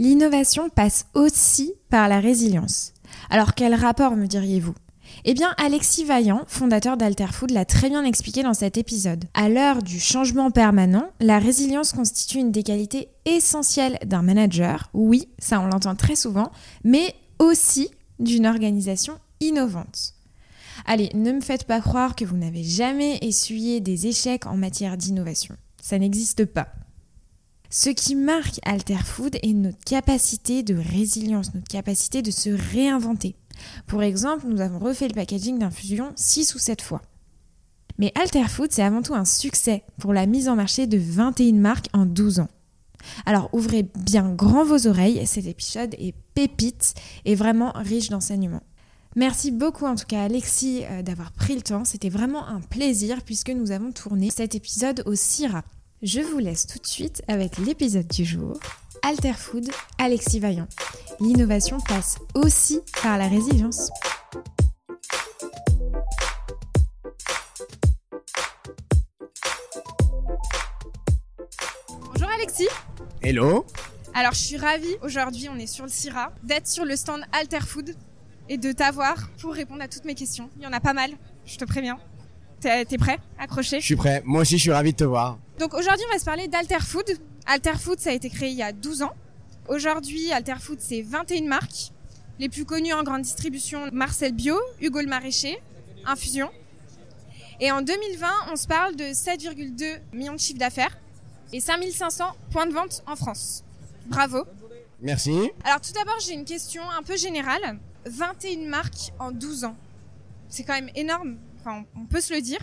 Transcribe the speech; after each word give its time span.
L'innovation 0.00 0.70
passe 0.70 1.04
aussi 1.12 1.74
par 1.90 2.08
la 2.08 2.20
résilience. 2.20 2.94
Alors 3.28 3.54
quel 3.54 3.74
rapport 3.74 4.16
me 4.16 4.26
diriez-vous? 4.26 4.72
Eh 5.26 5.34
bien, 5.34 5.54
Alexis 5.58 6.06
Vaillant, 6.06 6.44
fondateur 6.46 6.96
d'Alterfood, 6.96 7.50
l'a 7.50 7.66
très 7.66 7.90
bien 7.90 8.02
expliqué 8.06 8.42
dans 8.42 8.54
cet 8.54 8.78
épisode. 8.78 9.26
À 9.34 9.50
l'heure 9.50 9.82
du 9.82 10.00
changement 10.00 10.50
permanent, 10.50 11.10
la 11.20 11.38
résilience 11.38 11.92
constitue 11.92 12.38
une 12.38 12.50
des 12.50 12.62
qualités 12.62 13.08
essentielles 13.26 13.98
d'un 14.06 14.22
manager. 14.22 14.88
Oui, 14.94 15.28
ça 15.38 15.60
on 15.60 15.66
l'entend 15.66 15.94
très 15.96 16.16
souvent, 16.16 16.50
mais 16.82 17.14
aussi 17.38 17.90
d'une 18.20 18.46
organisation 18.46 19.18
innovante. 19.40 20.14
Allez, 20.86 21.10
ne 21.12 21.32
me 21.32 21.42
faites 21.42 21.64
pas 21.64 21.82
croire 21.82 22.16
que 22.16 22.24
vous 22.24 22.38
n'avez 22.38 22.64
jamais 22.64 23.18
essuyé 23.20 23.80
des 23.80 24.06
échecs 24.06 24.46
en 24.46 24.56
matière 24.56 24.96
d'innovation. 24.96 25.56
Ça 25.82 25.98
n'existe 25.98 26.46
pas. 26.46 26.68
Ce 27.72 27.88
qui 27.88 28.16
marque 28.16 28.58
Alterfood 28.64 29.36
est 29.44 29.52
notre 29.52 29.78
capacité 29.84 30.64
de 30.64 30.74
résilience, 30.74 31.54
notre 31.54 31.68
capacité 31.68 32.20
de 32.20 32.32
se 32.32 32.50
réinventer. 32.50 33.36
Pour 33.86 34.02
exemple, 34.02 34.46
nous 34.48 34.60
avons 34.60 34.80
refait 34.80 35.06
le 35.06 35.14
packaging 35.14 35.60
d'infusion 35.60 36.12
6 36.16 36.56
ou 36.56 36.58
7 36.58 36.82
fois. 36.82 37.00
Mais 37.98 38.12
Alterfood, 38.20 38.72
c'est 38.72 38.82
avant 38.82 39.02
tout 39.02 39.14
un 39.14 39.24
succès 39.24 39.84
pour 40.00 40.12
la 40.12 40.26
mise 40.26 40.48
en 40.48 40.56
marché 40.56 40.88
de 40.88 40.98
21 40.98 41.52
marques 41.52 41.88
en 41.92 42.06
12 42.06 42.40
ans. 42.40 42.48
Alors 43.24 43.48
ouvrez 43.52 43.84
bien 43.84 44.30
grand 44.32 44.64
vos 44.64 44.88
oreilles, 44.88 45.24
cet 45.24 45.46
épisode 45.46 45.94
est 45.94 46.14
pépite 46.34 46.94
et 47.24 47.36
vraiment 47.36 47.70
riche 47.76 48.08
d'enseignements. 48.08 48.64
Merci 49.14 49.52
beaucoup 49.52 49.86
en 49.86 49.94
tout 49.94 50.06
cas 50.06 50.24
Alexis 50.24 50.82
euh, 50.84 51.02
d'avoir 51.02 51.30
pris 51.32 51.54
le 51.54 51.62
temps, 51.62 51.84
c'était 51.84 52.10
vraiment 52.10 52.46
un 52.46 52.60
plaisir 52.60 53.22
puisque 53.22 53.50
nous 53.50 53.70
avons 53.70 53.92
tourné 53.92 54.30
cet 54.30 54.56
épisode 54.56 55.02
au 55.06 55.14
CIRA. 55.14 55.62
Je 56.02 56.20
vous 56.22 56.38
laisse 56.38 56.66
tout 56.66 56.78
de 56.78 56.86
suite 56.86 57.22
avec 57.28 57.58
l'épisode 57.58 58.06
du 58.06 58.24
jour. 58.24 58.58
Alterfood, 59.02 59.70
Alexis 59.98 60.40
Vaillant. 60.40 60.66
L'innovation 61.20 61.78
passe 61.78 62.16
aussi 62.34 62.80
par 63.02 63.18
la 63.18 63.28
résilience. 63.28 63.90
Bonjour 72.06 72.30
Alexis. 72.34 72.68
Hello. 73.20 73.66
Alors 74.14 74.32
je 74.32 74.38
suis 74.38 74.56
ravie, 74.56 74.96
aujourd'hui 75.02 75.50
on 75.54 75.58
est 75.58 75.66
sur 75.66 75.84
le 75.84 75.90
CIRA, 75.90 76.32
d'être 76.42 76.66
sur 76.66 76.86
le 76.86 76.96
stand 76.96 77.20
Alterfood 77.32 77.94
et 78.48 78.56
de 78.56 78.72
t'avoir 78.72 79.28
pour 79.38 79.52
répondre 79.52 79.82
à 79.82 79.88
toutes 79.88 80.06
mes 80.06 80.14
questions. 80.14 80.48
Il 80.56 80.62
y 80.62 80.66
en 80.66 80.72
a 80.72 80.80
pas 80.80 80.94
mal, 80.94 81.10
je 81.44 81.58
te 81.58 81.66
préviens. 81.66 81.98
T'es 82.60 82.86
prêt? 82.98 83.18
Accroché? 83.38 83.80
Je 83.80 83.84
suis 83.84 83.96
prêt. 83.96 84.22
Moi 84.24 84.40
aussi 84.40 84.56
je 84.56 84.62
suis 84.62 84.72
ravi 84.72 84.92
de 84.92 84.96
te 84.96 85.04
voir. 85.04 85.38
Donc 85.60 85.74
aujourd'hui 85.74 86.06
on 86.08 86.12
va 86.14 86.18
se 86.18 86.24
parler 86.24 86.48
d'Alterfood. 86.48 87.18
Alterfood, 87.44 88.00
ça 88.00 88.08
a 88.08 88.12
été 88.14 88.30
créé 88.30 88.48
il 88.48 88.56
y 88.56 88.62
a 88.62 88.72
12 88.72 89.02
ans. 89.02 89.12
Aujourd'hui, 89.68 90.32
Alterfood, 90.32 90.80
c'est 90.80 91.02
21 91.02 91.46
marques. 91.46 91.92
Les 92.38 92.48
plus 92.48 92.64
connues 92.64 92.94
en 92.94 93.02
grande 93.02 93.20
distribution, 93.20 93.90
Marcel 93.92 94.32
Bio, 94.32 94.58
Hugo 94.80 95.00
le 95.02 95.06
Maraîcher, 95.06 95.60
Infusion. 96.06 96.50
Et 97.60 97.70
en 97.70 97.82
2020, 97.82 98.26
on 98.50 98.56
se 98.56 98.66
parle 98.66 98.96
de 98.96 99.04
7,2 99.04 100.00
millions 100.14 100.32
de 100.32 100.40
chiffres 100.40 100.58
d'affaires 100.58 100.96
et 101.52 101.60
5500 101.60 102.24
points 102.50 102.66
de 102.66 102.72
vente 102.72 103.02
en 103.06 103.14
France. 103.14 103.62
Bravo. 104.06 104.46
Merci. 105.02 105.50
Alors 105.64 105.82
tout 105.82 105.92
d'abord, 105.92 106.18
j'ai 106.20 106.32
une 106.32 106.46
question 106.46 106.88
un 106.88 107.02
peu 107.02 107.18
générale. 107.18 107.78
21 108.06 108.66
marques 108.66 109.12
en 109.18 109.30
12 109.30 109.64
ans. 109.64 109.76
C'est 110.48 110.64
quand 110.64 110.72
même 110.72 110.90
énorme. 110.94 111.36
Enfin, 111.58 111.84
on 111.96 112.06
peut 112.06 112.22
se 112.22 112.32
le 112.32 112.40
dire. 112.40 112.60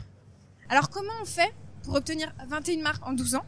Alors 0.68 0.90
comment 0.90 1.14
on 1.22 1.26
fait 1.26 1.54
pour 1.88 1.96
obtenir 1.96 2.34
21 2.50 2.84
marques 2.84 3.08
en 3.08 3.14
12 3.14 3.36
ans 3.36 3.46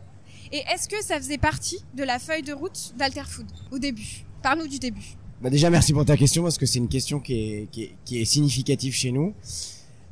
et 0.54 0.64
est-ce 0.74 0.88
que 0.88 1.04
ça 1.04 1.18
faisait 1.18 1.38
partie 1.38 1.84
de 1.94 2.04
la 2.04 2.20
feuille 2.20 2.42
de 2.42 2.54
route 2.54 2.94
d'Alterfood 2.98 3.46
au 3.70 3.80
début? 3.80 4.26
Parle-nous 4.42 4.70
du 4.70 4.80
début. 4.80 5.18
Bah 5.42 5.50
déjà, 5.50 5.70
merci 5.70 5.92
pour 5.92 6.06
ta 6.06 6.16
question 6.16 6.42
parce 6.44 6.58
que 6.58 6.66
c'est 6.66 6.80
une 6.80 6.88
question 6.88 7.20
qui 7.20 7.34
est, 7.34 7.68
qui 7.70 7.84
est, 7.84 7.96
qui 8.06 8.22
est 8.22 8.26
significative 8.26 8.94
chez 8.94 9.12
nous. 9.12 9.34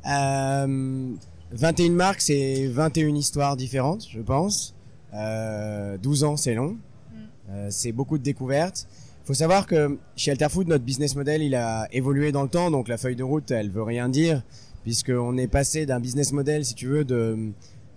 Euh, 0.06 1.14
21 1.52 1.90
marques, 1.90 2.20
c'est 2.20 2.66
21 2.68 3.14
histoires 3.14 3.56
différentes, 3.56 4.06
je 4.10 4.20
pense. 4.20 4.74
Euh, 5.14 5.96
12 5.96 6.24
ans, 6.24 6.36
c'est 6.36 6.54
long. 6.54 6.72
Mm. 6.72 7.16
Euh, 7.50 7.68
c'est 7.70 7.92
beaucoup 7.92 8.18
de 8.18 8.22
découvertes. 8.22 8.86
Il 9.24 9.26
faut 9.26 9.34
savoir 9.34 9.66
que 9.66 9.98
chez 10.16 10.32
Alterfood, 10.32 10.68
notre 10.68 10.84
business 10.84 11.16
model, 11.16 11.42
il 11.42 11.54
a 11.54 11.88
évolué 11.92 12.30
dans 12.30 12.42
le 12.42 12.50
temps. 12.50 12.70
Donc 12.70 12.88
la 12.88 12.98
feuille 12.98 13.16
de 13.16 13.24
route, 13.24 13.50
elle 13.50 13.70
veut 13.70 13.82
rien 13.82 14.10
dire 14.10 14.42
puisqu'on 14.88 15.36
est 15.36 15.48
passé 15.48 15.84
d'un 15.84 16.00
business 16.00 16.32
model, 16.32 16.64
si 16.64 16.74
tu 16.74 16.86
veux, 16.86 17.04
de 17.04 17.52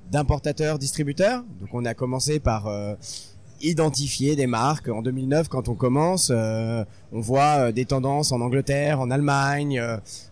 d'importateurs 0.10 0.80
distributeurs. 0.80 1.44
Donc 1.60 1.70
on 1.74 1.86
a 1.86 1.94
commencé 1.94 2.40
par 2.40 2.68
euh, 2.68 2.96
identifier 3.62 4.36
des 4.36 4.48
marques. 4.48 4.90
En 4.90 5.02
2009, 5.02 5.48
quand 5.48 5.70
on 5.70 5.76
commence, 5.76 6.32
euh, 6.34 6.84
on 7.12 7.20
voit 7.20 7.68
euh, 7.68 7.72
des 7.72 7.86
tendances 7.86 8.32
en 8.32 8.42
Angleterre, 8.42 9.00
en 9.00 9.12
Allemagne. 9.12 9.82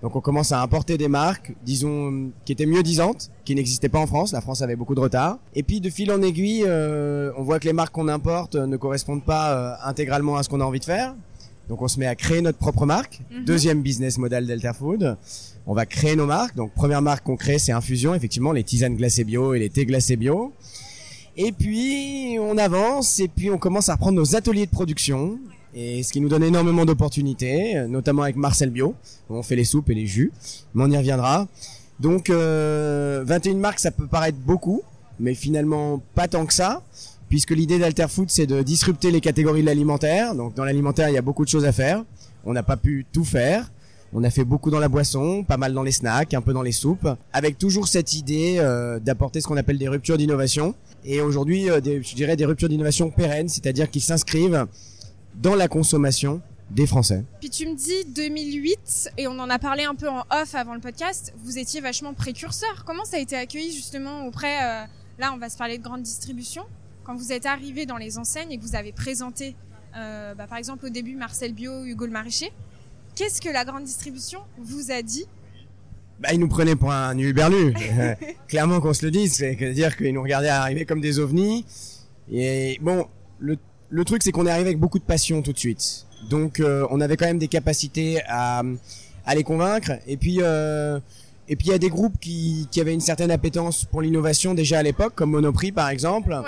donc 0.02 0.16
on 0.16 0.22
commence 0.22 0.52
à 0.52 0.62
importer 0.62 0.98
des 0.98 1.08
marques, 1.08 1.54
disons, 1.64 2.32
qui 2.46 2.52
étaient 2.52 2.66
mieux 2.66 2.84
disantes, 2.84 3.30
qui 3.46 3.56
n'existaient 3.56 3.90
pas 3.90 4.00
en 4.00 4.08
France. 4.08 4.32
La 4.32 4.42
France 4.42 4.62
avait 4.62 4.76
beaucoup 4.76 4.96
de 4.96 5.02
retard. 5.02 5.38
Et 5.54 5.64
puis 5.64 5.82
de 5.82 5.90
fil 5.90 6.12
en 6.12 6.22
aiguille, 6.22 6.66
on 6.66 7.44
voit 7.44 7.60
que 7.60 7.66
les 7.66 7.74
marques 7.74 7.94
qu'on 7.94 8.08
importe 8.08 8.56
ne 8.56 8.78
correspondent 8.78 9.24
pas 9.24 9.80
intégralement 9.84 10.38
à 10.38 10.44
ce 10.44 10.50
qu'on 10.50 10.62
a 10.62 10.66
envie 10.66 10.80
de 10.80 10.86
faire. 10.86 11.16
Donc 11.70 11.82
on 11.82 11.88
se 11.88 12.00
met 12.00 12.08
à 12.08 12.16
créer 12.16 12.42
notre 12.42 12.58
propre 12.58 12.86
marque. 12.86 13.22
Mhm. 13.32 13.46
Deuxième 13.46 13.82
business 13.82 14.18
model 14.18 14.46
Delta 14.46 14.74
Food 14.74 15.18
on 15.70 15.76
va 15.76 15.86
créer 15.86 16.16
nos 16.16 16.26
marques. 16.26 16.56
Donc 16.56 16.74
première 16.74 17.04
marque 17.04 17.24
qu'on 17.24 17.36
crée, 17.36 17.60
c'est 17.60 17.72
Infusion, 17.72 18.16
effectivement, 18.16 18.52
les 18.52 18.64
tisanes 18.64 18.96
glacées 18.96 19.24
bio 19.24 19.54
et 19.54 19.60
les 19.60 19.70
thés 19.70 19.86
glacés 19.86 20.16
bio. 20.16 20.52
Et 21.38 21.52
puis 21.52 22.38
on 22.42 22.58
avance 22.58 23.20
et 23.20 23.28
puis 23.28 23.52
on 23.52 23.60
commence 23.60 23.88
à 23.88 23.94
reprendre 23.94 24.18
nos 24.18 24.36
ateliers 24.36 24.66
de 24.66 24.72
production. 24.72 25.38
Et 25.76 26.02
ce 26.02 26.12
qui 26.12 26.22
nous 26.22 26.28
donne 26.28 26.42
énormément 26.42 26.86
d'opportunités, 26.86 27.86
notamment 27.88 28.24
avec 28.24 28.36
Marcel 28.36 28.72
Bio, 28.72 28.96
où 29.30 29.36
on 29.36 29.44
fait 29.44 29.56
les 29.56 29.64
soupes 29.64 29.92
et 29.92 29.94
les 29.94 30.08
jus. 30.08 30.32
Mais 30.74 30.84
on 30.84 30.90
y 30.90 30.98
reviendra. 30.98 31.48
Donc 32.00 32.32
euh, 32.32 33.24
21 33.28 33.54
marques, 33.58 33.80
ça 33.80 33.92
peut 33.92 34.08
paraître 34.08 34.40
beaucoup, 34.40 34.82
mais 35.20 35.36
finalement 35.36 36.02
pas 36.16 36.28
tant 36.28 36.48
que 36.48 36.54
ça, 36.54 36.82
puisque 37.30 37.52
l'idée 37.52 37.80
d'Alterfood, 37.80 38.30
c'est 38.30 38.48
de 38.48 38.62
disrupter 38.62 39.12
les 39.12 39.22
catégories 39.22 39.62
de 39.62 39.68
l'alimentaire. 39.68 40.36
Donc 40.36 40.56
dans 40.56 40.66
l'alimentaire, 40.66 41.10
il 41.10 41.14
y 41.14 41.18
a 41.18 41.22
beaucoup 41.22 41.46
de 41.46 41.50
choses 41.50 41.66
à 41.66 41.72
faire. 41.72 42.04
On 42.44 42.54
n'a 42.54 42.64
pas 42.64 42.78
pu 42.78 43.06
tout 43.12 43.24
faire. 43.24 43.72
On 44.12 44.24
a 44.24 44.32
fait 44.32 44.44
beaucoup 44.44 44.72
dans 44.72 44.80
la 44.80 44.88
boisson, 44.88 45.44
pas 45.44 45.58
mal 45.58 45.72
dans 45.74 45.84
les 45.84 45.92
snacks, 45.92 46.34
un 46.34 46.42
peu 46.42 46.52
dans 46.52 46.64
les 46.64 46.72
soupes, 46.72 47.08
avec 47.32 47.60
toujours 47.60 47.88
cette 47.88 48.16
idée 48.16 48.56
euh, 48.58 49.00
d'apporter 49.00 49.40
ce 49.40 49.48
qu'on 49.48 49.58
appelle 49.58 49.78
des 49.78 49.88
ruptures 49.88 50.18
d'innovation. 50.18 50.74
Et 51.06 51.22
aujourd'hui, 51.22 51.70
euh, 51.70 51.80
je 51.80 52.16
dirais 52.16 52.36
des 52.36 52.46
ruptures 52.46 52.70
d'innovation 52.70 53.12
pérennes, 53.12 53.50
c'est-à-dire 53.50 53.90
qui 53.92 54.00
s'inscrivent 54.00 54.66
dans 55.36 55.54
la 55.54 55.68
consommation 55.68 56.42
des 56.72 56.88
Français. 56.88 57.24
Puis 57.40 57.52
tu 57.52 57.68
me 57.68 57.76
dis 57.76 58.06
2008, 58.14 59.12
et 59.18 59.28
on 59.28 59.38
en 59.40 59.50
a 59.50 59.60
parlé 59.60 59.84
un 59.84 59.96
peu 59.96 60.10
en 60.10 60.22
off 60.32 60.56
avant 60.56 60.74
le 60.74 60.80
podcast, 60.80 61.34
vous 61.44 61.58
étiez 61.58 61.82
vachement 61.82 62.14
précurseur. 62.14 62.84
Comment 62.86 63.06
ça 63.06 63.18
a 63.18 63.20
été 63.20 63.36
accueilli 63.36 63.72
justement 63.72 64.26
auprès, 64.26 64.58
euh, 64.64 64.86
là 65.20 65.32
on 65.34 65.38
va 65.38 65.50
se 65.50 65.58
parler 65.58 65.78
de 65.78 65.84
grande 65.84 66.04
distribution, 66.04 66.64
quand 67.10 67.16
vous 67.16 67.32
êtes 67.32 67.48
arrivé 67.48 67.88
dans 67.88 67.98
les 67.98 68.20
enseignes 68.20 68.52
et 68.52 68.60
que 68.60 68.62
vous 68.62 68.76
avez 68.76 68.92
présenté, 68.92 69.56
bah, 69.96 70.46
par 70.48 70.60
exemple 70.60 70.86
au 70.86 70.90
début 70.90 71.16
Marcel 71.16 71.54
Bio, 71.54 71.84
Hugo 71.84 72.06
le 72.06 72.12
Maraîcher, 72.12 72.52
Qu'est-ce 73.16 73.42
que 73.42 73.50
la 73.50 73.66
grande 73.66 73.84
distribution 73.84 74.40
vous 74.60 74.92
a 74.92 75.02
dit 75.02 75.26
bah, 76.20 76.30
ils 76.34 76.40
nous 76.40 76.48
prenaient 76.48 76.76
pour 76.76 76.92
un 76.92 77.18
Uberlu. 77.18 77.74
Clairement 78.48 78.80
qu'on 78.80 78.94
se 78.94 79.06
le 79.06 79.12
dise, 79.12 79.38
c'est-à-dire 79.38 79.98
qu'ils 79.98 80.14
nous 80.14 80.22
regardaient 80.22 80.50
arriver 80.50 80.86
comme 80.86 81.02
des 81.02 81.18
ovnis. 81.18 81.66
Et 82.32 82.78
bon, 82.82 83.08
le, 83.40 83.58
le 83.90 84.06
truc 84.06 84.22
c'est 84.22 84.32
qu'on 84.32 84.46
est 84.46 84.52
arrivé 84.52 84.68
avec 84.68 84.80
beaucoup 84.80 85.00
de 85.00 85.04
passion 85.04 85.42
tout 85.42 85.54
de 85.54 85.58
suite. 85.58 86.06
Donc 86.30 86.60
euh, 86.60 86.86
on 86.92 87.02
avait 87.02 87.18
quand 87.18 87.26
même 87.26 87.40
des 87.40 87.48
capacités 87.48 88.22
à, 88.28 88.62
à 89.26 89.36
les 89.36 89.44
convaincre. 89.44 89.94
Et 90.08 90.16
puis 90.16 90.38
euh, 90.42 91.00
et 91.50 91.56
puis 91.56 91.68
il 91.68 91.72
y 91.72 91.74
a 91.74 91.80
des 91.80 91.90
groupes 91.90 92.20
qui, 92.22 92.68
qui 92.72 92.80
avaient 92.80 92.94
une 92.94 93.02
certaine 93.02 93.32
appétence 93.32 93.84
pour 93.84 94.04
l'innovation 94.04 94.54
déjà 94.54 94.80
à 94.80 94.84
l'époque, 94.84 95.14
comme 95.16 95.32
Monoprix 95.32 95.72
par 95.72 95.90
exemple, 95.90 96.40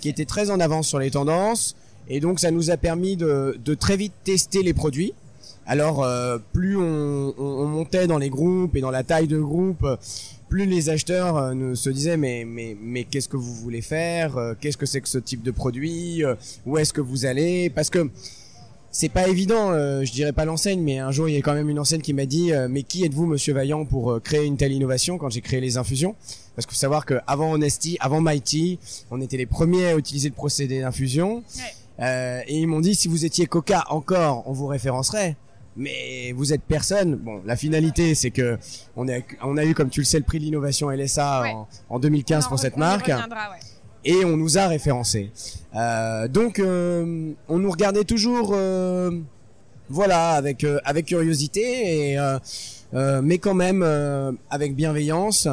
qui 0.00 0.08
était 0.08 0.24
très 0.24 0.50
en 0.50 0.58
avance 0.58 0.88
sur 0.88 0.98
les 0.98 1.12
tendances. 1.12 1.76
Et 2.08 2.18
donc 2.18 2.40
ça 2.40 2.50
nous 2.50 2.72
a 2.72 2.76
permis 2.76 3.16
de, 3.16 3.56
de 3.64 3.74
très 3.74 3.96
vite 3.96 4.12
tester 4.24 4.64
les 4.64 4.74
produits. 4.74 5.14
Alors 5.66 6.02
euh, 6.02 6.38
plus 6.52 6.76
on, 6.76 7.66
montait 7.68 8.08
dans 8.08 8.18
les 8.18 8.28
groupes 8.28 8.74
et 8.74 8.80
dans 8.80 8.90
la 8.90 9.04
taille 9.04 9.28
de 9.28 9.38
groupe, 9.38 9.86
plus 10.48 10.66
les 10.66 10.90
acheteurs 10.90 11.36
euh, 11.36 11.74
se 11.76 11.88
disaient 11.88 12.16
mais 12.16 12.44
mais 12.44 12.76
mais 12.82 13.04
qu'est-ce 13.04 13.28
que 13.28 13.36
vous 13.36 13.54
voulez 13.54 13.82
faire? 13.82 14.36
Euh, 14.36 14.54
Qu'est-ce 14.60 14.76
que 14.76 14.86
c'est 14.86 15.00
que 15.00 15.08
ce 15.08 15.18
type 15.18 15.44
de 15.44 15.52
produit? 15.52 16.24
Où 16.66 16.76
est-ce 16.76 16.92
que 16.92 17.00
vous 17.00 17.24
allez? 17.24 17.70
Parce 17.70 17.88
que 17.88 18.10
c'est 18.90 19.08
pas 19.08 19.28
évident, 19.28 19.72
je 19.72 20.10
dirais 20.10 20.32
pas 20.32 20.44
l'enseigne, 20.44 20.80
mais 20.80 20.98
un 20.98 21.10
jour 21.10 21.28
il 21.28 21.34
y 21.34 21.38
a 21.38 21.42
quand 21.42 21.54
même 21.54 21.70
une 21.70 21.78
enseigne 21.78 22.00
qui 22.00 22.12
m'a 22.12 22.26
dit 22.26 22.52
mais 22.68 22.82
qui 22.82 23.04
êtes-vous, 23.04 23.26
Monsieur 23.26 23.54
Vaillant, 23.54 23.84
pour 23.84 24.20
créer 24.22 24.44
une 24.46 24.56
telle 24.56 24.72
innovation 24.72 25.18
quand 25.18 25.30
j'ai 25.30 25.40
créé 25.40 25.60
les 25.60 25.76
infusions? 25.76 26.14
Parce 26.56 26.66
qu'il 26.66 26.74
faut 26.74 26.80
savoir 26.80 27.06
que 27.06 27.14
avant 27.26 27.52
Honesty, 27.52 27.96
avant 28.00 28.20
Mighty, 28.20 28.78
on 29.10 29.20
était 29.20 29.36
les 29.36 29.46
premiers 29.46 29.86
à 29.86 29.96
utiliser 29.96 30.28
le 30.28 30.34
procédé 30.34 30.80
d'infusion. 30.80 31.42
et 32.00 32.42
ils 32.48 32.66
m'ont 32.66 32.80
dit 32.80 32.94
si 32.94 33.08
vous 33.08 33.24
étiez 33.24 33.46
Coca 33.46 33.84
encore, 33.90 34.42
on 34.46 34.52
vous 34.52 34.66
référencerait 34.66 35.36
mais 35.76 36.32
vous 36.32 36.52
êtes 36.52 36.62
personne. 36.62 37.16
Bon, 37.16 37.42
la 37.44 37.56
finalité, 37.56 38.14
c'est 38.14 38.30
que 38.30 38.58
on 38.96 39.08
a, 39.08 39.18
on 39.42 39.56
a 39.56 39.64
eu, 39.64 39.74
comme 39.74 39.90
tu 39.90 40.00
le 40.00 40.06
sais, 40.06 40.18
le 40.18 40.24
prix 40.24 40.38
de 40.38 40.44
l'innovation 40.44 40.90
LSA 40.90 41.66
en, 41.88 41.98
2015 41.98 42.48
pour 42.48 42.58
cette 42.58 42.76
marque. 42.76 43.10
Et 44.04 44.24
on 44.24 44.36
nous 44.36 44.58
a 44.58 44.66
référencés. 44.68 45.30
Euh, 45.76 46.28
donc 46.28 46.58
euh, 46.58 47.32
on 47.48 47.58
nous 47.58 47.70
regardait 47.70 48.04
toujours, 48.04 48.52
euh, 48.54 49.10
voilà, 49.88 50.30
avec 50.32 50.64
euh, 50.64 50.78
avec 50.84 51.06
curiosité 51.06 52.10
et 52.12 52.18
euh, 52.18 52.38
euh, 52.94 53.20
mais 53.22 53.38
quand 53.38 53.54
même 53.54 53.82
euh, 53.82 54.32
avec 54.50 54.74
bienveillance. 54.74 55.48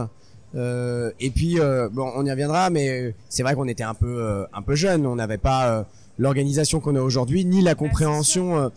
Euh, 0.56 1.12
et 1.20 1.30
puis 1.30 1.60
euh, 1.60 1.90
bon, 1.92 2.10
on 2.16 2.26
y 2.26 2.32
reviendra, 2.32 2.70
mais 2.70 3.14
c'est 3.30 3.44
vrai 3.44 3.54
qu'on 3.54 3.68
était 3.68 3.84
un 3.84 3.94
peu 3.94 4.08
euh, 4.22 4.46
un 4.54 4.62
peu 4.62 4.76
jeune, 4.76 5.06
on 5.06 5.16
n'avait 5.16 5.38
pas 5.38 5.70
euh, 5.70 5.84
l'organisation 6.18 6.80
qu'on 6.80 6.96
a 6.96 7.02
aujourd'hui 7.02 7.44
ni 7.46 7.62
la 7.62 7.76
compréhension 7.76 8.58
euh, 8.58 8.70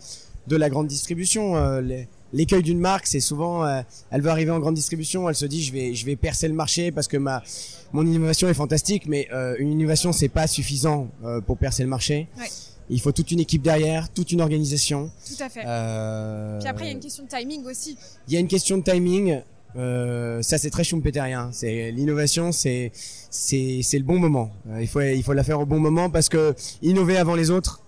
de 0.47 0.57
la 0.57 0.69
grande 0.69 0.87
distribution. 0.87 1.55
Euh, 1.55 1.81
les- 1.81 2.07
L'écueil 2.33 2.63
d'une 2.63 2.79
marque, 2.79 3.07
c'est 3.07 3.19
souvent, 3.19 3.65
euh, 3.65 3.81
elle 4.09 4.21
veut 4.21 4.29
arriver 4.29 4.51
en 4.51 4.59
grande 4.59 4.75
distribution, 4.75 5.27
elle 5.27 5.35
se 5.35 5.45
dit 5.45 5.61
je 5.63 5.73
vais 5.73 5.93
je 5.95 6.05
vais 6.05 6.15
percer 6.15 6.47
le 6.47 6.53
marché 6.53 6.91
parce 6.91 7.07
que 7.07 7.17
ma 7.17 7.43
mon 7.91 8.05
innovation 8.05 8.47
est 8.47 8.53
fantastique, 8.53 9.03
mais 9.07 9.27
euh, 9.33 9.55
une 9.59 9.71
innovation 9.71 10.11
c'est 10.13 10.29
pas 10.29 10.47
suffisant 10.47 11.09
euh, 11.25 11.41
pour 11.41 11.57
percer 11.57 11.83
le 11.83 11.89
marché. 11.89 12.27
Ouais. 12.39 12.47
Il 12.89 12.99
faut 12.99 13.11
toute 13.13 13.31
une 13.31 13.39
équipe 13.39 13.61
derrière, 13.61 14.09
toute 14.09 14.31
une 14.33 14.41
organisation. 14.41 15.11
Tout 15.25 15.41
à 15.41 15.49
fait. 15.49 15.63
Euh, 15.65 16.59
Puis 16.59 16.67
après, 16.67 16.85
il 16.85 16.87
y 16.87 16.91
a 16.91 16.93
une 16.93 16.99
question 16.99 17.23
de 17.23 17.29
timing 17.29 17.65
aussi. 17.65 17.97
il 18.27 18.33
y 18.33 18.37
a 18.37 18.39
une 18.39 18.47
question 18.49 18.77
de 18.77 18.83
timing. 18.83 19.41
Euh, 19.77 20.41
ça 20.41 20.57
c'est 20.57 20.69
très 20.69 20.83
schumpeterien. 20.83 21.49
C'est 21.53 21.91
l'innovation, 21.91 22.51
c'est 22.51 22.91
c'est 23.29 23.79
c'est 23.83 23.97
le 23.97 24.03
bon 24.03 24.19
moment. 24.19 24.51
Euh, 24.69 24.81
il 24.81 24.87
faut 24.87 24.99
il 24.99 25.23
faut 25.23 25.31
la 25.33 25.43
faire 25.45 25.59
au 25.61 25.65
bon 25.65 25.79
moment 25.79 26.09
parce 26.09 26.27
que 26.27 26.53
innover 26.81 27.15
avant 27.17 27.35
les 27.35 27.49
autres, 27.49 27.81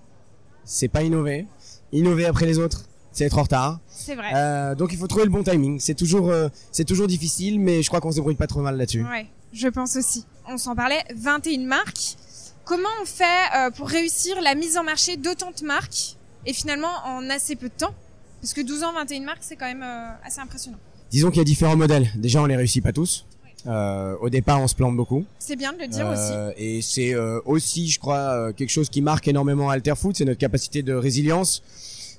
c'est 0.64 0.88
pas 0.88 1.04
innover. 1.04 1.46
Innover 1.92 2.26
après 2.26 2.46
les 2.46 2.58
autres, 2.58 2.86
c'est 3.14 3.26
être 3.26 3.38
en 3.38 3.44
retard. 3.44 3.80
C'est 3.88 4.16
vrai. 4.16 4.32
Euh, 4.36 4.76
donc 4.76 4.92
il 4.92 4.98
faut 4.98 5.08
trouver 5.08 5.26
le 5.26 5.32
bon 5.32 5.44
timing. 5.44 5.80
C'est 5.80 5.94
toujours 5.94 6.30
euh, 6.30 6.50
c'est 6.72 6.84
toujours 6.84 7.08
difficile, 7.08 7.60
mais 7.60 7.82
je 7.82 7.88
crois 7.88 8.02
qu'on 8.02 8.12
se 8.12 8.16
débrouille 8.16 8.36
pas 8.36 8.48
trop 8.48 8.62
mal 8.62 8.76
là-dessus. 8.76 9.04
Ouais, 9.04 9.28
je 9.54 9.68
pense 9.68 9.96
aussi. 9.96 10.26
On 10.48 10.58
s'en 10.58 10.76
parlait, 10.76 11.04
21 11.16 11.66
marques. 11.66 12.18
Comment 12.66 12.90
on 13.02 13.06
fait 13.06 13.24
euh, 13.56 13.72
pour 13.72 13.88
réussir 13.88 14.42
la 14.42 14.56
mise 14.56 14.78
en 14.78 14.84
marché 14.84 15.16
d'autant 15.16 15.52
de 15.58 15.66
marques 15.66 16.18
et 16.46 16.54
finalement 16.54 16.94
en 17.06 17.30
assez 17.30 17.56
peu 17.56 17.70
de 17.70 17.74
temps? 17.74 17.94
Parce 18.42 18.54
que 18.54 18.62
12 18.62 18.84
ans, 18.84 18.94
21 18.94 19.22
marques, 19.22 19.44
c'est 19.44 19.56
quand 19.56 19.68
même 19.68 19.86
assez 20.26 20.42
impressionnant. 20.42 20.78
Disons 21.12 21.30
qu'il 21.30 21.38
y 21.38 21.42
a 21.42 21.46
différents 21.46 21.78
modèles. 21.78 22.10
Déjà, 22.16 22.42
on 22.42 22.46
les 22.46 22.58
réussit 22.58 22.84
pas 22.84 22.92
tous. 22.92 23.26
Euh, 23.66 24.16
au 24.20 24.30
départ, 24.30 24.62
on 24.62 24.68
se 24.68 24.76
plante 24.76 24.96
beaucoup. 24.96 25.26
C'est 25.40 25.56
bien 25.56 25.74
de 25.74 25.80
le 25.80 25.88
dire 25.88 26.08
aussi. 26.08 26.34
Et 26.58 26.82
c'est 26.82 27.14
euh, 27.14 27.40
aussi, 27.46 27.90
je 27.90 28.00
crois, 28.00 28.52
quelque 28.54 28.70
chose 28.70 28.90
qui 28.90 29.02
marque 29.02 29.28
énormément 29.28 29.70
Alterfood, 29.70 30.16
c'est 30.16 30.26
notre 30.26 30.40
capacité 30.40 30.84
de 30.84 30.94
résilience, 30.94 31.64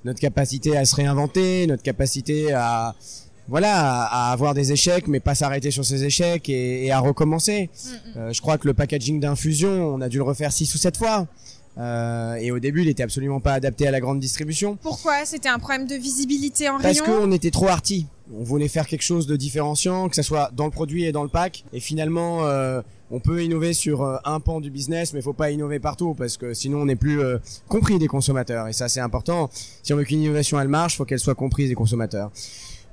notre 0.04 0.20
capacité 0.20 0.76
à 0.76 0.84
se 0.84 0.94
réinventer, 0.96 1.66
notre 1.66 1.82
capacité 1.82 2.52
à 2.52 2.94
voilà 3.46 4.04
à, 4.06 4.30
à 4.30 4.32
avoir 4.32 4.54
des 4.54 4.72
échecs, 4.72 5.06
mais 5.06 5.20
pas 5.20 5.34
s'arrêter 5.34 5.70
sur 5.70 5.84
ces 5.84 6.04
échecs 6.04 6.48
et, 6.48 6.86
et 6.86 6.92
à 6.92 6.98
recommencer. 7.00 7.68
Mm, 7.68 7.88
mm. 7.88 8.18
Euh, 8.18 8.32
je 8.32 8.40
crois 8.40 8.58
que 8.58 8.66
le 8.66 8.74
packaging 8.74 9.20
d'infusion, 9.20 9.94
on 9.94 10.00
a 10.00 10.08
dû 10.08 10.16
le 10.16 10.22
refaire 10.22 10.52
six 10.52 10.74
ou 10.74 10.78
sept 10.78 10.96
fois. 10.96 11.26
Euh, 11.76 12.34
et 12.34 12.50
au 12.52 12.58
début, 12.60 12.82
il 12.82 12.88
était 12.88 13.02
absolument 13.02 13.40
pas 13.40 13.54
adapté 13.54 13.86
à 13.86 13.90
la 13.90 14.00
grande 14.00 14.20
distribution. 14.20 14.76
Pourquoi? 14.80 15.24
C'était 15.24 15.48
un 15.48 15.58
problème 15.58 15.86
de 15.86 15.96
visibilité 15.96 16.68
en 16.68 16.78
Parce 16.78 17.00
rayon? 17.00 17.20
qu'on 17.22 17.32
était 17.32 17.50
trop 17.50 17.68
arty. 17.68 18.06
On 18.32 18.42
voulait 18.44 18.68
faire 18.68 18.86
quelque 18.86 19.02
chose 19.02 19.26
de 19.26 19.36
différenciant, 19.36 20.08
que 20.08 20.16
ça 20.16 20.22
soit 20.22 20.50
dans 20.54 20.64
le 20.64 20.70
produit 20.70 21.04
et 21.04 21.12
dans 21.12 21.22
le 21.24 21.28
pack. 21.28 21.64
Et 21.72 21.80
finalement, 21.80 22.46
euh, 22.46 22.80
on 23.10 23.18
peut 23.20 23.42
innover 23.42 23.74
sur 23.74 24.02
euh, 24.02 24.16
un 24.24 24.40
pan 24.40 24.60
du 24.60 24.70
business, 24.70 25.12
mais 25.12 25.20
faut 25.20 25.32
pas 25.32 25.50
innover 25.50 25.78
partout 25.78 26.14
parce 26.14 26.36
que 26.36 26.54
sinon 26.54 26.82
on 26.82 26.86
n'est 26.86 26.96
plus 26.96 27.20
euh, 27.20 27.38
compris 27.68 27.98
des 27.98 28.06
consommateurs. 28.08 28.68
Et 28.68 28.72
ça, 28.72 28.88
c'est 28.88 29.00
important. 29.00 29.50
Si 29.82 29.92
on 29.92 29.96
veut 29.96 30.04
qu'une 30.04 30.22
innovation 30.22 30.58
elle 30.60 30.68
marche, 30.68 30.96
faut 30.96 31.04
qu'elle 31.04 31.18
soit 31.18 31.34
comprise 31.34 31.68
des 31.68 31.74
consommateurs. 31.74 32.30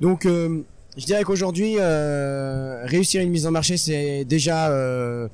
Donc, 0.02 0.26
euh, 0.26 0.64
je 0.98 1.06
dirais 1.06 1.24
qu'aujourd'hui, 1.24 1.76
euh, 1.80 2.82
réussir 2.86 3.22
une 3.22 3.30
mise 3.30 3.46
en 3.46 3.52
marché, 3.52 3.78
c'est 3.78 4.26
déjà 4.26 4.70
euh, 4.72 5.30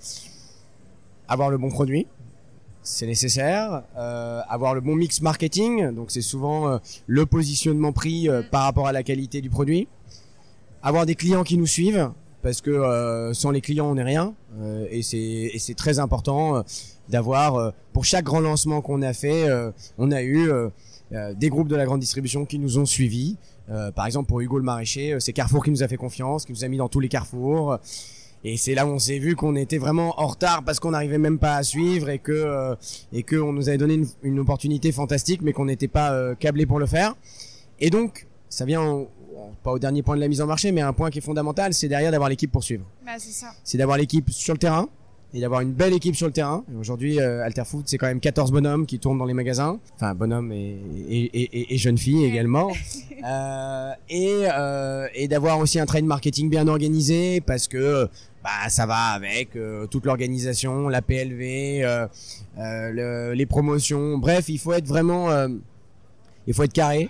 avoir 1.28 1.50
le 1.50 1.58
bon 1.58 1.70
produit. 1.70 2.06
C'est 2.90 3.06
nécessaire. 3.06 3.84
Euh, 3.98 4.42
avoir 4.48 4.74
le 4.74 4.80
bon 4.80 4.96
mix 4.96 5.22
marketing. 5.22 5.92
Donc, 5.92 6.10
c'est 6.10 6.22
souvent 6.22 6.70
euh, 6.70 6.78
le 7.06 7.26
positionnement 7.26 7.92
prix 7.92 8.30
euh, 8.30 8.42
par 8.50 8.64
rapport 8.64 8.88
à 8.88 8.94
la 8.94 9.04
qualité 9.04 9.42
du 9.42 9.50
produit. 9.50 9.90
Avoir 10.82 11.06
des 11.06 11.16
clients 11.16 11.44
qui 11.44 11.58
nous 11.58 11.68
suivent, 11.68 12.10
parce 12.42 12.62
que 12.62 12.72
euh, 12.72 13.34
sans 13.34 13.52
les 13.52 13.60
clients, 13.60 13.88
on 13.88 13.96
n'est 13.96 14.04
rien. 14.04 14.34
Euh, 14.62 14.88
et 14.90 15.02
c'est 15.02 15.76
très 15.76 16.00
important 16.00 16.56
euh, 16.56 16.62
d'avoir, 17.10 17.74
pour 17.92 18.06
chaque 18.06 18.24
grand 18.24 18.40
lancement 18.40 18.80
qu'on 18.80 19.02
a 19.02 19.12
fait, 19.12 19.48
on 19.98 20.12
a 20.12 20.24
eu 20.24 20.50
des 21.12 21.50
groupes 21.50 21.68
de 21.70 21.76
la 21.76 21.86
grande 21.86 22.00
distribution 22.02 22.46
qui 22.46 22.60
nous 22.60 22.80
ont 22.80 22.86
suivis. 22.86 23.38
Par 23.96 24.06
exemple, 24.06 24.28
pour 24.28 24.42
Hugo 24.42 24.58
le 24.58 24.66
Maraîcher, 24.66 25.18
c'est 25.22 25.32
Carrefour 25.32 25.64
qui 25.64 25.72
nous 25.72 25.84
a 25.84 25.88
fait 25.88 25.96
confiance, 25.96 26.46
qui 26.46 26.52
nous 26.52 26.66
a 26.66 26.68
mis 26.68 26.76
dans 26.76 26.90
tous 26.90 27.00
les 27.00 27.08
carrefours. 27.08 27.80
Et 28.50 28.56
c'est 28.56 28.76
là 28.76 28.86
où 28.86 28.90
on 28.92 29.00
s'est 29.00 29.20
vu 29.20 29.36
qu'on 29.36 29.56
était 29.58 29.78
vraiment 29.78 30.18
en 30.22 30.28
retard 30.28 30.64
parce 30.64 30.80
qu'on 30.80 30.92
n'arrivait 30.92 31.18
même 31.18 31.38
pas 31.38 31.56
à 31.58 31.64
suivre 31.64 32.08
et 32.10 32.20
que 32.20 32.32
euh, 32.32 32.76
et 33.12 33.24
que 33.24 33.36
on 33.36 33.52
nous 33.52 33.68
avait 33.68 33.78
donné 33.78 33.96
une, 33.96 34.08
une 34.24 34.40
opportunité 34.40 34.92
fantastique, 34.94 35.42
mais 35.42 35.52
qu'on 35.52 35.66
n'était 35.66 35.90
pas 35.90 36.14
euh, 36.14 36.34
câblé 36.36 36.66
pour 36.66 36.80
le 36.80 36.86
faire. 36.86 37.14
Et 37.82 37.90
donc, 37.90 38.26
ça 38.48 38.64
vient 38.64 38.82
en- 38.82 39.02
en- 39.02 39.52
pas 39.64 39.72
au 39.72 39.80
dernier 39.80 40.02
point 40.02 40.16
de 40.16 40.22
la 40.22 40.30
mise 40.30 40.40
en 40.42 40.48
marché, 40.48 40.72
mais 40.72 40.80
un 40.82 40.94
point 40.94 41.10
qui 41.10 41.18
est 41.18 41.22
fondamental, 41.22 41.74
c'est 41.74 41.90
derrière 41.90 42.12
d'avoir 42.12 42.30
l'équipe 42.30 42.52
pour 42.52 42.64
suivre. 42.64 42.86
Bah, 43.06 43.12
c'est 43.18 43.32
ça. 43.34 43.48
C'est 43.66 43.78
d'avoir 43.78 43.98
l'équipe 43.98 44.30
sur 44.30 44.54
le 44.54 44.60
terrain 44.60 44.88
et 45.34 45.42
d'avoir 45.42 45.60
une 45.60 45.74
belle 45.74 45.92
équipe 45.94 46.16
sur 46.16 46.28
le 46.28 46.32
terrain. 46.32 46.64
Aujourd'hui, 46.80 47.20
euh, 47.20 47.44
Alterfood, 47.44 47.84
c'est 47.86 47.98
quand 47.98 48.08
même 48.08 48.22
14 48.22 48.50
bonhommes 48.54 48.86
qui 48.86 48.98
tournent 48.98 49.18
dans 49.18 49.26
les 49.26 49.34
magasins. 49.34 49.78
Enfin, 49.98 50.16
bonhommes 50.16 50.54
et, 50.54 50.78
et, 51.10 51.24
et, 51.26 51.42
et- 51.60 51.74
et 51.76 51.78
jeunes 51.78 51.98
filles 51.98 52.24
également. 52.24 52.72
Euh, 53.26 53.92
et 54.12 54.44
euh, 54.56 55.08
et 55.16 55.28
d'avoir 55.28 55.58
aussi 55.58 55.80
un 55.80 55.88
trade 55.88 56.06
marketing 56.06 56.52
bien 56.52 56.68
organisé 56.68 57.42
parce 57.42 57.68
que 57.68 58.08
bah, 58.48 58.70
ça 58.70 58.86
va 58.86 59.08
avec 59.10 59.58
euh, 59.58 59.88
toute 59.88 60.06
l'organisation, 60.06 60.88
la 60.88 61.02
PLV, 61.02 61.84
euh, 61.84 62.08
euh, 62.58 62.90
le- 62.92 63.34
les 63.34 63.46
promotions. 63.46 64.18
Bref, 64.18 64.48
il 64.48 64.58
faut 64.58 64.72
être 64.72 64.88
vraiment... 64.88 65.28
carré. 66.74 67.10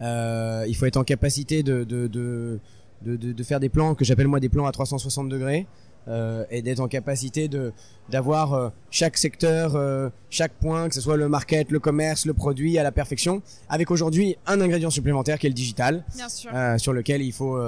Il 0.00 0.74
faut 0.76 0.84
être 0.84 0.98
en 0.98 1.04
capacité 1.04 1.62
de, 1.62 1.84
de 1.84 3.42
faire 3.44 3.60
des 3.60 3.70
plans 3.70 3.94
que 3.94 4.04
j'appelle 4.04 4.28
moi 4.28 4.40
des 4.40 4.50
plans 4.50 4.66
à 4.66 4.72
360 4.72 5.30
degrés 5.30 5.66
euh, 6.08 6.44
et 6.50 6.62
d'être 6.62 6.80
en 6.80 6.88
capacité 6.88 7.48
de 7.48 7.72
d'avoir 8.08 8.54
euh, 8.54 8.70
chaque 8.90 9.18
secteur, 9.18 9.76
euh, 9.76 10.08
chaque 10.30 10.52
point, 10.52 10.88
que 10.88 10.94
ce 10.94 11.00
soit 11.02 11.18
le 11.18 11.28
market, 11.28 11.70
le 11.70 11.78
commerce, 11.78 12.24
le 12.24 12.32
produit 12.32 12.78
à 12.78 12.82
la 12.82 12.90
perfection, 12.90 13.42
avec 13.68 13.90
aujourd'hui 13.90 14.36
un 14.46 14.62
ingrédient 14.62 14.88
supplémentaire 14.88 15.38
qui 15.38 15.46
est 15.46 15.50
le 15.50 15.54
digital, 15.54 16.04
Bien 16.14 16.28
sûr. 16.30 16.50
sur 16.78 16.94
lequel 16.94 17.20
il 17.20 17.32
faut 17.32 17.60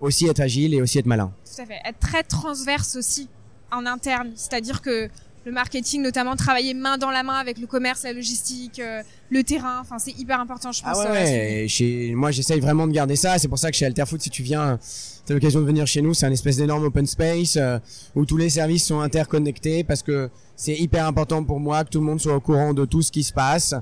aussi 0.00 0.26
être 0.26 0.40
agile 0.40 0.72
et 0.72 0.80
aussi 0.80 0.98
être 0.98 1.06
malin. 1.06 1.30
Tout 1.44 1.60
à 1.60 1.66
fait. 1.66 1.80
Être 1.84 1.98
très 1.98 2.22
transverse 2.22 2.96
aussi 2.96 3.28
en 3.70 3.84
interne. 3.84 4.32
C'est-à-dire 4.34 4.80
que 4.80 5.10
le 5.44 5.52
marketing, 5.52 6.02
notamment 6.02 6.36
travailler 6.36 6.74
main 6.74 6.98
dans 6.98 7.10
la 7.10 7.22
main 7.22 7.34
avec 7.34 7.58
le 7.58 7.66
commerce, 7.66 8.04
la 8.04 8.12
logistique, 8.12 8.78
euh, 8.78 9.02
le 9.30 9.42
terrain, 9.42 9.80
enfin 9.80 9.98
c'est 9.98 10.16
hyper 10.18 10.40
important, 10.40 10.70
je 10.72 10.82
pense. 10.82 10.98
Ah 11.00 11.12
ouais, 11.12 11.66
Chez, 11.68 12.14
moi, 12.14 12.30
j'essaye 12.30 12.60
vraiment 12.60 12.86
de 12.86 12.92
garder 12.92 13.16
ça. 13.16 13.38
C'est 13.38 13.48
pour 13.48 13.58
ça 13.58 13.70
que 13.70 13.76
chez 13.76 13.86
Alterfood, 13.86 14.20
si 14.20 14.30
tu 14.30 14.42
viens, 14.42 14.78
t'as 15.26 15.34
l'occasion 15.34 15.60
de 15.60 15.66
venir 15.66 15.86
chez 15.86 16.02
nous. 16.02 16.14
C'est 16.14 16.26
un 16.26 16.32
espèce 16.32 16.56
d'énorme 16.56 16.84
open 16.84 17.06
space 17.06 17.56
euh, 17.56 17.78
où 18.14 18.24
tous 18.24 18.36
les 18.36 18.50
services 18.50 18.86
sont 18.86 19.00
interconnectés 19.00 19.82
parce 19.84 20.02
que 20.02 20.30
c'est 20.54 20.76
hyper 20.76 21.06
important 21.06 21.42
pour 21.42 21.58
moi 21.58 21.84
que 21.84 21.90
tout 21.90 21.98
le 21.98 22.06
monde 22.06 22.20
soit 22.20 22.36
au 22.36 22.40
courant 22.40 22.72
de 22.72 22.84
tout 22.84 23.02
ce 23.02 23.10
qui 23.10 23.24
se 23.24 23.32
passe. 23.32 23.74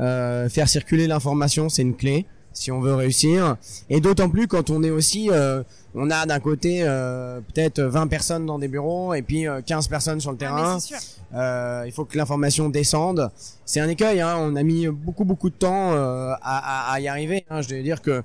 Euh, 0.00 0.48
faire 0.48 0.68
circuler 0.68 1.06
l'information, 1.06 1.68
c'est 1.68 1.82
une 1.82 1.96
clé 1.96 2.26
si 2.56 2.72
on 2.72 2.80
veut 2.80 2.94
réussir. 2.94 3.56
Et 3.90 4.00
d'autant 4.00 4.28
plus 4.30 4.48
quand 4.48 4.70
on 4.70 4.82
est 4.82 4.90
aussi, 4.90 5.28
euh, 5.30 5.62
on 5.94 6.10
a 6.10 6.26
d'un 6.26 6.40
côté 6.40 6.80
euh, 6.82 7.40
peut-être 7.52 7.80
20 7.82 8.06
personnes 8.06 8.46
dans 8.46 8.58
des 8.58 8.68
bureaux 8.68 9.14
et 9.14 9.22
puis 9.22 9.46
euh, 9.46 9.60
15 9.64 9.88
personnes 9.88 10.20
sur 10.20 10.30
le 10.30 10.36
Ah, 10.40 10.44
terrain. 10.44 10.80
sûr. 10.80 10.96
Euh, 11.34 11.82
il 11.86 11.92
faut 11.92 12.04
que 12.04 12.16
l'information 12.16 12.68
descende. 12.68 13.30
C'est 13.64 13.80
un 13.80 13.88
écueil. 13.88 14.20
Hein. 14.20 14.36
On 14.38 14.56
a 14.56 14.62
mis 14.62 14.86
beaucoup 14.88 15.24
beaucoup 15.24 15.50
de 15.50 15.54
temps 15.54 15.92
euh, 15.92 16.32
à, 16.42 16.90
à, 16.90 16.92
à 16.94 17.00
y 17.00 17.08
arriver. 17.08 17.44
Hein. 17.50 17.60
Je 17.62 17.68
dois 17.68 17.82
dire 17.82 18.00
que 18.00 18.22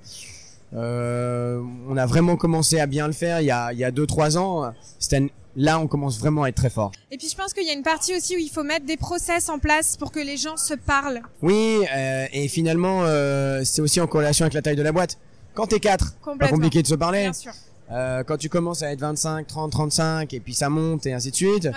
on 0.73 1.97
a 1.97 2.05
vraiment 2.05 2.35
commencé 2.37 2.79
à 2.79 2.85
bien 2.87 3.07
le 3.07 3.13
faire 3.13 3.41
il 3.41 3.45
y 3.45 3.51
a 3.51 3.71
il 3.73 3.79
y 3.79 3.83
a 3.83 3.91
deux 3.91 4.07
trois 4.07 4.37
ans. 4.37 4.73
C'était 4.99 5.31
là 5.57 5.79
on 5.79 5.87
commence 5.87 6.17
vraiment 6.19 6.43
à 6.43 6.49
être 6.49 6.55
très 6.55 6.69
fort. 6.69 6.91
Et 7.11 7.17
puis 7.17 7.27
je 7.29 7.35
pense 7.35 7.53
qu'il 7.53 7.65
y 7.67 7.69
a 7.69 7.73
une 7.73 7.83
partie 7.83 8.15
aussi 8.15 8.35
où 8.35 8.39
il 8.39 8.49
faut 8.49 8.63
mettre 8.63 8.85
des 8.85 8.97
process 8.97 9.49
en 9.49 9.59
place 9.59 9.97
pour 9.97 10.11
que 10.11 10.19
les 10.19 10.37
gens 10.37 10.57
se 10.57 10.73
parlent. 10.73 11.21
Oui, 11.41 11.79
euh, 11.93 12.25
et 12.31 12.47
finalement 12.47 13.01
euh, 13.03 13.61
c'est 13.65 13.81
aussi 13.81 13.99
en 13.99 14.07
corrélation 14.07 14.43
avec 14.43 14.53
la 14.53 14.61
taille 14.61 14.75
de 14.77 14.81
la 14.83 14.91
boîte. 14.93 15.17
Quand 15.53 15.67
t'es 15.67 15.79
quatre, 15.81 16.13
pas 16.13 16.31
Complètement. 16.31 16.55
compliqué 16.57 16.81
de 16.81 16.87
se 16.87 16.95
parler. 16.95 17.23
Bien 17.23 17.33
sûr. 17.33 17.51
Euh, 17.91 18.23
quand 18.23 18.37
tu 18.37 18.47
commences 18.47 18.83
à 18.83 18.91
être 18.93 19.01
25, 19.01 19.45
30, 19.47 19.71
35 19.71 20.33
et 20.33 20.39
puis 20.39 20.53
ça 20.53 20.69
monte 20.69 21.05
et 21.05 21.11
ainsi 21.13 21.29
de 21.31 21.35
suite, 21.35 21.65
Ouais. 21.65 21.71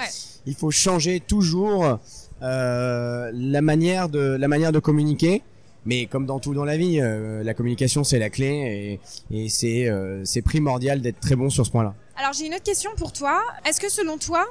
il 0.47 0.55
faut 0.55 0.71
changer 0.71 1.19
toujours 1.19 1.99
euh, 2.43 3.31
la 3.35 3.61
manière 3.63 4.09
de 4.09 4.21
la 4.21 4.47
manière 4.47 4.71
de 4.71 4.79
communiquer. 4.79 5.43
Mais 5.87 6.07
comme 6.07 6.27
dans 6.27 6.39
tout 6.39 6.55
dans 6.55 6.65
la 6.65 6.77
vie, 6.77 7.01
euh, 7.01 7.43
la 7.43 7.55
communication 7.55 8.05
c'est 8.05 8.19
la 8.19 8.31
clé 8.31 8.99
et, 9.31 9.37
et 9.37 9.49
c'est 9.49 9.89
euh, 9.89 10.25
c'est 10.25 10.43
primordial 10.43 11.01
d'être 11.01 11.21
très 11.21 11.37
bon 11.37 11.51
sur 11.51 11.67
ce 11.67 11.71
point-là. 11.71 11.95
Alors 12.17 12.33
j'ai 12.33 12.47
une 12.47 12.55
autre 12.55 12.63
question 12.63 12.91
pour 12.97 13.13
toi. 13.13 13.41
Est-ce 13.69 13.81
que 13.81 13.91
selon 13.91 14.19
toi, 14.19 14.45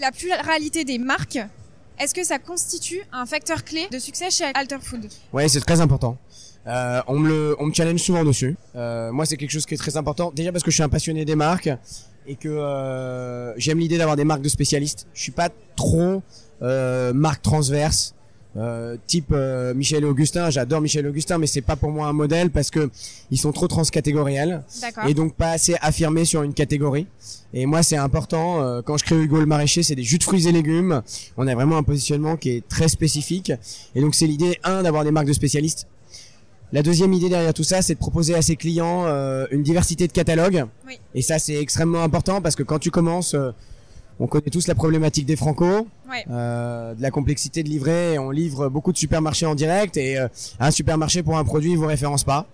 la 0.00 0.10
pluralité 0.10 0.84
des 0.84 0.98
marques, 0.98 1.38
est-ce 1.98 2.14
que 2.14 2.24
ça 2.24 2.38
constitue 2.38 3.02
un 3.12 3.26
facteur 3.26 3.64
clé 3.64 3.86
de 3.92 3.98
succès 3.98 4.30
chez 4.30 4.44
Alterfood 4.54 5.06
Ouais, 5.32 5.48
c'est 5.48 5.60
très 5.60 5.80
important. 5.80 6.16
Euh, 6.66 7.00
on 7.06 7.18
me 7.18 7.28
le, 7.28 7.56
on 7.58 7.66
me 7.66 7.72
challenge 7.72 8.00
souvent 8.00 8.24
dessus. 8.24 8.56
Euh, 8.76 9.12
moi, 9.12 9.24
c'est 9.26 9.36
quelque 9.36 9.50
chose 9.50 9.64
qui 9.66 9.74
est 9.74 9.78
très 9.78 9.96
important. 9.96 10.30
Déjà 10.34 10.52
parce 10.52 10.62
que 10.62 10.70
je 10.70 10.76
suis 10.76 10.82
un 10.82 10.88
passionné 10.88 11.24
des 11.24 11.34
marques, 11.34 11.70
et 12.26 12.36
que 12.36 12.48
euh, 12.48 13.56
j'aime 13.58 13.78
l'idée 13.78 13.98
d'avoir 13.98 14.16
des 14.16 14.24
marques 14.24 14.42
de 14.42 14.48
spécialistes. 14.48 15.06
Je 15.14 15.22
suis 15.22 15.32
pas 15.32 15.48
trop 15.76 16.22
euh, 16.62 17.12
marque 17.12 17.42
transverse. 17.42 18.14
Euh, 18.56 18.96
type 19.06 19.28
euh, 19.30 19.74
Michel 19.74 20.02
et 20.02 20.06
Augustin, 20.06 20.50
j'adore 20.50 20.80
Michel 20.80 21.06
et 21.06 21.08
Augustin, 21.08 21.38
mais 21.38 21.46
c'est 21.46 21.60
pas 21.60 21.76
pour 21.76 21.90
moi 21.90 22.08
un 22.08 22.12
modèle 22.12 22.50
parce 22.50 22.70
que 22.70 22.90
ils 23.30 23.38
sont 23.38 23.52
trop 23.52 23.68
transcatégoriels 23.68 24.64
et 25.06 25.14
donc 25.14 25.36
pas 25.36 25.50
assez 25.50 25.76
affirmés 25.80 26.24
sur 26.24 26.42
une 26.42 26.52
catégorie. 26.52 27.06
Et 27.54 27.66
moi, 27.66 27.82
c'est 27.82 27.96
important. 27.96 28.62
euh, 28.62 28.82
quand 28.82 28.96
je 28.96 29.04
crée 29.04 29.16
Hugo 29.16 29.38
le 29.38 29.46
maraîcher, 29.46 29.82
c'est 29.82 29.94
des 29.94 30.02
jus 30.02 30.18
de 30.18 30.24
fruits 30.24 30.48
et 30.48 30.52
légumes. 30.52 31.02
On 31.36 31.46
a 31.46 31.54
vraiment 31.54 31.76
un 31.76 31.82
positionnement 31.82 32.36
qui 32.36 32.50
est 32.50 32.68
très 32.68 32.88
spécifique. 32.88 33.52
Et 33.94 34.00
donc, 34.00 34.14
c'est 34.14 34.26
l'idée 34.26 34.58
un 34.64 34.82
d'avoir 34.82 35.04
des 35.04 35.10
marques 35.10 35.28
de 35.28 35.32
spécialistes. 35.32 35.86
La 36.72 36.82
deuxième 36.82 37.12
idée 37.12 37.28
derrière 37.28 37.52
tout 37.52 37.64
ça, 37.64 37.82
c'est 37.82 37.94
de 37.94 37.98
proposer 37.98 38.34
à 38.34 38.42
ses 38.42 38.54
clients 38.54 39.04
euh, 39.06 39.46
une 39.50 39.62
diversité 39.62 40.06
de 40.06 40.12
catalogues. 40.12 40.66
Oui. 40.86 41.00
Et 41.14 41.22
ça, 41.22 41.40
c'est 41.40 41.56
extrêmement 41.56 42.02
important 42.02 42.40
parce 42.40 42.54
que 42.54 42.62
quand 42.62 42.78
tu 42.78 42.92
commences, 42.92 43.34
euh, 43.34 43.50
on 44.20 44.26
connaît 44.26 44.50
tous 44.52 44.68
la 44.68 44.74
problématique 44.74 45.26
des 45.26 45.34
francos, 45.36 45.86
Ouais. 46.08 46.24
euh, 46.30 46.94
de 46.94 47.02
la 47.02 47.10
complexité 47.10 47.62
de 47.62 47.68
livrer. 47.68 48.18
On 48.18 48.30
livre 48.30 48.68
beaucoup 48.68 48.92
de 48.92 48.98
supermarchés 48.98 49.46
en 49.46 49.54
direct 49.54 49.96
et 49.96 50.18
euh, 50.18 50.28
un 50.60 50.70
supermarché 50.70 51.22
pour 51.22 51.36
un 51.38 51.44
produit, 51.44 51.72
il 51.72 51.78
vous 51.78 51.86
référence 51.86 52.22
pas. 52.24 52.46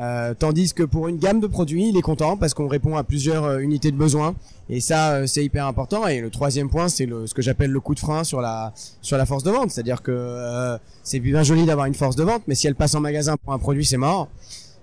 Euh, 0.00 0.32
tandis 0.38 0.74
que 0.74 0.84
pour 0.84 1.08
une 1.08 1.18
gamme 1.18 1.40
de 1.40 1.48
produits, 1.48 1.88
il 1.88 1.96
est 1.96 2.02
content 2.02 2.36
parce 2.36 2.54
qu'on 2.54 2.68
répond 2.68 2.96
à 2.96 3.02
plusieurs 3.02 3.58
unités 3.58 3.90
de 3.90 3.96
besoin. 3.96 4.36
Et 4.70 4.78
ça, 4.80 5.14
euh, 5.14 5.26
c'est 5.26 5.42
hyper 5.44 5.66
important. 5.66 6.06
Et 6.06 6.20
le 6.20 6.30
troisième 6.30 6.70
point, 6.70 6.88
c'est 6.88 7.04
le, 7.06 7.26
ce 7.26 7.34
que 7.34 7.42
j'appelle 7.42 7.72
le 7.72 7.80
coup 7.80 7.96
de 7.96 8.00
frein 8.00 8.22
sur 8.22 8.40
la 8.40 8.72
sur 9.02 9.16
la 9.18 9.26
force 9.26 9.42
de 9.42 9.50
vente. 9.50 9.70
C'est-à-dire 9.72 10.02
que 10.02 10.12
euh, 10.14 10.78
c'est 11.02 11.18
bien 11.18 11.42
joli 11.42 11.66
d'avoir 11.66 11.86
une 11.86 11.94
force 11.94 12.14
de 12.14 12.22
vente, 12.22 12.42
mais 12.46 12.54
si 12.54 12.68
elle 12.68 12.76
passe 12.76 12.94
en 12.94 13.00
magasin 13.00 13.36
pour 13.44 13.52
un 13.52 13.58
produit, 13.58 13.84
c'est 13.84 13.96
mort. 13.96 14.28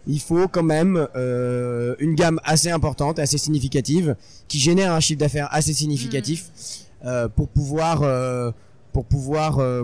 Il 0.08 0.20
faut 0.20 0.48
quand 0.48 0.64
même 0.64 1.08
euh, 1.16 1.96
une 2.00 2.16
gamme 2.16 2.40
assez 2.44 2.70
importante, 2.70 3.20
assez 3.20 3.38
significative, 3.38 4.16
qui 4.48 4.60
génère 4.60 4.92
un 4.92 5.00
chiffre 5.00 5.20
d'affaires 5.20 5.48
assez 5.52 5.74
significatif 5.74 6.52
euh, 7.06 7.28
pour 7.28 7.48
pouvoir 7.48 8.02
euh, 8.04 8.52
pour 8.94 9.06
pouvoir 9.06 9.60
euh, 9.60 9.84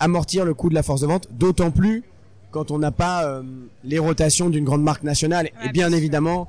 amortir 0.00 0.44
le 0.44 0.54
coût 0.54 0.68
de 0.68 0.74
la 0.74 0.82
force 0.82 1.00
de 1.00 1.06
vente. 1.06 1.28
D'autant 1.30 1.70
plus 1.70 2.04
quand 2.50 2.70
on 2.70 2.78
n'a 2.78 2.90
pas 2.90 3.24
euh, 3.24 3.42
les 3.84 3.98
rotations 3.98 4.50
d'une 4.50 4.64
grande 4.64 4.82
marque 4.82 5.02
nationale. 5.02 5.50
Ouais, 5.60 5.68
et 5.68 5.72
bien 5.72 5.92
évidemment, 5.92 6.48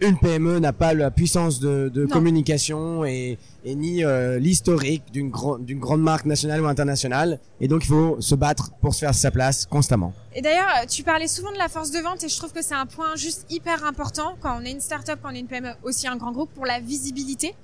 une 0.00 0.18
PME 0.18 0.58
n'a 0.58 0.72
pas 0.72 0.94
la 0.94 1.10
puissance 1.10 1.60
de, 1.60 2.06
communication 2.10 3.04
et, 3.04 3.38
et 3.64 3.74
ni 3.74 4.04
euh, 4.04 4.38
l'historique 4.38 5.02
d'une 5.12 5.30
grande 5.30 6.02
marque 6.02 6.26
nationale 6.26 6.60
ou 6.62 6.66
internationale. 6.66 7.38
Et 7.60 7.68
donc 7.68 7.84
il 7.84 7.88
faut 7.88 8.20
se 8.20 8.34
battre 8.34 8.70
pour 8.80 8.94
se 8.94 9.00
faire 9.00 9.14
sa 9.14 9.30
place 9.30 9.66
constamment. 9.66 10.12
Et 10.34 10.42
d'ailleurs, 10.42 10.68
tu 10.88 11.02
parlais 11.02 11.28
souvent 11.28 11.52
de 11.52 11.58
la 11.58 11.68
force 11.68 11.90
de 11.90 11.98
vente 11.98 12.24
et 12.24 12.28
je 12.28 12.36
trouve 12.36 12.52
que 12.52 12.62
c'est 12.62 12.74
un 12.74 12.86
point 12.86 13.16
juste 13.16 13.46
hyper 13.50 13.84
important 13.84 14.36
quand 14.40 14.58
on 14.60 14.64
est 14.64 14.70
une 14.70 14.80
start-up, 14.80 15.18
quand 15.22 15.30
on 15.30 15.34
est 15.34 15.40
une 15.40 15.48
PME, 15.48 15.70
aussi 15.82 16.08
un 16.08 16.16
grand 16.16 16.32
groupe 16.32 16.50
pour 16.54 16.66
la 16.66 16.80
visibilité. 16.80 17.54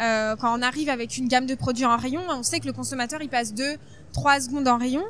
Euh, 0.00 0.36
quand 0.36 0.58
on 0.58 0.62
arrive 0.62 0.88
avec 0.88 1.16
une 1.16 1.28
gamme 1.28 1.46
de 1.46 1.54
produits 1.54 1.84
en 1.84 1.96
rayon, 1.96 2.22
on 2.30 2.42
sait 2.42 2.60
que 2.60 2.66
le 2.66 2.72
consommateur 2.72 3.22
il 3.22 3.28
passe 3.28 3.54
2 3.54 3.64
3 4.12 4.40
secondes 4.40 4.68
en 4.68 4.78
rayon. 4.78 5.04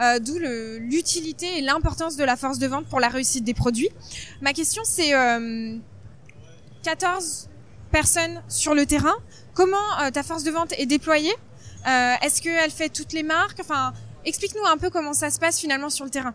Euh, 0.00 0.20
D'où 0.20 0.38
l'utilité 0.38 1.58
et 1.58 1.60
l'importance 1.60 2.16
de 2.16 2.22
la 2.22 2.36
force 2.36 2.60
de 2.60 2.68
vente 2.68 2.86
pour 2.86 3.00
la 3.00 3.08
réussite 3.08 3.42
des 3.42 3.54
produits. 3.54 3.88
Ma 4.40 4.52
question 4.52 4.82
c'est 4.84 5.12
euh, 5.12 5.76
14 6.82 7.48
personnes 7.90 8.42
sur 8.48 8.74
le 8.74 8.86
terrain. 8.86 9.14
Comment 9.54 9.76
euh, 10.02 10.10
ta 10.10 10.22
force 10.22 10.44
de 10.44 10.50
vente 10.50 10.72
est 10.78 10.86
déployée? 10.86 11.32
Euh, 11.86 12.14
Est-ce 12.22 12.42
qu'elle 12.42 12.70
fait 12.70 12.88
toutes 12.88 13.12
les 13.12 13.22
marques? 13.22 13.58
Enfin, 13.60 13.92
explique-nous 14.24 14.66
un 14.66 14.76
peu 14.76 14.90
comment 14.90 15.12
ça 15.12 15.30
se 15.30 15.38
passe 15.38 15.58
finalement 15.58 15.90
sur 15.90 16.04
le 16.04 16.10
terrain. 16.10 16.34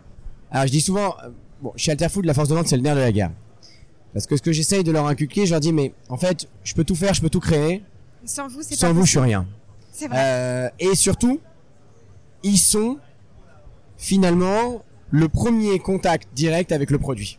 Alors 0.50 0.66
je 0.66 0.72
dis 0.72 0.80
souvent, 0.80 1.16
euh, 1.24 1.30
bon, 1.62 1.72
chez 1.76 1.92
Alterfood, 1.92 2.24
la 2.24 2.34
force 2.34 2.48
de 2.48 2.54
vente, 2.54 2.68
c'est 2.68 2.76
le 2.76 2.82
nerf 2.82 2.94
de 2.96 3.00
la 3.00 3.12
guerre. 3.12 3.30
Parce 4.12 4.26
que 4.26 4.36
ce 4.36 4.42
que 4.42 4.52
j'essaye 4.52 4.84
de 4.84 4.92
leur 4.92 5.06
inculquer, 5.06 5.44
je 5.46 5.50
leur 5.50 5.60
dis, 5.60 5.72
mais 5.72 5.92
en 6.08 6.16
fait, 6.16 6.48
je 6.62 6.74
peux 6.74 6.84
tout 6.84 6.94
faire, 6.94 7.14
je 7.14 7.20
peux 7.20 7.30
tout 7.30 7.40
créer. 7.40 7.82
Sans 8.24 8.46
vous, 8.48 8.62
c'est 8.62 8.76
Sans 8.76 8.88
pas 8.88 8.92
vous, 8.92 9.04
je 9.04 9.10
suis 9.10 9.18
rien. 9.18 9.46
C'est 9.92 10.06
vrai. 10.06 10.18
Euh, 10.20 10.68
et 10.78 10.94
surtout, 10.94 11.40
ils 12.42 12.58
sont 12.58 12.98
finalement 13.96 14.84
le 15.10 15.28
premier 15.28 15.78
contact 15.78 16.28
direct 16.34 16.72
avec 16.72 16.90
le 16.90 16.98
produit. 16.98 17.38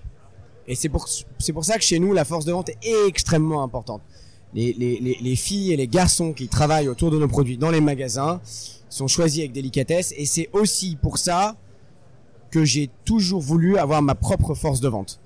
Et 0.68 0.76
c'est 0.76 0.90
pour, 0.90 1.08
c'est 1.38 1.54
pour 1.54 1.64
ça 1.64 1.78
que 1.78 1.84
chez 1.84 2.00
nous, 2.00 2.14
la 2.14 2.26
force 2.26 2.46
de 2.46 2.52
vente 2.52 2.70
est 2.70 3.08
extrêmement 3.08 3.62
importante. 3.64 4.02
Les, 4.54 4.74
les, 4.74 5.00
les, 5.00 5.18
les 5.22 5.36
filles 5.36 5.74
et 5.74 5.78
les 5.78 5.88
garçons 5.88 6.34
qui 6.34 6.48
travaillent 6.48 6.88
autour 6.88 7.12
de 7.12 7.20
nos 7.20 7.28
produits 7.28 7.58
dans 7.58 7.72
les 7.72 7.82
magasins 7.82 8.42
sont 8.90 9.08
choisis 9.08 9.40
avec 9.40 9.52
délicatesse. 9.52 10.14
Et 10.18 10.26
c'est 10.26 10.50
aussi 10.54 10.98
pour 11.02 11.18
ça 11.18 11.56
que 12.52 12.64
j'ai 12.64 12.90
toujours 13.04 13.42
voulu 13.42 13.78
avoir 13.78 14.02
ma 14.02 14.16
propre 14.16 14.54
force 14.54 14.80
de 14.80 14.88
vente. 14.88 15.20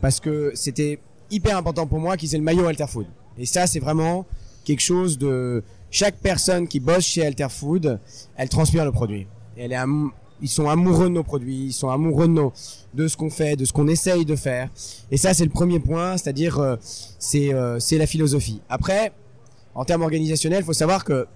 Parce 0.00 0.18
que 0.18 0.50
c'était 0.54 0.98
hyper 1.30 1.56
important 1.56 1.86
pour 1.86 2.00
moi 2.00 2.16
qu'ils 2.16 2.34
aient 2.34 2.38
le 2.38 2.44
maillot 2.44 2.66
Alterfood. 2.66 3.06
Et 3.38 3.46
ça, 3.46 3.66
c'est 3.66 3.80
vraiment 3.80 4.26
quelque 4.64 4.80
chose 4.80 5.16
de... 5.16 5.62
Chaque 5.90 6.16
personne 6.16 6.66
qui 6.66 6.80
bosse 6.80 7.04
chez 7.04 7.24
Alterfood, 7.24 8.00
elle 8.36 8.48
transpire 8.48 8.84
le 8.84 8.92
produit. 8.92 9.26
Elle 9.56 9.72
est 9.72 9.76
Ils 10.42 10.48
sont 10.48 10.68
amoureux 10.68 11.04
de 11.04 11.14
nos 11.14 11.22
produits, 11.22 11.66
ils 11.66 11.72
sont 11.72 11.88
amoureux 11.88 12.28
de, 12.94 13.08
ce 13.08 13.16
qu'on 13.16 13.30
fait, 13.30 13.54
de 13.54 13.64
ce 13.64 13.72
qu'on 13.72 13.86
essaye 13.86 14.24
de 14.24 14.34
faire. 14.34 14.68
Et 15.12 15.16
ça, 15.16 15.34
c'est 15.34 15.44
le 15.44 15.50
premier 15.50 15.78
point, 15.78 16.16
c'est-à-dire 16.16 16.58
euh, 16.58 16.76
c'est 16.82 17.54
euh, 17.54 17.78
c'est 17.78 17.96
la 17.96 18.06
philosophie. 18.06 18.60
Après, 18.68 19.12
en 19.76 19.84
termes 19.84 20.02
organisationnels, 20.02 20.60
il 20.62 20.64
faut 20.64 20.72
savoir 20.72 21.04
que 21.04 21.26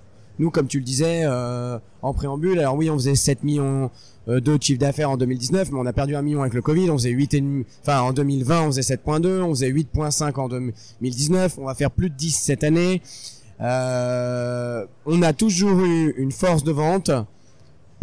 nous, 0.41 0.51
comme 0.51 0.67
tu 0.67 0.79
le 0.79 0.85
disais 0.85 1.23
euh, 1.25 1.79
en 2.03 2.13
préambule, 2.13 2.59
alors 2.59 2.75
oui, 2.75 2.91
on 2.91 2.95
faisait 2.95 3.15
7 3.15 3.45
millions 3.45 3.91
de 4.27 4.59
chiffre 4.61 4.81
d'affaires 4.81 5.09
en 5.09 5.17
2019, 5.17 5.71
mais 5.71 5.79
on 5.79 5.87
a 5.87 5.93
perdu 5.93 6.17
un 6.17 6.23
million 6.23 6.41
avec 6.41 6.53
le 6.55 6.61
Covid. 6.61 6.91
On 6.91 6.99
faisait 6.99 7.11
8 7.11 7.35
et 7.35 7.41
demi, 7.41 7.65
enfin 7.83 8.01
en 8.01 8.13
2020, 8.13 8.63
on 8.63 8.67
faisait 8.67 8.97
7.2, 8.97 9.41
on 9.41 9.51
faisait 9.51 9.71
8.5 9.71 10.35
en 10.35 10.49
2019, 10.49 11.59
on 11.59 11.67
va 11.67 11.77
faire 11.77 11.93
plus 11.93 12.11
de 12.11 12.17
10 12.17 12.33
cette 12.33 12.65
année. 12.65 13.03
On 13.61 13.63
a 15.23 15.33
toujours 15.33 15.81
eu 15.85 16.13
une 16.19 16.33
force 16.33 16.65
de 16.65 16.73
vente 16.73 17.13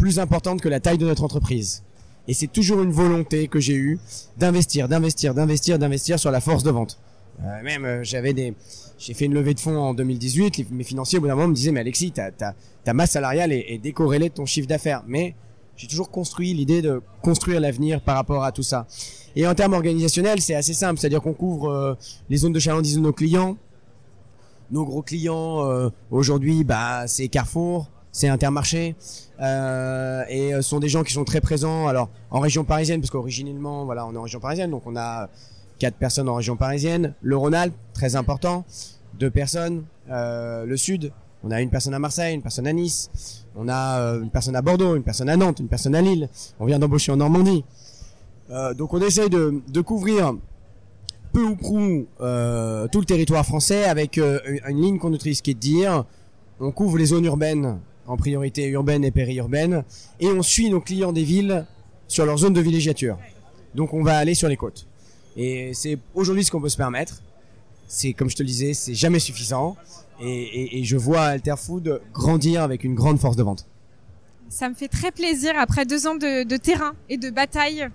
plus 0.04 0.18
importante 0.18 0.60
que 0.60 0.68
la 0.68 0.80
taille 0.80 0.98
de 0.98 1.06
notre 1.06 1.24
entreprise. 1.24 1.82
Et 2.28 2.34
c'est 2.34 2.46
toujours 2.52 2.82
une 2.82 2.92
volonté 2.92 3.48
que 3.48 3.58
j'ai 3.58 3.72
eue 3.74 3.98
d'investir, 4.36 4.86
d'investir, 4.86 5.32
d'investir, 5.32 5.78
d'investir 5.78 6.18
sur 6.18 6.30
la 6.30 6.42
force 6.42 6.62
de 6.62 6.70
vente. 6.70 6.98
Euh, 7.42 7.62
même 7.62 7.86
euh, 7.86 8.04
j'avais 8.04 8.34
des, 8.34 8.52
j'ai 8.98 9.14
fait 9.14 9.24
une 9.24 9.32
levée 9.32 9.54
de 9.54 9.60
fonds 9.60 9.78
en 9.78 9.94
2018. 9.94 10.58
les- 10.58 10.66
mes 10.72 10.84
financiers 10.84 11.16
au 11.16 11.22
bout 11.22 11.28
d'un 11.28 11.36
moment 11.36 11.48
me 11.48 11.54
disaient 11.54 11.72
mais 11.72 11.80
Alexis, 11.80 12.12
ta 12.12 12.30
ta 12.30 12.54
ta 12.84 12.92
masse 12.92 13.12
salariale 13.12 13.50
est, 13.50 13.64
est 13.72 13.78
décorrélée 13.78 14.28
de 14.28 14.34
ton 14.34 14.44
chiffre 14.44 14.68
d'affaires. 14.68 15.02
Mais 15.06 15.34
j'ai 15.74 15.86
toujours 15.86 16.10
construit 16.10 16.52
l'idée 16.52 16.82
de 16.82 17.00
construire 17.22 17.58
l'avenir 17.60 18.02
par 18.02 18.16
rapport 18.16 18.44
à 18.44 18.52
tout 18.52 18.62
ça. 18.62 18.86
Et 19.36 19.46
en 19.46 19.54
termes 19.54 19.72
organisationnels, 19.72 20.42
c'est 20.42 20.54
assez 20.54 20.74
simple, 20.74 21.00
c'est-à-dire 21.00 21.22
qu'on 21.22 21.32
couvre 21.32 21.70
euh, 21.70 21.94
les 22.28 22.36
zones 22.36 22.52
de 22.52 22.60
chalandise 22.60 22.96
de 22.96 23.00
nos 23.00 23.14
clients. 23.14 23.56
Nos 24.70 24.84
gros 24.84 25.00
clients 25.02 25.90
aujourd'hui, 26.10 26.62
bah 26.64 27.06
c'est 27.06 27.28
Carrefour, 27.28 27.90
c'est 28.14 28.28
Intermarché, 28.28 28.94
euh, 29.40 30.22
et 30.28 30.54
euh, 30.54 30.62
ce 30.62 30.68
sont 30.68 30.78
des 30.78 30.88
gens 30.88 31.02
qui 31.02 31.12
sont 31.12 31.24
très 31.24 31.40
présents. 31.40 31.88
Alors 31.88 32.08
en 32.30 32.38
région 32.38 32.64
parisienne, 32.64 33.00
parce 33.00 33.10
qu'originellement, 33.10 33.84
voilà, 33.84 34.06
on 34.06 34.14
est 34.14 34.16
en 34.16 34.22
région 34.22 34.38
parisienne, 34.38 34.70
donc 34.70 34.84
on 34.86 34.96
a 34.96 35.28
quatre 35.80 35.96
personnes 35.96 36.28
en 36.28 36.36
région 36.36 36.56
parisienne. 36.56 37.14
Le 37.22 37.36
Rhône-Alpes, 37.36 37.74
très 37.92 38.14
important, 38.14 38.64
deux 39.18 39.30
personnes. 39.30 39.82
Euh, 40.10 40.64
le 40.64 40.76
Sud, 40.76 41.10
on 41.42 41.50
a 41.50 41.60
une 41.60 41.70
personne 41.70 41.92
à 41.92 41.98
Marseille, 41.98 42.36
une 42.36 42.42
personne 42.42 42.68
à 42.68 42.72
Nice, 42.72 43.10
on 43.56 43.68
a 43.68 43.98
une 44.22 44.30
personne 44.30 44.54
à 44.54 44.62
Bordeaux, 44.62 44.94
une 44.94 45.02
personne 45.02 45.28
à 45.28 45.36
Nantes, 45.36 45.58
une 45.58 45.68
personne 45.68 45.96
à 45.96 46.00
Lille. 46.00 46.28
On 46.60 46.66
vient 46.66 46.78
d'embaucher 46.78 47.10
en 47.10 47.16
Normandie. 47.16 47.64
Donc 48.76 48.94
on 48.94 49.00
essaye 49.00 49.28
de, 49.28 49.80
couvrir 49.80 50.34
peu 51.32 51.42
ou 51.42 51.56
prou 51.56 52.06
tout 52.18 53.00
le 53.00 53.04
territoire 53.04 53.44
français 53.44 53.84
avec 53.84 54.18
une, 54.18 54.40
une 54.68 54.80
ligne 54.80 54.98
conductrice 55.00 55.42
qui 55.42 55.50
est 55.50 55.54
de 55.54 55.58
dire 55.58 56.04
on 56.60 56.70
couvre 56.70 56.96
les 56.96 57.06
zones 57.06 57.24
urbaines 57.24 57.80
en 58.06 58.16
priorité 58.16 58.66
urbaine 58.68 59.04
et 59.04 59.10
périurbaine 59.10 59.84
et 60.20 60.28
on 60.28 60.42
suit 60.42 60.70
nos 60.70 60.80
clients 60.80 61.12
des 61.12 61.24
villes 61.24 61.64
sur 62.08 62.26
leur 62.26 62.36
zone 62.38 62.52
de 62.52 62.60
villégiature. 62.60 63.18
Donc 63.74 63.92
on 63.94 64.02
va 64.02 64.16
aller 64.18 64.34
sur 64.34 64.48
les 64.48 64.56
côtes. 64.56 64.86
Et 65.36 65.72
c'est 65.74 65.98
aujourd'hui 66.14 66.44
ce 66.44 66.50
qu'on 66.50 66.60
peut 66.60 66.68
se 66.68 66.76
permettre. 66.76 67.22
C'est 67.88 68.12
comme 68.12 68.30
je 68.30 68.36
te 68.36 68.42
le 68.42 68.46
disais, 68.48 68.74
c'est 68.74 68.94
jamais 68.94 69.18
suffisant. 69.18 69.76
Et, 70.20 70.26
et- 70.26 70.78
et 70.78 70.84
je 70.84 70.96
vois 70.96 71.22
Alterfood 71.22 72.00
grandir 72.12 72.62
avec 72.62 72.84
une 72.84 72.94
grande 72.94 73.18
force 73.18 73.36
de 73.36 73.42
vente. 73.42 73.66
Ça 74.48 74.68
me 74.68 74.74
fait 74.74 74.88
très 74.88 75.10
plaisir 75.10 75.52
après 75.58 75.84
deux 75.84 76.06
ans 76.06 76.14
de, 76.14 76.44
de 76.44 76.56
terrain 76.56 76.94
et 77.08 77.16
de 77.16 77.30
bataille. 77.30 77.88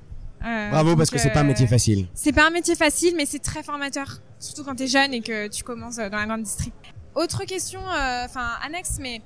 Euh, 0.45 0.69
Bravo 0.69 0.95
parce 0.95 1.09
que 1.09 1.17
c'est 1.17 1.29
pas 1.31 1.39
un 1.41 1.43
euh, 1.45 1.47
métier 1.47 1.67
facile. 1.67 2.07
C'est 2.13 2.33
pas 2.33 2.47
un 2.47 2.49
métier 2.49 2.75
facile, 2.75 3.13
mais 3.15 3.25
c'est 3.25 3.39
très 3.39 3.63
formateur. 3.63 4.21
Surtout 4.39 4.63
quand 4.63 4.75
t'es 4.75 4.87
jeune 4.87 5.13
et 5.13 5.21
que 5.21 5.47
tu 5.47 5.63
commences 5.63 5.99
euh, 5.99 6.09
dans 6.09 6.17
la 6.17 6.25
grande 6.25 6.43
district. 6.43 6.73
Autre 7.15 7.43
question, 7.45 7.79
euh, 7.81 8.25
enfin 8.25 8.47
annexe, 8.65 8.97
mais 9.01 9.21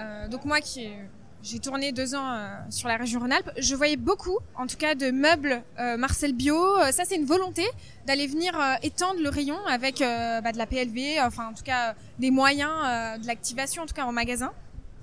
euh, 0.00 0.28
donc 0.28 0.44
moi 0.44 0.60
qui 0.60 0.88
j'ai 1.44 1.58
tourné 1.58 1.92
deux 1.92 2.14
ans 2.14 2.32
euh, 2.32 2.48
sur 2.70 2.88
la 2.88 2.96
région 2.96 3.20
Rhône-Alpes, 3.20 3.50
je 3.58 3.74
voyais 3.74 3.98
beaucoup, 3.98 4.38
en 4.56 4.66
tout 4.66 4.78
cas, 4.78 4.94
de 4.94 5.10
meubles 5.10 5.62
euh, 5.78 5.98
Marcel 5.98 6.32
Bio. 6.32 6.56
Euh, 6.56 6.90
ça, 6.90 7.02
c'est 7.06 7.16
une 7.16 7.26
volonté 7.26 7.62
d'aller 8.06 8.26
venir 8.26 8.58
euh, 8.58 8.74
étendre 8.82 9.20
le 9.22 9.28
rayon 9.28 9.58
avec 9.68 10.00
euh, 10.00 10.40
bah, 10.40 10.52
de 10.52 10.58
la 10.58 10.64
PLV, 10.64 11.20
enfin 11.20 11.48
en 11.50 11.52
tout 11.52 11.62
cas 11.62 11.94
des 12.18 12.30
moyens 12.30 12.70
de 13.20 13.26
l'activation, 13.26 13.82
en 13.82 13.86
tout 13.86 13.94
cas 13.94 14.06
en 14.06 14.12
magasin. 14.12 14.52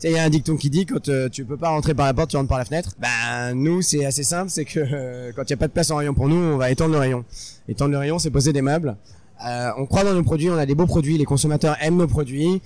Il 0.04 0.10
y 0.10 0.18
a 0.18 0.24
un 0.24 0.30
dicton 0.30 0.58
qui 0.58 0.72
dit 0.72 0.88
quand 0.88 1.12
tu 1.32 1.46
peux 1.46 1.58
pas 1.58 1.70
rentrer 1.70 1.94
par 1.94 2.08
la 2.08 2.16
porte, 2.16 2.32
tu 2.32 2.38
rentres 2.38 2.50
par 2.50 2.58
la 2.58 2.66
fenêtre. 2.66 2.96
Ben 2.98 3.54
nous, 3.54 3.84
c'est 3.84 4.04
assez 4.04 4.24
simple, 4.24 4.50
c'est 4.50 4.66
que 4.66 5.32
quand 5.36 5.44
il 5.44 5.50
y 5.52 5.54
a 5.54 5.58
pas 5.58 5.68
de 5.68 5.74
place 5.74 5.92
en 5.92 5.98
rayon 5.98 6.16
pour 6.16 6.28
nous, 6.28 6.38
on 6.38 6.58
va 6.58 6.72
étendre 6.72 6.94
le 6.94 6.98
rayon. 6.98 7.24
Étendre 7.68 7.92
le 7.92 8.00
rayon, 8.00 8.18
c'est 8.18 8.32
poser 8.32 8.52
des 8.52 8.64
meubles 8.64 8.96
on 9.78 9.86
croit 9.86 10.04
dans 10.04 10.14
nos 10.14 10.24
produits, 10.24 10.50
on 10.50 10.58
a 10.58 10.66
des 10.66 10.76
beaux 10.76 10.86
produits, 10.86 11.18
les 11.18 11.26
consommateurs 11.26 11.76
aiment 11.82 11.98
nos 11.98 12.08
produits. 12.08 12.62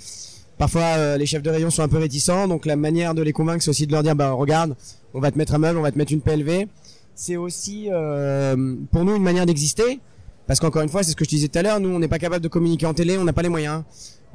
Parfois, 0.57 0.81
euh, 0.83 1.17
les 1.17 1.25
chefs 1.25 1.43
de 1.43 1.50
rayon 1.50 1.69
sont 1.69 1.83
un 1.83 1.88
peu 1.89 1.97
réticents, 1.97 2.47
donc 2.47 2.65
la 2.65 2.75
manière 2.77 3.13
de 3.13 3.21
les 3.21 3.33
convaincre, 3.33 3.62
c'est 3.63 3.69
aussi 3.69 3.88
de 3.88 3.91
leur 3.91 4.03
dire, 4.03 4.15
bah 4.15 4.31
regarde, 4.31 4.75
on 5.13 5.19
va 5.19 5.31
te 5.31 5.38
mettre 5.38 5.53
un 5.53 5.57
meuble, 5.57 5.77
on 5.77 5.81
va 5.81 5.91
te 5.91 5.97
mettre 5.97 6.13
une 6.13 6.21
PLV. 6.21 6.67
C'est 7.13 7.35
aussi 7.35 7.88
euh, 7.91 8.75
pour 8.91 9.03
nous 9.03 9.15
une 9.15 9.24
manière 9.24 9.45
d'exister, 9.45 10.00
parce 10.47 10.59
qu'encore 10.59 10.81
une 10.81 10.89
fois, 10.89 11.03
c'est 11.03 11.12
ce 11.12 11.15
que 11.15 11.25
je 11.25 11.29
disais 11.29 11.47
tout 11.50 11.59
à 11.59 11.62
l'heure, 11.62 11.79
nous 11.79 11.89
on 11.89 12.00
n'est 12.00 12.07
pas 12.07 12.19
capable 12.19 12.43
de 12.43 12.47
communiquer 12.47 12.85
en 12.85 12.93
télé, 12.93 13.17
on 13.17 13.24
n'a 13.25 13.33
pas 13.33 13.41
les 13.41 13.50
moyens. 13.50 13.83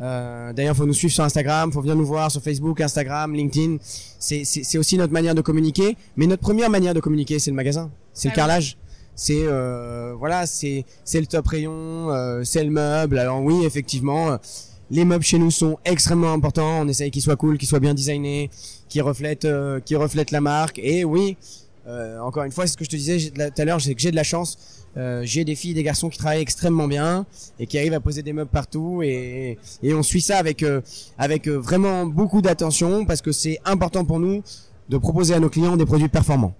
Euh, 0.02 0.52
D'ailleurs, 0.54 0.74
faut 0.76 0.86
nous 0.86 0.94
suivre 0.94 1.12
sur 1.12 1.24
Instagram, 1.24 1.70
faut 1.72 1.80
venir 1.82 1.94
nous 1.96 2.06
voir 2.06 2.30
sur 2.30 2.42
Facebook, 2.42 2.80
Instagram, 2.80 3.34
LinkedIn. 3.34 3.76
C'est 4.18 4.78
aussi 4.78 4.96
notre 4.96 5.12
manière 5.12 5.34
de 5.34 5.42
communiquer, 5.42 5.96
mais 6.16 6.26
notre 6.26 6.42
première 6.42 6.70
manière 6.70 6.94
de 6.94 7.00
communiquer, 7.00 7.38
c'est 7.38 7.50
le 7.50 7.56
magasin, 7.56 7.90
c'est 8.14 8.28
le 8.28 8.32
Ah 8.32 8.34
oui. 8.34 8.36
carrelage 8.36 8.76
c'est 9.16 9.42
euh, 9.42 10.14
voilà 10.18 10.46
c'est 10.46 10.86
c'est 11.04 11.20
le 11.20 11.26
top 11.26 11.46
rayon 11.48 12.10
euh, 12.10 12.42
c'est 12.42 12.64
le 12.64 12.70
meuble 12.70 13.18
alors 13.18 13.42
oui 13.42 13.66
effectivement 13.66 14.30
euh, 14.30 14.36
les 14.90 15.04
meubles 15.04 15.25
chez 15.25 15.38
nous 15.38 15.50
sont 15.50 15.78
extrêmement 15.85 16.32
importants. 16.32 16.80
On 16.80 16.88
essaye 16.88 17.11
qu'ils 17.11 17.23
soient 17.23 17.37
cool 17.37 17.59
qu'ils 17.59 17.68
soient 17.68 17.80
bien 17.80 17.94
designés 17.94 18.50
qu'ils 18.88 19.02
reflètent 19.02 19.44
euh, 19.44 19.80
reflètent 19.92 20.30
la 20.32 20.40
marque. 20.40 20.78
Et 20.82 21.04
oui 21.04 21.37
euh, 21.87 22.20
encore 22.20 22.44
une 22.44 22.52
fois 22.52 22.66
c'est 22.66 22.73
ce 22.73 22.76
que 22.76 22.85
je 22.85 22.90
te 22.90 22.97
disais 22.97 23.30
tout 23.30 23.62
à 23.62 23.64
l'heure 23.64 23.80
c'est 23.80 23.94
que 23.94 24.00
j'ai 24.00 24.11
de 24.11 24.16
la 24.16 24.25
chance. 24.25 24.59
Euh, 24.97 25.23
j'ai 25.25 25.44
des 25.44 25.54
filles 25.54 25.75
des 25.75 25.85
garçons 25.85 26.09
qui 26.09 26.18
travaillent 26.18 26.42
extrêmement 26.42 26.88
bien 26.88 27.25
et 27.61 27.66
qui 27.66 27.78
arrivent 27.78 27.94
à 27.94 28.00
poser 28.00 28.23
des 28.23 28.32
meubles 28.32 28.50
partout. 28.50 29.02
Et, 29.02 29.56
et 29.82 29.94
on 29.94 30.02
suit 30.02 30.20
ça 30.20 30.38
avec 30.38 30.62
euh, 30.62 30.80
avec 31.18 31.49
vraiment 31.49 32.06
beaucoup 32.06 32.42
d'attention 32.42 33.04
parce 33.04 33.23
que 33.23 33.32
c'est 33.32 33.61
important 33.64 34.04
pour 34.04 34.18
nous 34.18 34.42
de 34.88 34.99
proposer 34.99 35.35
à 35.35 35.40
nos 35.40 35.49
clients 35.49 35.76
des 35.76 35.87
produits 35.87 36.09
performants 36.09 36.54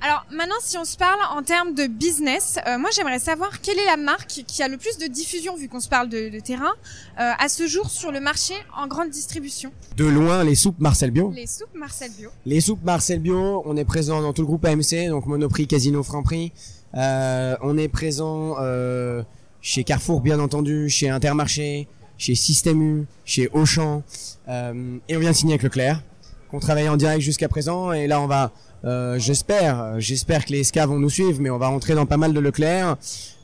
Alors 0.00 0.24
maintenant, 0.30 0.54
si 0.60 0.78
on 0.78 0.84
se 0.84 0.96
parle 0.96 1.18
en 1.36 1.42
termes 1.42 1.74
de 1.74 1.86
business, 1.86 2.58
euh, 2.66 2.78
moi 2.78 2.90
j'aimerais 2.94 3.18
savoir 3.18 3.60
quelle 3.60 3.78
est 3.78 3.86
la 3.86 3.96
marque 3.96 4.44
qui 4.46 4.62
a 4.62 4.68
le 4.68 4.76
plus 4.76 4.96
de 4.98 5.06
diffusion, 5.06 5.56
vu 5.56 5.68
qu'on 5.68 5.80
se 5.80 5.88
parle 5.88 6.08
de, 6.08 6.28
de 6.28 6.40
terrain, 6.40 6.72
euh, 7.18 7.32
à 7.38 7.48
ce 7.48 7.66
jour 7.66 7.90
sur 7.90 8.12
le 8.12 8.20
marché 8.20 8.54
en 8.76 8.86
grande 8.86 9.10
distribution. 9.10 9.72
de 9.96 10.04
loin 10.04 10.44
les 10.44 10.54
soupes 10.54 10.78
Marcel 10.78 11.10
Bio 11.10 11.32
Les 11.34 11.46
soupes 11.46 11.74
Marcel 11.74 12.10
Bio. 12.12 12.30
Les 12.46 12.60
soupes 12.60 12.84
Marcel 12.84 13.18
Bio, 13.20 13.62
on 13.64 13.76
est 13.76 13.84
présent 13.84 14.22
dans 14.22 14.32
tout 14.32 14.42
le 14.42 14.46
groupe 14.46 14.64
AMC, 14.64 15.08
donc 15.08 15.26
Monoprix, 15.26 15.66
Casino, 15.66 16.02
Franprix. 16.02 16.52
Euh, 16.96 17.56
on 17.62 17.76
est 17.76 17.88
présent 17.88 18.56
euh, 18.60 19.22
chez 19.60 19.84
Carrefour, 19.84 20.20
bien 20.20 20.38
entendu, 20.40 20.88
chez 20.88 21.08
Intermarché, 21.08 21.88
chez 22.16 22.34
Système 22.34 22.80
U, 22.82 23.06
chez 23.24 23.48
Auchan, 23.52 24.02
euh, 24.48 24.98
et 25.08 25.16
on 25.16 25.20
vient 25.20 25.30
de 25.30 25.36
signer 25.36 25.54
avec 25.54 25.62
Leclerc, 25.64 26.02
qu'on 26.50 26.60
travaille 26.60 26.88
en 26.88 26.96
direct 26.96 27.20
jusqu'à 27.20 27.48
présent. 27.48 27.92
Et 27.92 28.06
là, 28.06 28.20
on 28.20 28.26
va, 28.26 28.52
euh, 28.84 29.18
j'espère, 29.18 29.98
j'espère 29.98 30.44
que 30.44 30.52
les 30.52 30.64
SCA 30.64 30.86
vont 30.86 30.98
nous 30.98 31.10
suivre, 31.10 31.40
mais 31.40 31.50
on 31.50 31.58
va 31.58 31.68
rentrer 31.68 31.94
dans 31.94 32.06
pas 32.06 32.16
mal 32.16 32.32
de 32.32 32.40
Leclerc. 32.40 32.96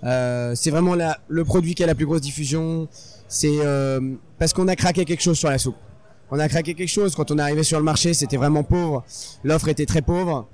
Euh, 0.05 0.53
c'est 0.55 0.71
vraiment 0.71 0.95
la, 0.95 1.19
le 1.29 1.45
produit 1.45 1.75
qui 1.75 1.83
a 1.83 1.87
la 1.87 1.95
plus 1.95 2.07
grosse 2.07 2.21
diffusion. 2.21 2.88
C'est 3.29 3.59
euh, 3.61 4.00
parce 4.38 4.53
qu'on 4.53 4.69
a 4.69 4.76
craqué 4.76 5.05
quelque 5.05 5.23
chose 5.23 5.38
sur 5.38 5.50
la 5.50 5.59
soupe. 5.59 5.76
On 6.31 6.38
a 6.38 6.49
craqué 6.49 6.75
quelque 6.75 6.88
chose 6.88 7.14
quand 7.14 7.31
on 7.31 7.38
est 7.38 7.43
arrivé 7.43 7.62
sur 7.64 7.79
le 7.79 7.85
marché, 7.85 8.14
c'était 8.14 8.37
vraiment 8.37 8.62
pauvre. 8.62 9.05
L'offre 9.43 9.69
était 9.69 9.87
très 9.87 10.03
pauvre. 10.03 10.47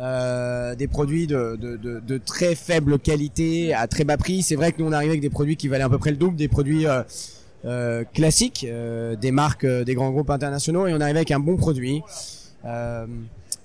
Euh, 0.00 0.76
des 0.76 0.86
produits 0.86 1.26
de, 1.26 1.56
de, 1.60 1.76
de, 1.76 1.98
de 1.98 2.18
très 2.18 2.54
faible 2.54 3.00
qualité 3.00 3.74
à 3.74 3.88
très 3.88 4.04
bas 4.04 4.16
prix. 4.16 4.42
C'est 4.42 4.54
vrai 4.54 4.70
que 4.70 4.80
nous 4.80 4.88
on 4.88 4.92
arrivé 4.92 5.10
avec 5.10 5.20
des 5.20 5.30
produits 5.30 5.56
qui 5.56 5.66
valaient 5.66 5.82
à 5.82 5.88
peu 5.88 5.98
près 5.98 6.12
le 6.12 6.16
double 6.16 6.36
des 6.36 6.46
produits 6.46 6.86
euh, 7.64 8.04
classiques, 8.14 8.64
des 9.20 9.30
marques, 9.32 9.66
des 9.66 9.94
grands 9.96 10.10
groupes 10.10 10.30
internationaux, 10.30 10.86
et 10.86 10.94
on 10.94 11.00
arrivé 11.00 11.18
avec 11.18 11.32
un 11.32 11.40
bon 11.40 11.56
produit, 11.56 12.02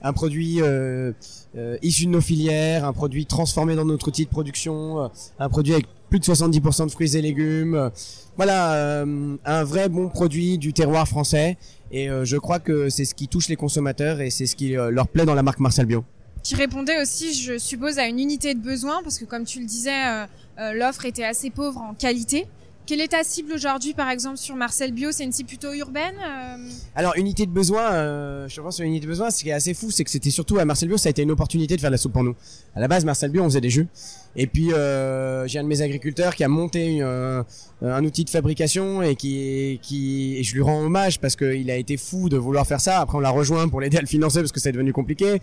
un 0.03 0.13
produit 0.13 0.61
euh, 0.61 1.13
euh, 1.57 1.77
issu 1.81 2.05
de 2.05 2.11
nos 2.11 2.21
filières, 2.21 2.85
un 2.85 2.93
produit 2.93 3.25
transformé 3.25 3.75
dans 3.75 3.85
notre 3.85 4.09
outil 4.09 4.25
de 4.25 4.29
production, 4.29 5.03
euh, 5.03 5.07
un 5.39 5.49
produit 5.49 5.73
avec 5.73 5.87
plus 6.09 6.19
de 6.19 6.25
70% 6.25 6.85
de 6.85 6.91
fruits 6.91 7.15
et 7.15 7.21
légumes. 7.21 7.75
euh, 7.75 7.89
voilà, 8.35 8.73
euh, 8.73 9.35
un 9.45 9.63
vrai 9.63 9.89
bon 9.89 10.09
produit 10.09 10.57
du 10.57 10.73
terroir 10.73 11.07
français. 11.07 11.57
Et 11.91 12.09
euh, 12.09 12.25
je 12.25 12.37
crois 12.37 12.59
que 12.59 12.89
c'est 12.89 13.05
ce 13.05 13.15
qui 13.15 13.27
touche 13.27 13.47
les 13.47 13.55
consommateurs 13.55 14.19
et 14.19 14.29
c'est 14.29 14.45
ce 14.45 14.55
qui 14.55 14.75
euh, 14.75 14.89
leur 14.91 15.07
plaît 15.07 15.25
dans 15.25 15.35
la 15.35 15.43
marque 15.43 15.59
Marcel 15.59 15.85
Bio. 15.85 16.03
Qui 16.43 16.55
répondait 16.55 17.01
aussi, 17.01 17.33
je 17.33 17.57
suppose, 17.57 17.99
à 17.99 18.07
une 18.07 18.19
unité 18.19 18.53
de 18.53 18.59
besoin, 18.59 19.01
parce 19.01 19.17
que 19.17 19.23
comme 19.25 19.45
tu 19.45 19.59
le 19.61 19.65
disais, 19.65 19.91
euh, 20.05 20.25
euh, 20.59 20.73
l'offre 20.73 21.05
était 21.05 21.23
assez 21.23 21.49
pauvre 21.49 21.79
en 21.79 21.93
qualité. 21.93 22.47
Quelle 22.85 22.99
est 22.99 23.09
ta 23.09 23.23
cible 23.23 23.53
aujourd'hui, 23.53 23.93
par 23.93 24.09
exemple, 24.09 24.37
sur 24.37 24.55
Marcel 24.57 24.91
Bio? 24.91 25.13
C'est 25.13 25.23
une 25.23 25.31
cible 25.31 25.47
plutôt 25.47 25.71
urbaine 25.71 26.15
euh, 26.21 26.57
Alors 26.95 27.15
unité 27.15 27.45
de 27.45 27.51
besoin, 27.51 27.93
euh, 27.93 28.49
je 28.49 28.59
pense 28.59 28.75
sur 28.75 28.83
unité 28.83 29.05
de 29.05 29.09
besoin, 29.09 29.31
ce 29.31 29.41
qui 29.41 29.49
est 29.49 29.53
assez 29.53 29.73
fou, 29.73 29.89
c'est 29.89 30.03
que 30.03 30.09
c'était 30.09 30.31
surtout 30.31 30.57
à 30.57 30.65
Marcel 30.65 30.89
Bio, 30.89 30.97
ça 30.97 31.07
a 31.07 31.11
été 31.11 31.21
une 31.21 31.31
opportunité 31.31 31.77
de 31.77 31.81
faire 31.81 31.91
de 31.91 31.93
la 31.93 31.97
soupe 31.97 32.11
pour 32.11 32.25
nous. 32.25 32.35
À 32.75 32.81
la 32.81 32.89
base, 32.89 33.05
Marcel 33.05 33.31
Bio, 33.31 33.41
on 33.41 33.45
faisait 33.45 33.61
des 33.61 33.69
jus. 33.69 33.87
Et 34.35 34.47
puis 34.47 34.73
euh, 34.73 35.47
j'ai 35.47 35.59
un 35.59 35.63
de 35.63 35.67
mes 35.67 35.81
agriculteurs 35.81 36.35
qui 36.35 36.43
a 36.43 36.47
monté 36.47 36.99
euh, 37.01 37.43
un 37.81 38.03
outil 38.03 38.23
de 38.23 38.29
fabrication 38.29 39.01
et 39.01 39.15
qui, 39.15 39.79
qui 39.81 40.37
et 40.37 40.43
je 40.43 40.53
lui 40.55 40.61
rends 40.61 40.81
hommage 40.83 41.19
parce 41.19 41.35
qu'il 41.35 41.69
a 41.69 41.77
été 41.77 41.97
fou 41.97 42.29
de 42.29 42.37
vouloir 42.37 42.65
faire 42.65 42.81
ça. 42.81 42.99
Après, 43.01 43.17
on 43.17 43.21
l'a 43.21 43.29
rejoint 43.29 43.67
pour 43.67 43.79
l'aider 43.81 43.97
à 43.97 44.01
le 44.01 44.07
financer 44.07 44.39
parce 44.39 44.51
que 44.51 44.59
c'est 44.59 44.71
devenu 44.71 44.93
compliqué. 44.93 45.39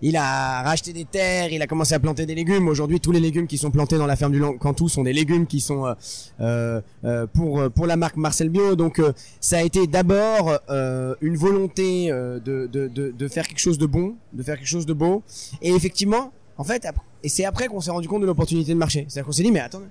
Il 0.00 0.16
a 0.16 0.62
racheté 0.62 0.92
des 0.92 1.04
terres, 1.04 1.52
il 1.52 1.60
a 1.62 1.66
commencé 1.66 1.94
à 1.94 1.98
planter 1.98 2.26
des 2.26 2.36
légumes. 2.36 2.68
Aujourd'hui, 2.68 3.00
tous 3.00 3.10
les 3.10 3.18
légumes 3.18 3.48
qui 3.48 3.58
sont 3.58 3.72
plantés 3.72 3.98
dans 3.98 4.06
la 4.06 4.14
ferme 4.14 4.32
du 4.32 4.40
Cantou 4.60 4.88
sont 4.88 5.02
des 5.02 5.12
légumes 5.12 5.46
qui 5.46 5.60
sont 5.60 5.86
euh, 5.86 5.94
euh, 6.40 6.80
euh, 7.04 7.26
pour 7.26 7.68
pour 7.72 7.86
la 7.86 7.96
marque 7.96 8.16
Marcel 8.16 8.48
Bio. 8.48 8.76
Donc 8.76 9.00
euh, 9.00 9.12
ça 9.40 9.58
a 9.58 9.62
été 9.62 9.86
d'abord 9.88 10.60
euh, 10.70 11.14
une 11.20 11.36
volonté 11.36 12.12
euh, 12.12 12.38
de, 12.38 12.68
de, 12.72 12.86
de, 12.86 13.10
de 13.10 13.28
faire 13.28 13.48
quelque 13.48 13.58
chose 13.58 13.78
de 13.78 13.86
bon, 13.86 14.14
de 14.32 14.42
faire 14.42 14.56
quelque 14.56 14.68
chose 14.68 14.86
de 14.86 14.92
beau. 14.92 15.22
Et 15.62 15.70
effectivement, 15.70 16.32
en 16.58 16.64
fait, 16.64 16.86
et 17.22 17.28
c'est 17.28 17.44
après 17.44 17.68
qu'on 17.68 17.80
s'est 17.80 17.90
rendu 17.90 18.08
compte 18.08 18.20
de 18.20 18.26
l'opportunité 18.26 18.72
de 18.72 18.78
marché. 18.78 19.06
C'est-à-dire 19.08 19.26
qu'on 19.26 19.32
s'est 19.32 19.44
dit, 19.44 19.52
mais 19.52 19.60
attends, 19.60 19.82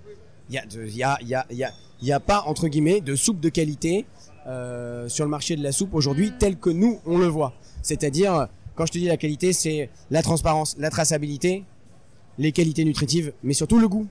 il 0.50 0.62
y 2.02 2.12
a 2.12 2.20
pas 2.20 2.44
entre 2.46 2.68
guillemets 2.68 3.02
de 3.02 3.16
soupe 3.16 3.40
de 3.40 3.50
qualité 3.50 4.06
euh, 4.48 5.10
sur 5.10 5.26
le 5.26 5.32
marché 5.32 5.56
de 5.56 5.64
la 5.64 5.72
soupe 5.72 5.94
aujourd'hui 5.94 6.32
tel 6.38 6.58
que 6.58 6.70
nous 6.70 7.00
on 7.06 7.18
le 7.18 7.28
voit. 7.28 7.54
C'est-à-dire, 7.82 8.48
quand 8.76 8.86
je 8.86 8.92
te 8.92 8.98
dis 8.98 9.06
la 9.06 9.18
qualité, 9.18 9.54
c'est 9.54 9.90
la 10.12 10.22
transparence, 10.22 10.76
la 10.78 10.90
traçabilité, 10.90 11.64
les 12.38 12.52
qualités 12.52 12.86
nutritives, 12.86 13.34
mais 13.44 13.54
surtout 13.54 13.80
le 13.80 13.88
goût. 13.88 14.08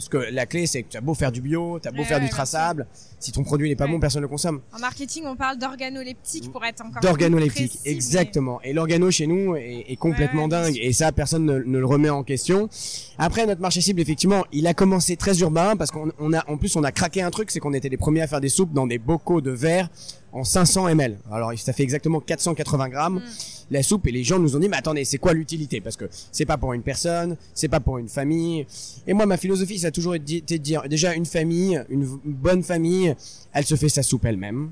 Parce 0.00 0.08
que 0.08 0.32
la 0.32 0.46
clé, 0.46 0.66
c'est 0.66 0.82
que 0.82 0.88
tu 0.88 0.96
as 0.96 1.02
beau 1.02 1.12
faire 1.12 1.30
du 1.30 1.42
bio, 1.42 1.78
tu 1.78 1.86
as 1.86 1.90
beau 1.90 1.98
Ouais, 1.98 2.04
faire 2.04 2.16
ouais, 2.18 2.24
du 2.24 2.30
traçable, 2.30 2.86
si 3.18 3.32
ton 3.32 3.42
produit 3.42 3.68
n'est 3.68 3.76
pas 3.76 3.84
Ouais. 3.84 3.90
bon, 3.90 4.00
personne 4.00 4.20
ne 4.22 4.24
le 4.24 4.28
consomme. 4.30 4.62
En 4.74 4.78
marketing, 4.78 5.24
on 5.26 5.36
parle 5.36 5.58
d'organoleptique 5.58 6.50
pour 6.50 6.64
être 6.64 6.80
encore 6.80 7.00
plus 7.02 7.06
D'organoleptique, 7.06 7.72
mais- 7.84 7.90
exactement. 7.90 8.62
Et 8.62 8.72
l'organo 8.72 9.10
chez 9.10 9.26
nous 9.26 9.56
est, 9.56 9.84
est 9.88 9.96
complètement 9.96 10.48
dingue. 10.48 10.74
Et 10.80 10.94
ça, 10.94 11.12
personne 11.12 11.44
ne, 11.44 11.58
ne 11.58 11.78
le 11.78 11.84
remet 11.84 12.08
en 12.08 12.22
question. 12.22 12.70
Après, 13.18 13.44
notre 13.44 13.60
marché 13.60 13.82
cible, 13.82 14.00
effectivement, 14.00 14.44
il 14.52 14.66
a 14.66 14.72
commencé 14.72 15.16
très 15.16 15.38
urbain 15.40 15.76
parce 15.76 15.90
qu'on 15.90 16.10
on 16.18 16.32
a, 16.32 16.48
en 16.50 16.56
plus, 16.56 16.74
on 16.76 16.82
a 16.84 16.92
craqué 16.92 17.20
un 17.20 17.30
truc, 17.30 17.50
c'est 17.50 17.60
qu'on 17.60 17.74
était 17.74 17.90
les 17.90 17.98
premiers 17.98 18.22
à 18.22 18.26
faire 18.26 18.40
des 18.40 18.48
soupes 18.48 18.72
dans 18.72 18.86
des 18.86 18.98
bocaux 18.98 19.42
de 19.42 19.50
verre 19.50 19.90
en 20.32 20.44
500 20.44 20.88
ml. 20.88 21.18
Alors, 21.30 21.52
ça 21.56 21.72
fait 21.72 21.82
exactement 21.82 22.20
480 22.20 22.88
grammes. 22.88 23.16
Mm. 23.16 23.22
la 23.70 23.82
soupe 23.82 24.06
et 24.06 24.12
les 24.12 24.24
gens 24.24 24.38
nous 24.38 24.56
ont 24.56 24.58
dit 24.58 24.68
mais 24.68 24.76
attendez 24.76 25.04
c'est 25.04 25.18
quoi 25.18 25.32
l'utilité? 25.32 25.80
Parce 25.80 25.96
que 25.96 26.06
c'est 26.32 26.46
pas 26.46 26.56
pour 26.56 26.72
une 26.72 26.82
personne 26.82 27.36
c'est 27.54 27.68
pas 27.68 27.80
pour 27.80 27.98
une 27.98 28.08
famille. 28.08 28.66
Et 29.06 29.12
moi 29.12 29.26
ma 29.26 29.36
philosophie 29.36 29.78
ça 29.78 29.88
a 29.88 29.90
toujours 29.90 30.14
été 30.14 30.40
de 30.40 30.56
dire 30.56 30.82
déjà 30.88 31.14
une 31.14 31.26
famille 31.26 31.82
une 31.88 32.06
bonne 32.24 32.62
famille 32.62 33.14
elle 33.52 33.64
se 33.64 33.74
fait 33.74 33.88
sa 33.88 34.02
soupe 34.02 34.24
elle-même. 34.24 34.70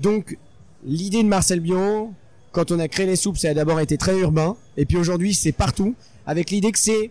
Donc 0.00 0.38
l'idée 0.84 1.22
de 1.22 1.28
Marcel 1.28 1.60
Bion 1.60 2.12
quand 2.52 2.70
on 2.70 2.78
a 2.78 2.88
créé 2.88 3.06
les 3.06 3.16
soupes 3.16 3.38
ça 3.38 3.48
a 3.50 3.54
d'abord 3.54 3.80
été 3.80 3.96
très 3.96 4.18
urbain. 4.18 4.56
Et 4.76 4.84
puis 4.84 4.96
aujourd'hui 4.96 5.34
c'est 5.34 5.52
partout 5.52 5.94
avec 6.26 6.50
l'idée 6.50 6.72
que 6.72 6.78
c'est 6.78 7.10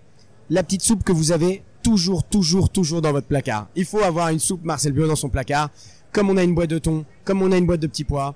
la 0.50 0.64
petite 0.64 0.82
soupe 0.82 1.04
que 1.04 1.12
vous 1.12 1.32
avez 1.32 1.64
toujours 1.84 2.24
toujours 2.24 2.70
toujours 2.70 3.02
dans 3.02 3.12
votre 3.12 3.28
placard. 3.28 3.68
Il 3.76 3.86
faut 3.86 4.02
avoir 4.02 4.30
une 4.30 4.40
soupe 4.40 4.64
Marcel 4.64 4.94
Bion 4.94 5.08
dans 5.08 5.16
son 5.16 5.30
placard 5.30 5.70
comme 6.16 6.30
on 6.30 6.38
a 6.38 6.44
une 6.44 6.56
boîte 6.56 6.70
de 6.70 6.80
thon 6.80 7.04
comme 7.26 7.42
on 7.42 7.52
a 7.52 7.58
une 7.58 7.66
boîte 7.66 7.82
de 7.82 7.88
petits 7.88 8.06
pois 8.06 8.36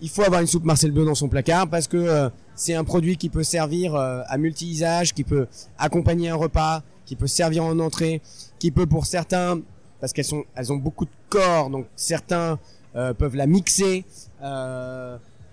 il 0.00 0.08
faut 0.08 0.22
avoir 0.22 0.40
une 0.40 0.46
soupe 0.46 0.64
Marcel 0.64 0.92
Bleu 0.92 1.04
dans 1.04 1.16
son 1.16 1.28
placard 1.28 1.68
parce 1.68 1.88
que 1.88 1.96
euh, 1.96 2.28
c'est 2.54 2.74
un 2.74 2.84
produit 2.84 3.16
qui 3.16 3.28
peut 3.28 3.42
servir 3.42 3.96
euh, 3.96 4.22
à 4.28 4.38
multi-usage, 4.38 5.14
qui 5.14 5.24
peut 5.24 5.48
accompagner 5.78 6.28
un 6.28 6.36
repas, 6.36 6.82
qui 7.06 7.16
peut 7.16 7.26
servir 7.26 7.64
en 7.64 7.78
entrée, 7.80 8.20
qui 8.60 8.70
peut 8.70 8.86
pour 8.86 9.06
certains, 9.06 9.60
parce 10.00 10.12
qu'elles 10.12 10.72
ont 10.72 10.76
beaucoup 10.76 11.06
de 11.06 11.10
corps, 11.28 11.70
donc 11.70 11.86
certains 11.96 12.58
euh, 12.94 13.14
peuvent 13.14 13.36
la 13.36 13.46
mixer. 13.46 14.04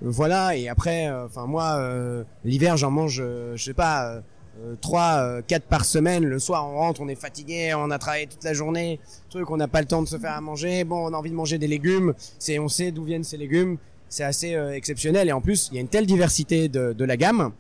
voilà, 0.02 0.56
et 0.56 0.67
après, 0.67 1.10
enfin 1.10 1.46
moi, 1.46 1.80
l'hiver, 2.43 2.76
j'en 2.76 2.91
mange, 2.91 3.24
je 3.56 3.63
sais 3.63 3.74
pas, 3.74 4.22
euh, 4.60 4.74
euh, 4.74 4.76
trois, 4.80 5.18
euh, 5.18 5.42
quatre 5.46 5.66
par 5.66 5.86
semaine. 5.86 6.26
Le 6.26 6.39
soir, 6.39 6.68
on 6.68 6.76
rentre, 6.76 7.02
on 7.02 7.08
est 7.08 7.16
fatigué, 7.16 7.74
on 7.76 7.92
a 7.92 7.98
travaillé 7.98 8.28
toute 8.28 8.44
la 8.44 8.54
journée, 8.54 9.00
truc, 9.30 9.50
on 9.50 9.58
n'a 9.58 9.68
pas 9.68 9.82
le 9.82 9.88
temps 9.88 10.02
de 10.02 10.08
se 10.08 10.18
faire 10.18 10.34
à 10.34 10.42
manger. 10.42 10.84
Bon, 10.84 11.10
on 11.10 11.13
a 11.13 11.18
envie 11.18 11.32
de 11.32 11.36
manger 11.36 11.58
des 11.58 11.68
légumes. 11.68 12.13
C'est, 12.39 12.60
on 12.60 12.68
sait 12.68 12.92
d'où 12.92 13.04
viennent 13.04 13.24
ces 13.24 13.38
légumes 13.38 13.78
c'est 14.13 14.24
assez 14.24 14.54
euh, 14.54 14.76
exceptionnel 14.76 15.28
et 15.28 15.32
en 15.32 15.42
plus 15.42 15.70
il 15.72 15.76
y 15.76 15.78
a 15.80 15.82
une 15.82 15.88
telle 15.88 16.06
diversité 16.06 16.68
de, 16.70 16.94
de 16.94 17.04
la 17.04 17.18
gamme 17.18 17.52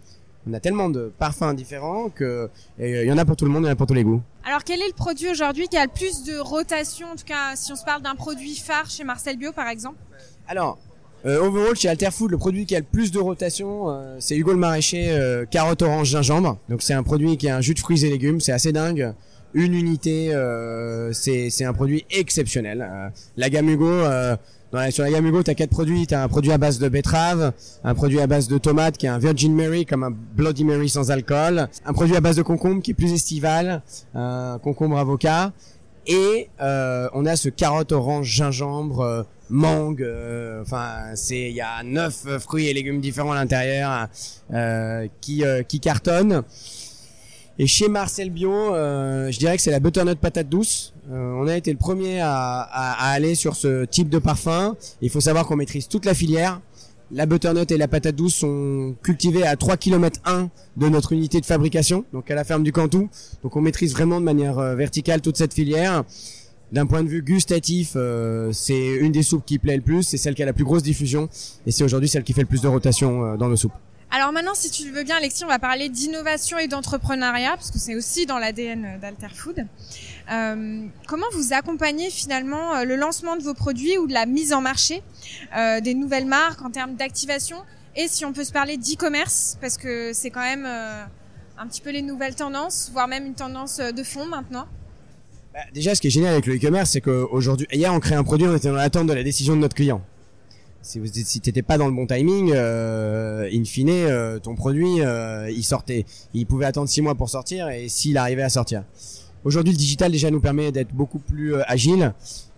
on 0.47 0.53
a 0.53 0.59
tellement 0.59 0.87
de 0.89 1.11
parfums 1.17 1.55
différents 1.55 2.09
que 2.09 2.47
il 2.77 3.05
y 3.05 3.11
en 3.11 3.17
a 3.17 3.25
pour 3.25 3.35
tout 3.35 3.45
le 3.45 3.51
monde 3.51 3.63
il 3.63 3.65
y 3.65 3.69
en 3.69 3.73
a 3.73 3.75
pour 3.75 3.87
tous 3.87 3.95
les 3.95 4.03
goûts 4.03 4.21
Alors, 4.45 4.63
quel 4.63 4.79
est 4.81 4.87
le 4.87 4.93
produit 4.93 5.29
aujourd'hui 5.29 5.67
qui 5.67 5.77
a 5.77 5.85
le 5.85 5.91
plus 5.91 6.23
de 6.25 6.37
rotation 6.37 7.07
En 7.07 7.15
tout 7.15 7.25
cas, 7.25 7.55
si 7.55 7.71
on 7.71 7.75
se 7.75 7.83
parle 7.83 8.03
d'un 8.03 8.13
produit 8.13 8.55
phare 8.55 8.87
chez 8.87 9.03
Marcel 9.03 9.37
Bio, 9.37 9.51
par 9.51 9.67
exemple? 9.67 9.97
alors 10.47 10.77
euh, 11.25 11.39
overall 11.41 11.75
chez 11.75 11.89
Alterfood 11.89 12.31
le 12.31 12.37
produit 12.37 12.65
qui 12.65 12.75
a 12.75 12.79
le 12.79 12.85
plus 12.85 13.11
de 13.11 13.19
rotation 13.19 13.89
euh, 13.89 14.15
c'est 14.19 14.35
Hugo 14.35 14.51
le 14.51 14.57
maraîcher 14.57 15.11
euh, 15.11 15.45
carotte 15.45 15.81
orange 15.81 16.09
gingembre 16.09 16.57
donc 16.69 16.81
c'est 16.81 16.93
un 16.93 17.03
produit 17.03 17.37
qui 17.37 17.47
a 17.49 17.57
un 17.57 17.61
jus 17.61 17.73
de 17.73 17.79
fruits 17.79 18.03
et 18.05 18.09
légumes 18.09 18.39
c'est 18.41 18.51
assez 18.51 18.71
dingue 18.71 19.13
une 19.55 19.75
unité, 19.75 20.33
euh, 20.33 21.13
c'est 21.13 21.63
un 21.63 21.73
produit 21.73 22.05
exceptionnel. 22.09 22.81
Euh, 22.91 23.09
la 23.37 23.51
gamme 23.51 23.69
Hugo, 23.69 23.85
euh, 23.87 24.35
dans 24.71 24.79
la- 24.79 24.89
sur 24.89 25.03
la 25.03 25.11
gamme 25.11 25.27
Hugo, 25.27 25.43
t'as 25.43 25.53
quatre 25.53 25.69
produits. 25.69 26.07
T'as 26.07 26.23
un 26.23 26.27
produit 26.27 26.51
à 26.51 26.57
base 26.57 26.79
de 26.79 26.89
betterave, 26.89 27.53
un 27.83 27.93
produit 27.93 28.19
à 28.19 28.25
base 28.25 28.47
de 28.47 28.57
tomate 28.57 28.97
qui 28.97 29.05
est 29.05 29.09
un 29.09 29.19
Virgin 29.19 29.53
Mary 29.53 29.85
comme 29.85 30.01
un 30.03 30.09
Bloody 30.11 30.63
Mary 30.63 30.89
sans 30.89 31.11
alcool, 31.11 31.69
un 31.85 31.93
produit 31.93 32.15
à 32.15 32.19
base 32.19 32.35
de 32.35 32.41
concombre 32.41 32.81
qui 32.81 32.89
est 32.89 32.93
plus 32.95 33.13
estival, 33.13 33.83
un 34.15 34.57
concombre 34.63 34.97
avocat, 34.97 35.53
et 36.07 36.49
on 36.59 37.23
a 37.27 37.35
ce 37.35 37.49
carotte 37.49 37.91
orange 37.91 38.25
gingembre 38.29 39.27
mangue. 39.53 40.01
euh, 40.01 40.61
Enfin, 40.61 41.15
c'est 41.15 41.49
il 41.49 41.55
y 41.55 41.61
a 41.61 41.83
neuf 41.83 42.23
euh, 42.25 42.39
fruits 42.39 42.67
et 42.67 42.73
légumes 42.73 42.99
différents 43.01 43.31
à 43.31 43.35
l'intérieur 43.35 44.07
euh, 44.53 45.07
qui 45.21 45.43
qui 45.67 45.79
cartonnent. 45.79 46.43
Et 47.59 47.67
chez 47.67 47.87
Marcel 47.87 48.31
Bio, 48.31 48.51
euh, 48.73 49.29
je 49.31 49.37
dirais 49.37 49.55
que 49.57 49.61
c'est 49.61 49.69
la 49.71 49.79
butternut 49.79 50.17
patate 50.17 50.49
douce. 50.49 50.93
Euh, 51.11 51.33
on 51.39 51.47
a 51.47 51.55
été 51.55 51.71
le 51.71 51.77
premier 51.77 52.19
à, 52.19 52.61
à, 52.61 52.93
à 53.09 53.11
aller 53.11 53.35
sur 53.35 53.55
ce 53.55 53.85
type 53.85 54.09
de 54.09 54.17
parfum. 54.17 54.75
Il 55.01 55.11
faut 55.11 55.21
savoir 55.21 55.45
qu'on 55.45 55.55
maîtrise 55.55 55.87
toute 55.87 56.05
la 56.05 56.15
filière. 56.15 56.59
La 57.11 57.27
butternut 57.27 57.69
et 57.69 57.77
la 57.77 57.87
patate 57.87 58.15
douce 58.15 58.33
sont 58.33 58.95
cultivées 59.03 59.45
à 59.45 59.55
3 59.55 59.77
km 59.77 60.19
1 60.25 60.49
de 60.77 60.89
notre 60.89 61.11
unité 61.11 61.39
de 61.41 61.45
fabrication, 61.45 62.05
donc 62.11 62.31
à 62.31 62.33
la 62.35 62.43
ferme 62.43 62.63
du 62.63 62.71
Cantou. 62.71 63.07
Donc 63.43 63.55
on 63.55 63.61
maîtrise 63.61 63.91
vraiment 63.93 64.19
de 64.19 64.25
manière 64.25 64.55
verticale 64.75 65.21
toute 65.21 65.37
cette 65.37 65.53
filière. 65.53 66.03
D'un 66.73 66.85
point 66.85 67.03
de 67.03 67.07
vue 67.07 67.21
gustatif, 67.21 67.93
euh, 67.95 68.51
c'est 68.51 68.95
une 68.95 69.11
des 69.11 69.23
soupes 69.23 69.45
qui 69.45 69.59
plaît 69.59 69.77
le 69.77 69.81
plus, 69.81 70.03
c'est 70.03 70.17
celle 70.17 70.35
qui 70.35 70.43
a 70.43 70.45
la 70.45 70.53
plus 70.53 70.65
grosse 70.65 70.83
diffusion 70.83 71.29
et 71.65 71.71
c'est 71.71 71.83
aujourd'hui 71.83 72.09
celle 72.09 72.23
qui 72.23 72.33
fait 72.33 72.41
le 72.41 72.47
plus 72.47 72.61
de 72.61 72.67
rotation 72.67 73.23
euh, 73.23 73.37
dans 73.37 73.47
nos 73.47 73.55
soupes. 73.55 73.73
Alors 74.15 74.31
maintenant, 74.31 74.53
si 74.53 74.69
tu 74.69 74.87
le 74.87 74.93
veux 74.93 75.03
bien, 75.03 75.17
Alexis, 75.17 75.43
on 75.43 75.47
va 75.47 75.57
parler 75.57 75.89
d'innovation 75.89 76.59
et 76.59 76.67
d'entrepreneuriat, 76.67 77.53
parce 77.55 77.71
que 77.71 77.79
c'est 77.79 77.95
aussi 77.95 78.27
dans 78.27 78.37
l'ADN 78.37 78.99
d'Alterfood. 79.01 79.65
Euh, 80.31 80.85
comment 81.07 81.25
vous 81.33 81.51
accompagnez 81.51 82.11
finalement 82.11 82.75
euh, 82.75 82.83
le 82.83 82.95
lancement 82.95 83.37
de 83.37 83.41
vos 83.41 83.55
produits 83.55 83.97
ou 83.97 84.05
de 84.05 84.13
la 84.13 84.27
mise 84.27 84.53
en 84.53 84.61
marché 84.61 85.01
euh, 85.57 85.81
des 85.81 85.95
nouvelles 85.95 86.27
marques 86.27 86.61
en 86.61 86.69
termes 86.69 86.93
d'activation? 86.93 87.57
Et 87.95 88.07
si 88.07 88.23
on 88.23 88.33
peut 88.33 88.43
se 88.43 88.51
parler 88.51 88.77
d'e-commerce, 88.77 89.57
parce 89.59 89.77
que 89.77 90.11
c'est 90.13 90.29
quand 90.29 90.41
même 90.41 90.65
euh, 90.67 91.03
un 91.57 91.65
petit 91.65 91.81
peu 91.81 91.89
les 91.89 92.03
nouvelles 92.03 92.35
tendances, 92.35 92.91
voire 92.93 93.07
même 93.07 93.25
une 93.25 93.35
tendance 93.35 93.77
de 93.79 94.03
fond 94.03 94.27
maintenant. 94.27 94.67
Bah, 95.53 95.59
déjà, 95.71 95.93
ce 95.93 96.01
qui 96.01 96.07
est 96.07 96.09
génial 96.09 96.33
avec 96.33 96.47
le 96.47 96.55
e-commerce, 96.55 96.89
c'est 96.89 97.01
qu'aujourd'hui, 97.01 97.67
hier, 97.71 97.93
on 97.93 97.99
crée 97.99 98.15
un 98.15 98.23
produit, 98.23 98.47
on 98.47 98.55
était 98.55 98.69
dans 98.69 98.73
l'attente 98.73 99.05
de 99.05 99.13
la 99.13 99.23
décision 99.23 99.55
de 99.55 99.61
notre 99.61 99.75
client. 99.75 100.01
Si 100.81 100.99
vous 100.99 101.05
si 101.05 101.39
t'étais 101.39 101.61
pas 101.61 101.77
dans 101.77 101.85
le 101.85 101.93
bon 101.93 102.07
timing, 102.07 102.51
euh, 102.53 103.47
in 103.53 103.63
fine, 103.63 103.89
euh, 103.89 104.39
ton 104.39 104.55
produit, 104.55 105.01
euh, 105.01 105.49
il 105.51 105.63
sortait, 105.63 106.05
il 106.33 106.47
pouvait 106.47 106.65
attendre 106.65 106.89
six 106.89 107.01
mois 107.01 107.13
pour 107.13 107.29
sortir, 107.29 107.69
et 107.69 107.87
s'il 107.87 108.17
arrivait 108.17 108.41
à 108.41 108.49
sortir. 108.49 108.83
Aujourd'hui, 109.43 109.73
le 109.73 109.77
digital 109.77 110.11
déjà 110.11 110.31
nous 110.31 110.39
permet 110.39 110.71
d'être 110.71 110.93
beaucoup 110.93 111.19
plus 111.19 111.53
euh, 111.53 111.61
agile 111.67 112.13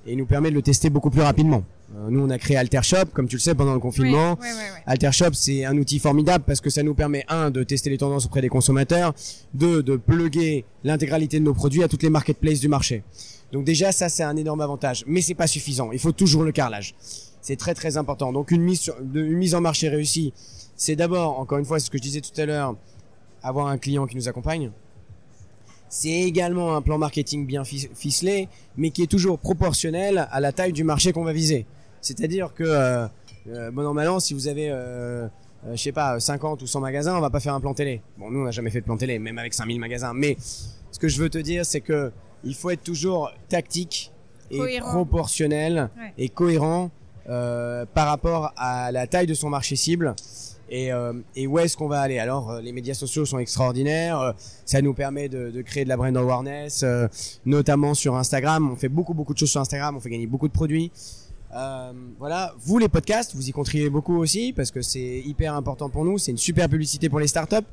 et 0.07 0.15
nous 0.15 0.25
permet 0.25 0.49
de 0.49 0.55
le 0.55 0.61
tester 0.61 0.89
beaucoup 0.89 1.09
plus 1.09 1.21
rapidement. 1.21 1.63
Euh, 1.95 2.07
nous, 2.09 2.19
on 2.21 2.29
a 2.29 2.37
créé 2.37 2.57
AlterShop, 2.57 3.05
comme 3.13 3.27
tu 3.27 3.37
le 3.37 3.39
sais, 3.39 3.55
pendant 3.55 3.73
le 3.73 3.79
confinement. 3.79 4.37
Oui. 4.41 4.47
AlterShop, 4.85 5.33
c'est 5.33 5.63
un 5.65 5.77
outil 5.77 5.99
formidable 5.99 6.43
parce 6.45 6.59
que 6.59 6.69
ça 6.69 6.83
nous 6.83 6.93
permet, 6.93 7.23
un, 7.29 7.49
de 7.51 7.63
tester 7.63 7.89
les 7.89 7.97
tendances 7.97 8.25
auprès 8.25 8.41
des 8.41 8.49
consommateurs, 8.49 9.13
deux, 9.53 9.81
de 9.81 9.95
plugger 9.95 10.65
l'intégralité 10.83 11.39
de 11.39 11.45
nos 11.45 11.53
produits 11.53 11.83
à 11.83 11.87
toutes 11.87 12.03
les 12.03 12.09
marketplaces 12.09 12.59
du 12.59 12.67
marché. 12.67 13.03
Donc 13.53 13.63
déjà, 13.63 13.91
ça, 13.91 14.09
c'est 14.09 14.23
un 14.23 14.35
énorme 14.35 14.61
avantage. 14.61 15.03
Mais 15.07 15.21
c'est 15.21 15.35
pas 15.35 15.47
suffisant. 15.47 15.91
Il 15.93 15.99
faut 15.99 16.11
toujours 16.11 16.43
le 16.43 16.51
carrelage. 16.51 16.95
C'est 17.41 17.55
très, 17.55 17.73
très 17.75 17.95
important. 17.95 18.33
Donc 18.33 18.51
une 18.51 18.61
mise, 18.63 18.79
sur, 18.81 18.95
une 19.13 19.37
mise 19.37 19.55
en 19.55 19.61
marché 19.61 19.87
réussie, 19.87 20.33
c'est 20.75 20.95
d'abord, 20.95 21.39
encore 21.39 21.59
une 21.59 21.65
fois, 21.65 21.79
c'est 21.79 21.85
ce 21.85 21.91
que 21.91 21.97
je 21.97 22.03
disais 22.03 22.21
tout 22.21 22.41
à 22.41 22.45
l'heure, 22.45 22.75
avoir 23.41 23.67
un 23.67 23.77
client 23.77 24.07
qui 24.07 24.17
nous 24.17 24.27
accompagne. 24.27 24.71
C'est 25.87 26.09
également 26.09 26.75
un 26.75 26.81
plan 26.81 26.97
marketing 26.97 27.45
bien 27.45 27.63
fi- 27.63 27.87
ficelé, 27.95 28.49
mais 28.75 28.89
qui 28.89 29.03
est 29.03 29.07
toujours 29.07 29.39
proportionnel 29.39 30.27
à 30.29 30.39
la 30.41 30.51
taille 30.51 30.73
du 30.73 30.83
marché 30.83 31.13
qu'on 31.13 31.23
va 31.23 31.31
viser. 31.31 31.65
C'est-à-dire 32.05 32.53
que, 32.53 32.63
euh, 32.63 33.07
euh, 33.49 33.71
bon 33.71 33.85
an, 33.97 34.19
si 34.19 34.33
vous 34.35 34.47
avez, 34.47 34.69
euh, 34.69 34.75
euh, 34.75 35.27
je 35.71 35.75
sais 35.81 35.91
pas, 35.91 36.19
50 36.19 36.61
ou 36.61 36.67
100 36.67 36.79
magasins, 36.79 37.17
on 37.17 37.21
va 37.21 37.29
pas 37.31 37.39
faire 37.39 37.55
un 37.55 37.59
plan 37.59 37.73
télé. 37.73 38.01
Bon, 38.19 38.29
nous, 38.29 38.41
on 38.41 38.43
n'a 38.45 38.51
jamais 38.51 38.69
fait 38.69 38.81
de 38.81 38.85
plan 38.85 38.97
télé, 38.97 39.17
même 39.17 39.37
avec 39.39 39.53
5000 39.55 39.79
magasins. 39.79 40.13
Mais 40.13 40.37
ce 40.39 40.99
que 40.99 41.07
je 41.07 41.19
veux 41.19 41.29
te 41.29 41.39
dire, 41.39 41.65
c'est 41.65 41.81
que 41.81 42.11
il 42.43 42.53
faut 42.53 42.69
être 42.69 42.83
toujours 42.83 43.31
tactique 43.49 44.11
et 44.51 44.59
Cohérent. 44.59 44.91
proportionnel 44.91 45.89
Ouais. 45.97 46.13
et 46.19 46.29
cohérent 46.29 46.91
euh, 47.27 47.85
par 47.91 48.07
rapport 48.07 48.53
à 48.55 48.91
la 48.91 49.07
taille 49.07 49.25
de 49.25 49.33
son 49.33 49.49
marché 49.49 49.75
cible 49.75 50.15
et, 50.69 50.93
euh, 50.93 51.13
et 51.35 51.47
où 51.47 51.57
est-ce 51.57 51.75
qu'on 51.75 51.87
va 51.87 52.01
aller. 52.01 52.19
Alors, 52.19 52.51
euh, 52.51 52.61
les 52.61 52.71
médias 52.71 52.93
sociaux 52.93 53.25
sont 53.25 53.39
extraordinaires. 53.39 54.19
euh, 54.19 54.31
ça 54.65 54.79
nous 54.83 54.93
permet 54.93 55.27
de, 55.27 55.49
de 55.49 55.61
créer 55.63 55.83
de 55.85 55.89
la 55.89 55.97
brand 55.97 56.15
awareness, 56.15 56.85
notamment 57.47 57.95
sur 57.95 58.15
Instagram. 58.15 58.69
On 58.71 58.75
fait 58.75 58.89
beaucoup, 58.89 59.15
beaucoup 59.15 59.33
de 59.33 59.39
choses 59.39 59.49
sur 59.51 59.61
Instagram. 59.61 59.95
On 59.97 59.99
fait 59.99 60.09
gagner 60.11 60.27
beaucoup 60.27 60.47
de 60.47 60.53
produits. 60.53 60.91
Euh, 61.53 61.91
voilà, 62.19 62.53
vous 62.59 62.77
les 62.79 62.89
podcasts, 62.89 63.35
vous 63.35 63.47
y 63.47 63.51
contribuez 63.51 63.89
beaucoup 63.89 64.17
aussi 64.17 64.53
parce 64.53 64.71
que 64.71 64.81
c'est 64.81 65.21
hyper 65.25 65.53
important 65.55 65.89
pour 65.89 66.05
nous. 66.05 66.17
C'est 66.17 66.31
une 66.31 66.37
super 66.37 66.67
publicité 66.69 67.09
pour 67.09 67.19
les 67.19 67.27
startups. 67.27 67.65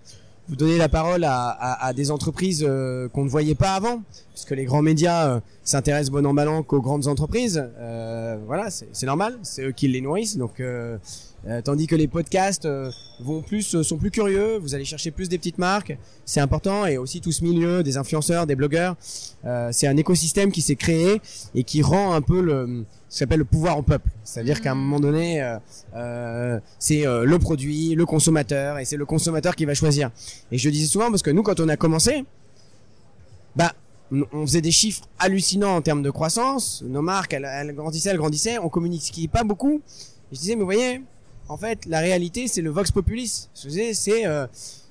Vous 0.49 0.57
donnez 0.57 0.77
la 0.77 0.89
parole 0.89 1.23
à, 1.23 1.49
à, 1.51 1.87
à 1.87 1.93
des 1.93 2.11
entreprises 2.11 2.65
euh, 2.69 3.09
qu'on 3.09 3.25
ne 3.25 3.29
voyait 3.29 3.55
pas 3.55 3.75
avant, 3.75 4.03
parce 4.35 4.45
que 4.45 4.55
les 4.55 4.65
grands 4.65 4.83
médias 4.83 5.29
euh, 5.29 5.41
s'intéressent 5.63 6.11
bon 6.11 6.27
an 6.27 6.33
mal 6.33 6.49
an 6.49 6.65
qu'aux 6.65 6.81
grandes 6.81 7.07
entreprises. 7.07 7.65
Euh, 7.79 8.39
voilà, 8.45 8.69
c'est 8.71 9.07
normal, 9.07 9.39
c'est 9.43 9.63
eux 9.63 9.71
qui 9.71 9.87
les 9.87 10.01
nourrissent. 10.01 10.37
Donc, 10.37 10.59
euh, 10.59 10.99
euh, 11.47 11.63
tandis 11.63 11.87
que 11.87 11.95
les 11.95 12.09
podcasts 12.09 12.69
vont 13.21 13.41
plus, 13.41 13.83
sont 13.83 13.97
plus 13.99 14.11
curieux. 14.11 14.59
Vous 14.59 14.75
allez 14.75 14.85
chercher 14.85 15.13
plus 15.13 15.29
des 15.29 15.39
petites 15.39 15.59
marques, 15.59 15.97
c'est 16.25 16.41
important. 16.41 16.87
Et 16.87 16.99
aussi 16.99 17.21
tout 17.21 17.33
ce 17.33 17.45
milieu 17.45 17.85
des 17.85 17.97
influenceurs, 17.97 18.45
des 18.45 18.57
blogueurs, 18.57 18.97
c'est 19.71 19.87
un 19.87 19.97
écosystème 19.97 20.51
qui 20.51 20.61
s'est 20.61 20.77
créé 20.77 21.21
et 21.55 21.63
qui 21.63 21.83
rend 21.83 22.15
un 22.15 22.21
peu 22.21 22.41
le 22.41 22.85
ce 23.13 23.19
qu'on 23.19 23.25
appelle 23.27 23.41
le 23.41 23.45
pouvoir 23.45 23.79
au 23.79 23.83
peuple. 23.83 24.09
C'est-à-dire 24.25 24.63
qu'à 24.63 24.73
un 24.73 24.75
moment 24.75 24.99
donné, 24.99 25.43
euh, 25.43 25.59
euh, 25.95 26.59
c'est 26.79 27.07
euh, 27.07 27.25
le 27.25 27.39
produit, 27.39 27.95
le 27.95 28.07
consommateur, 28.07 28.79
et 28.79 28.87
c'est 28.87 28.97
le 28.97 29.05
consommateur 29.05 29.55
qui 29.55 29.67
va 29.67 29.75
choisir. 29.75 30.11
Et 30.51 30.57
je 30.57 30.67
le 30.67 30.73
disais 30.73 30.87
souvent 30.87 31.11
parce 31.11 31.21
que 31.21 31.31
nous, 31.31 31.43
quand 31.43 31.61
on 31.61 31.69
a 31.69 31.77
commencé, 31.77 32.25
bah, 33.55 33.75
on 34.11 34.47
faisait 34.47 34.63
des 34.63 34.71
chiffres 34.71 35.03
hallucinants 35.19 35.77
en 35.77 35.83
termes 35.83 36.03
de 36.03 36.11
croissance. 36.11 36.83
Nos 36.87 37.03
marques, 37.03 37.35
elles, 37.35 37.45
elles 37.45 37.75
grandissaient, 37.75 38.09
elles 38.09 38.17
grandissaient. 38.17 38.59
On 38.59 38.71
communiquait 38.71 39.29
pas 39.29 39.45
beaucoup. 39.45 39.83
Et 40.33 40.35
je 40.35 40.41
disais, 40.41 40.55
mais 40.55 40.61
vous 40.61 40.67
voyez, 40.67 41.03
en 41.49 41.59
fait, 41.59 41.85
la 41.85 42.01
réalité, 42.01 42.49
c'est 42.49 42.63
le 42.63 42.71
vox 42.71 42.91
populis. 42.91 43.49
C'est 43.53 43.95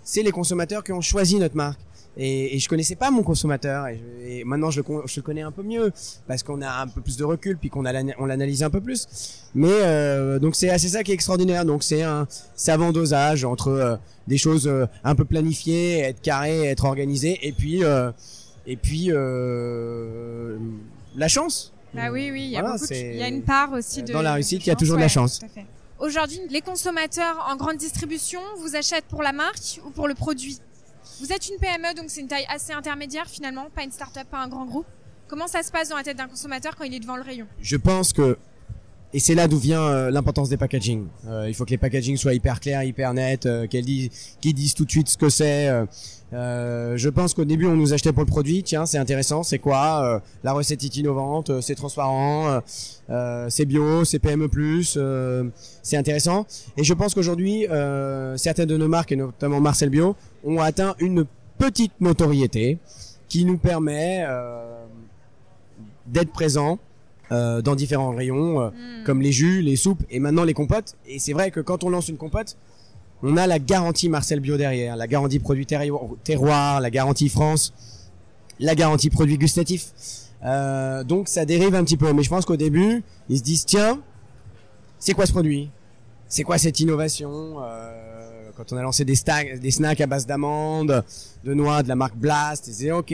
c'est 0.03 0.23
les 0.23 0.31
consommateurs 0.31 0.83
qui 0.83 0.91
ont 0.91 1.01
choisi 1.01 1.37
notre 1.37 1.55
marque. 1.55 1.79
Et, 2.17 2.55
et 2.55 2.59
je 2.59 2.67
connaissais 2.67 2.95
pas 2.95 3.09
mon 3.09 3.23
consommateur. 3.23 3.87
Et, 3.87 3.97
je- 3.97 4.25
et 4.27 4.43
maintenant, 4.43 4.69
je 4.69 4.77
le, 4.79 4.83
con- 4.83 5.03
je 5.05 5.15
le 5.15 5.21
connais 5.21 5.41
un 5.43 5.51
peu 5.51 5.63
mieux 5.63 5.91
parce 6.27 6.43
qu'on 6.43 6.61
a 6.61 6.81
un 6.81 6.87
peu 6.87 6.99
plus 7.01 7.15
de 7.17 7.23
recul, 7.23 7.57
puis 7.57 7.69
qu'on 7.69 7.85
on 8.19 8.25
l'analyse 8.25 8.63
un 8.63 8.69
peu 8.69 8.81
plus. 8.81 9.07
Mais 9.55 9.67
euh, 9.71 10.37
donc 10.39 10.55
c'est 10.55 10.77
c'est 10.77 10.89
ça 10.89 11.03
qui 11.03 11.11
est 11.11 11.13
extraordinaire. 11.13 11.63
Donc 11.65 11.83
c'est 11.83 12.03
un 12.03 12.27
savant 12.55 12.91
dosage 12.91 13.45
entre 13.45 13.69
euh, 13.69 13.95
des 14.27 14.37
choses 14.37 14.67
euh, 14.67 14.85
un 15.05 15.15
peu 15.15 15.23
planifiées, 15.25 15.99
être 15.99 16.21
carré, 16.21 16.65
être 16.65 16.83
organisé, 16.85 17.39
et 17.47 17.53
puis 17.53 17.83
euh, 17.83 18.11
et 18.67 18.75
puis 18.75 19.07
euh, 19.11 20.57
la 21.15 21.27
chance. 21.27 21.71
Bah 21.93 22.09
oui, 22.11 22.29
oui, 22.31 22.43
il 22.43 22.49
y 22.51 22.57
a 22.57 22.61
Voilà, 22.61 22.77
y 22.95 23.29
une 23.29 23.43
part 23.43 23.73
aussi 23.73 24.01
de 24.03 24.13
Dans 24.13 24.21
la 24.21 24.33
réussite, 24.33 24.65
il 24.65 24.69
y 24.69 24.71
a 24.71 24.75
toujours 24.75 24.95
de 24.97 25.01
la 25.01 25.07
chance. 25.09 25.39
tout 25.39 25.45
à 25.45 25.49
fait. 25.49 25.65
Aujourd'hui, 25.99 26.39
les 26.49 26.61
consommateurs 26.61 27.45
en 27.49 27.55
grande 27.57 27.77
distribution 27.77 28.39
vous 28.59 28.75
achètent 28.75 29.05
pour 29.05 29.21
la 29.23 29.33
marque 29.33 29.79
ou 29.85 29.89
pour 29.91 30.07
le 30.07 30.13
produit? 30.15 30.57
Vous 31.21 31.31
êtes 31.31 31.47
une 31.49 31.57
PME, 31.57 31.93
donc 31.95 32.05
c'est 32.07 32.21
une 32.21 32.27
taille 32.27 32.47
assez 32.49 32.73
intermédiaire 32.73 33.27
finalement, 33.27 33.67
pas 33.75 33.83
une 33.83 33.91
start-up, 33.91 34.27
pas 34.31 34.39
un 34.39 34.47
grand 34.47 34.65
groupe. 34.65 34.87
Comment 35.27 35.45
ça 35.45 35.61
se 35.61 35.71
passe 35.71 35.89
dans 35.89 35.95
la 35.95 36.01
tête 36.01 36.17
d'un 36.17 36.27
consommateur 36.27 36.75
quand 36.75 36.83
il 36.83 36.95
est 36.95 36.99
devant 36.99 37.15
le 37.15 37.21
rayon? 37.21 37.45
Je 37.61 37.77
pense 37.77 38.11
que 38.11 38.39
et 39.13 39.19
c'est 39.19 39.35
là 39.35 39.47
d'où 39.47 39.57
vient 39.57 39.81
euh, 39.81 40.09
l'importance 40.09 40.49
des 40.49 40.57
packaging. 40.57 41.05
Euh, 41.27 41.45
il 41.47 41.53
faut 41.53 41.65
que 41.65 41.69
les 41.69 41.77
packaging 41.77 42.17
soient 42.17 42.33
hyper 42.33 42.59
clairs, 42.59 42.83
hyper 42.83 43.13
nets, 43.13 43.45
euh, 43.45 43.67
qu'ils 43.67 44.53
disent 44.53 44.73
tout 44.73 44.85
de 44.85 44.89
suite 44.89 45.09
ce 45.09 45.17
que 45.17 45.29
c'est. 45.29 45.69
Euh. 46.33 46.95
Je 46.97 47.09
pense 47.09 47.33
qu'au 47.33 47.45
début 47.45 47.65
on 47.67 47.75
nous 47.75 47.93
achetait 47.93 48.13
pour 48.13 48.23
le 48.23 48.27
produit. 48.29 48.63
Tiens, 48.63 48.85
c'est 48.85 48.97
intéressant, 48.97 49.43
c'est 49.43 49.59
quoi 49.59 50.03
Euh, 50.03 50.19
La 50.43 50.53
recette 50.53 50.83
est 50.83 50.95
innovante, 50.97 51.49
euh, 51.49 51.61
c'est 51.61 51.75
transparent, 51.75 52.47
euh, 52.49 52.59
euh, 53.09 53.47
c'est 53.49 53.65
bio, 53.65 54.05
c'est 54.05 54.19
PME+, 54.19 54.49
euh, 54.97 55.43
c'est 55.83 55.97
intéressant. 55.97 56.45
Et 56.77 56.83
je 56.83 56.93
pense 56.93 57.13
qu'aujourd'hui, 57.13 57.67
euh, 57.67 58.37
certaines 58.37 58.67
de 58.69 58.77
nos 58.77 58.87
marques, 58.87 59.11
et 59.11 59.15
notamment 59.17 59.59
Marcel 59.59 59.89
Bio, 59.89 60.15
ont 60.43 60.59
atteint 60.59 60.95
une 60.99 61.25
petite 61.57 61.93
notoriété 62.01 62.77
qui 63.29 63.45
nous 63.45 63.57
permet 63.57 64.23
euh, 64.27 64.83
d'être 66.07 66.31
présents 66.31 66.79
euh, 67.31 67.61
dans 67.61 67.75
différents 67.75 68.11
rayons, 68.13 68.59
euh, 68.61 68.69
Hmm. 68.71 69.03
comme 69.05 69.21
les 69.21 69.31
jus, 69.31 69.61
les 69.61 69.75
soupes 69.77 70.03
et 70.09 70.19
maintenant 70.19 70.43
les 70.43 70.53
compotes. 70.53 70.95
Et 71.07 71.17
c'est 71.19 71.31
vrai 71.33 71.49
que 71.51 71.59
quand 71.61 71.83
on 71.85 71.89
lance 71.89 72.09
une 72.09 72.17
compote, 72.17 72.57
on 73.23 73.37
a 73.37 73.47
la 73.47 73.59
garantie 73.59 74.09
Marcel 74.09 74.39
Bio 74.39 74.57
derrière, 74.57 74.95
la 74.95 75.07
garantie 75.07 75.39
produit 75.39 75.65
terroir, 75.65 76.81
la 76.81 76.89
garantie 76.89 77.29
France, 77.29 77.73
la 78.59 78.75
garantie 78.75 79.09
produit 79.09 79.37
gustatif. 79.37 79.91
Euh, 80.43 81.03
donc 81.03 81.27
ça 81.27 81.45
dérive 81.45 81.75
un 81.75 81.83
petit 81.83 81.97
peu. 81.97 82.13
Mais 82.13 82.23
je 82.23 82.29
pense 82.29 82.45
qu'au 82.45 82.57
début, 82.57 83.03
ils 83.29 83.37
se 83.37 83.43
disent 83.43 83.65
tiens, 83.65 83.99
c'est 84.99 85.13
quoi 85.13 85.25
ce 85.25 85.31
produit? 85.31 85.69
C'est 86.27 86.43
quoi 86.43 86.57
cette 86.57 86.79
innovation? 86.79 87.57
Euh, 87.61 88.49
Quand 88.55 88.71
on 88.73 88.77
a 88.77 88.81
lancé 88.81 89.05
des, 89.05 89.15
snacks 89.15 90.01
à 90.01 90.07
base 90.07 90.25
d'amandes, 90.25 91.03
de 91.43 91.53
noix, 91.53 91.83
de 91.83 91.89
la 91.89 91.95
marque 91.95 92.15
Blast, 92.15 92.67
ils 92.67 92.71
disaient 92.71 92.91
ok. 92.91 93.13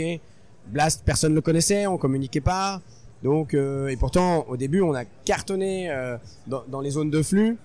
Blast, 0.67 1.02
personne 1.06 1.32
ne 1.32 1.36
le 1.36 1.41
connaissait, 1.41 1.88
on 1.88 1.98
communiquait 1.98 2.41
pas. 2.41 2.82
Donc, 3.24 3.54
euh, 3.54 3.88
et 3.88 3.98
pourtant, 3.98 4.46
au 4.48 4.58
début, 4.58 4.82
on 4.82 4.93
a 4.93 5.06
cartonné 5.26 5.89
euh, 5.89 6.17
dans, 6.48 6.82
les 6.82 6.91
zones 6.91 7.10
de 7.10 7.24
flux. 7.24 7.58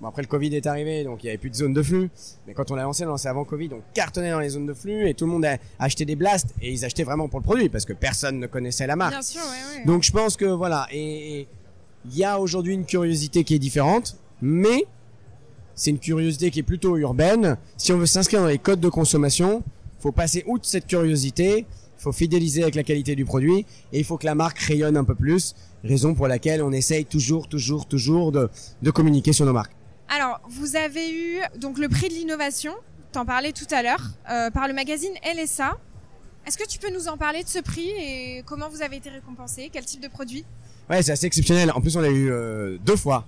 Bon, 0.00 0.08
après, 0.08 0.22
le 0.22 0.28
Covid 0.28 0.54
est 0.54 0.66
arrivé, 0.66 1.04
donc 1.04 1.22
il 1.22 1.26
y 1.26 1.28
avait 1.28 1.38
plus 1.38 1.50
de 1.50 1.54
zones 1.54 1.74
de 1.74 1.82
flux. 1.82 2.10
Mais 2.46 2.54
quand 2.54 2.70
on 2.70 2.74
l'a 2.74 2.84
lancé, 2.84 3.02
on 3.02 3.06
l'a 3.06 3.12
lancé 3.12 3.28
avant 3.28 3.44
Covid, 3.44 3.70
on 3.74 3.82
cartonnait 3.92 4.30
dans 4.30 4.40
les 4.40 4.50
zones 4.50 4.66
de 4.66 4.72
flux 4.72 5.08
et 5.08 5.14
tout 5.14 5.26
le 5.26 5.32
monde 5.32 5.44
a 5.44 5.58
acheté 5.78 6.04
des 6.06 6.16
blasts 6.16 6.54
et 6.62 6.72
ils 6.72 6.84
achetaient 6.84 7.04
vraiment 7.04 7.28
pour 7.28 7.40
le 7.40 7.44
produit 7.44 7.68
parce 7.68 7.84
que 7.84 7.92
personne 7.92 8.38
ne 8.38 8.46
connaissait 8.46 8.86
la 8.86 8.96
marque. 8.96 9.12
Bien 9.12 9.22
sûr, 9.22 9.42
ouais, 9.42 9.78
ouais. 9.78 9.84
Donc, 9.84 10.02
je 10.02 10.10
pense 10.12 10.36
que 10.36 10.46
voilà. 10.46 10.86
Et 10.90 11.46
il 12.06 12.16
y 12.16 12.24
a 12.24 12.40
aujourd'hui 12.40 12.72
une 12.72 12.86
curiosité 12.86 13.44
qui 13.44 13.54
est 13.54 13.58
différente, 13.58 14.16
mais 14.40 14.86
c'est 15.74 15.90
une 15.90 15.98
curiosité 15.98 16.50
qui 16.50 16.60
est 16.60 16.64
plutôt 16.64 16.96
urbaine. 16.96 17.58
Si 17.76 17.92
on 17.92 17.98
veut 17.98 18.06
s'inscrire 18.06 18.40
dans 18.40 18.48
les 18.48 18.58
codes 18.58 18.80
de 18.80 18.88
consommation, 18.88 19.62
faut 19.98 20.12
passer 20.12 20.44
outre 20.46 20.64
cette 20.64 20.86
curiosité 20.86 21.66
faut 22.00 22.12
fidéliser 22.12 22.62
avec 22.62 22.74
la 22.74 22.82
qualité 22.82 23.14
du 23.14 23.24
produit 23.24 23.66
et 23.92 23.98
il 23.98 24.04
faut 24.04 24.16
que 24.16 24.24
la 24.24 24.34
marque 24.34 24.58
rayonne 24.58 24.96
un 24.96 25.04
peu 25.04 25.14
plus. 25.14 25.54
Raison 25.84 26.14
pour 26.14 26.28
laquelle 26.28 26.62
on 26.62 26.72
essaye 26.72 27.04
toujours, 27.04 27.46
toujours, 27.46 27.86
toujours 27.86 28.32
de, 28.32 28.48
de 28.82 28.90
communiquer 28.90 29.32
sur 29.32 29.44
nos 29.44 29.52
marques. 29.52 29.72
Alors, 30.12 30.40
vous 30.48 30.74
avez 30.74 31.12
eu 31.12 31.38
donc 31.56 31.78
le 31.78 31.88
prix 31.88 32.08
de 32.08 32.14
l'innovation, 32.14 32.72
t'en 33.12 33.24
parlais 33.24 33.52
tout 33.52 33.66
à 33.70 33.80
l'heure, 33.80 34.10
euh, 34.28 34.50
par 34.50 34.66
le 34.66 34.74
magazine 34.74 35.12
LSA. 35.22 35.78
Est-ce 36.44 36.58
que 36.58 36.66
tu 36.66 36.80
peux 36.80 36.92
nous 36.92 37.06
en 37.06 37.16
parler 37.16 37.44
de 37.44 37.48
ce 37.48 37.60
prix 37.60 37.90
et 37.90 38.42
comment 38.44 38.68
vous 38.68 38.82
avez 38.82 38.96
été 38.96 39.08
récompensé? 39.08 39.70
Quel 39.72 39.84
type 39.84 40.02
de 40.02 40.08
produit? 40.08 40.44
Ouais, 40.90 41.00
c'est 41.04 41.12
assez 41.12 41.26
exceptionnel. 41.26 41.70
En 41.76 41.80
plus, 41.80 41.96
on 41.96 42.00
l'a 42.00 42.10
eu 42.10 42.28
euh, 42.28 42.76
deux 42.84 42.96
fois. 42.96 43.24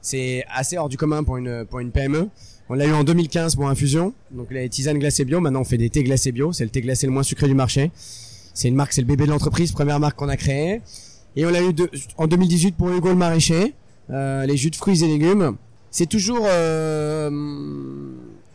C'est 0.00 0.44
assez 0.52 0.76
hors 0.76 0.88
du 0.88 0.96
commun 0.96 1.22
pour 1.22 1.36
une, 1.36 1.64
pour 1.66 1.78
une 1.78 1.92
PME. 1.92 2.28
On 2.68 2.74
l'a 2.74 2.86
eu 2.86 2.92
en 2.92 3.04
2015 3.04 3.54
pour 3.54 3.68
Infusion, 3.68 4.12
donc 4.32 4.50
les 4.50 4.68
tisanes 4.68 4.98
glacées 4.98 5.24
bio. 5.24 5.38
Maintenant, 5.38 5.60
on 5.60 5.64
fait 5.64 5.78
des 5.78 5.88
thés 5.88 6.02
glacés 6.02 6.32
bio. 6.32 6.52
C'est 6.52 6.64
le 6.64 6.70
thé 6.70 6.80
glacé 6.80 7.06
le 7.06 7.12
moins 7.12 7.22
sucré 7.22 7.46
du 7.46 7.54
marché. 7.54 7.92
C'est 8.54 8.66
une 8.66 8.74
marque, 8.74 8.92
c'est 8.92 9.02
le 9.02 9.06
bébé 9.06 9.26
de 9.26 9.30
l'entreprise, 9.30 9.70
première 9.70 10.00
marque 10.00 10.18
qu'on 10.18 10.28
a 10.28 10.36
créée. 10.36 10.82
Et 11.36 11.46
on 11.46 11.50
l'a 11.50 11.62
eu 11.62 11.72
en 12.16 12.26
2018 12.26 12.76
pour 12.76 12.90
Hugo 12.90 13.10
le 13.10 13.14
maraîcher, 13.14 13.74
euh, 14.10 14.46
les 14.46 14.56
jus 14.56 14.70
de 14.70 14.76
fruits 14.76 15.04
et 15.04 15.06
légumes. 15.06 15.56
C'est 15.96 16.06
toujours 16.06 16.44
euh, 16.50 17.30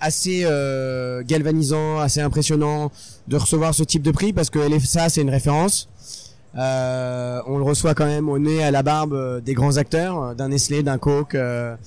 assez 0.01 0.41
euh, 0.43 1.23
galvanisant, 1.25 1.97
assez 1.99 2.19
impressionnant 2.19 2.91
de 3.29 3.37
recevoir 3.37 3.73
ce 3.73 3.83
type 3.83 4.01
de 4.01 4.11
prix 4.11 4.33
parce 4.33 4.49
que 4.49 4.59
ça, 4.79 5.07
c'est 5.07 5.21
une 5.21 5.29
référence. 5.29 5.87
Euh, 6.57 7.41
on 7.47 7.57
le 7.57 7.63
reçoit 7.63 7.93
quand 7.95 8.07
même 8.07 8.27
au 8.27 8.39
nez, 8.39 8.61
à 8.61 8.71
la 8.71 8.83
barbe 8.83 9.13
euh, 9.13 9.39
des 9.39 9.53
grands 9.53 9.77
acteurs, 9.77 10.35
d'un 10.35 10.49
Nestlé, 10.49 10.83
d'un 10.83 10.97
Coke, 10.97 11.33
euh, 11.33 11.77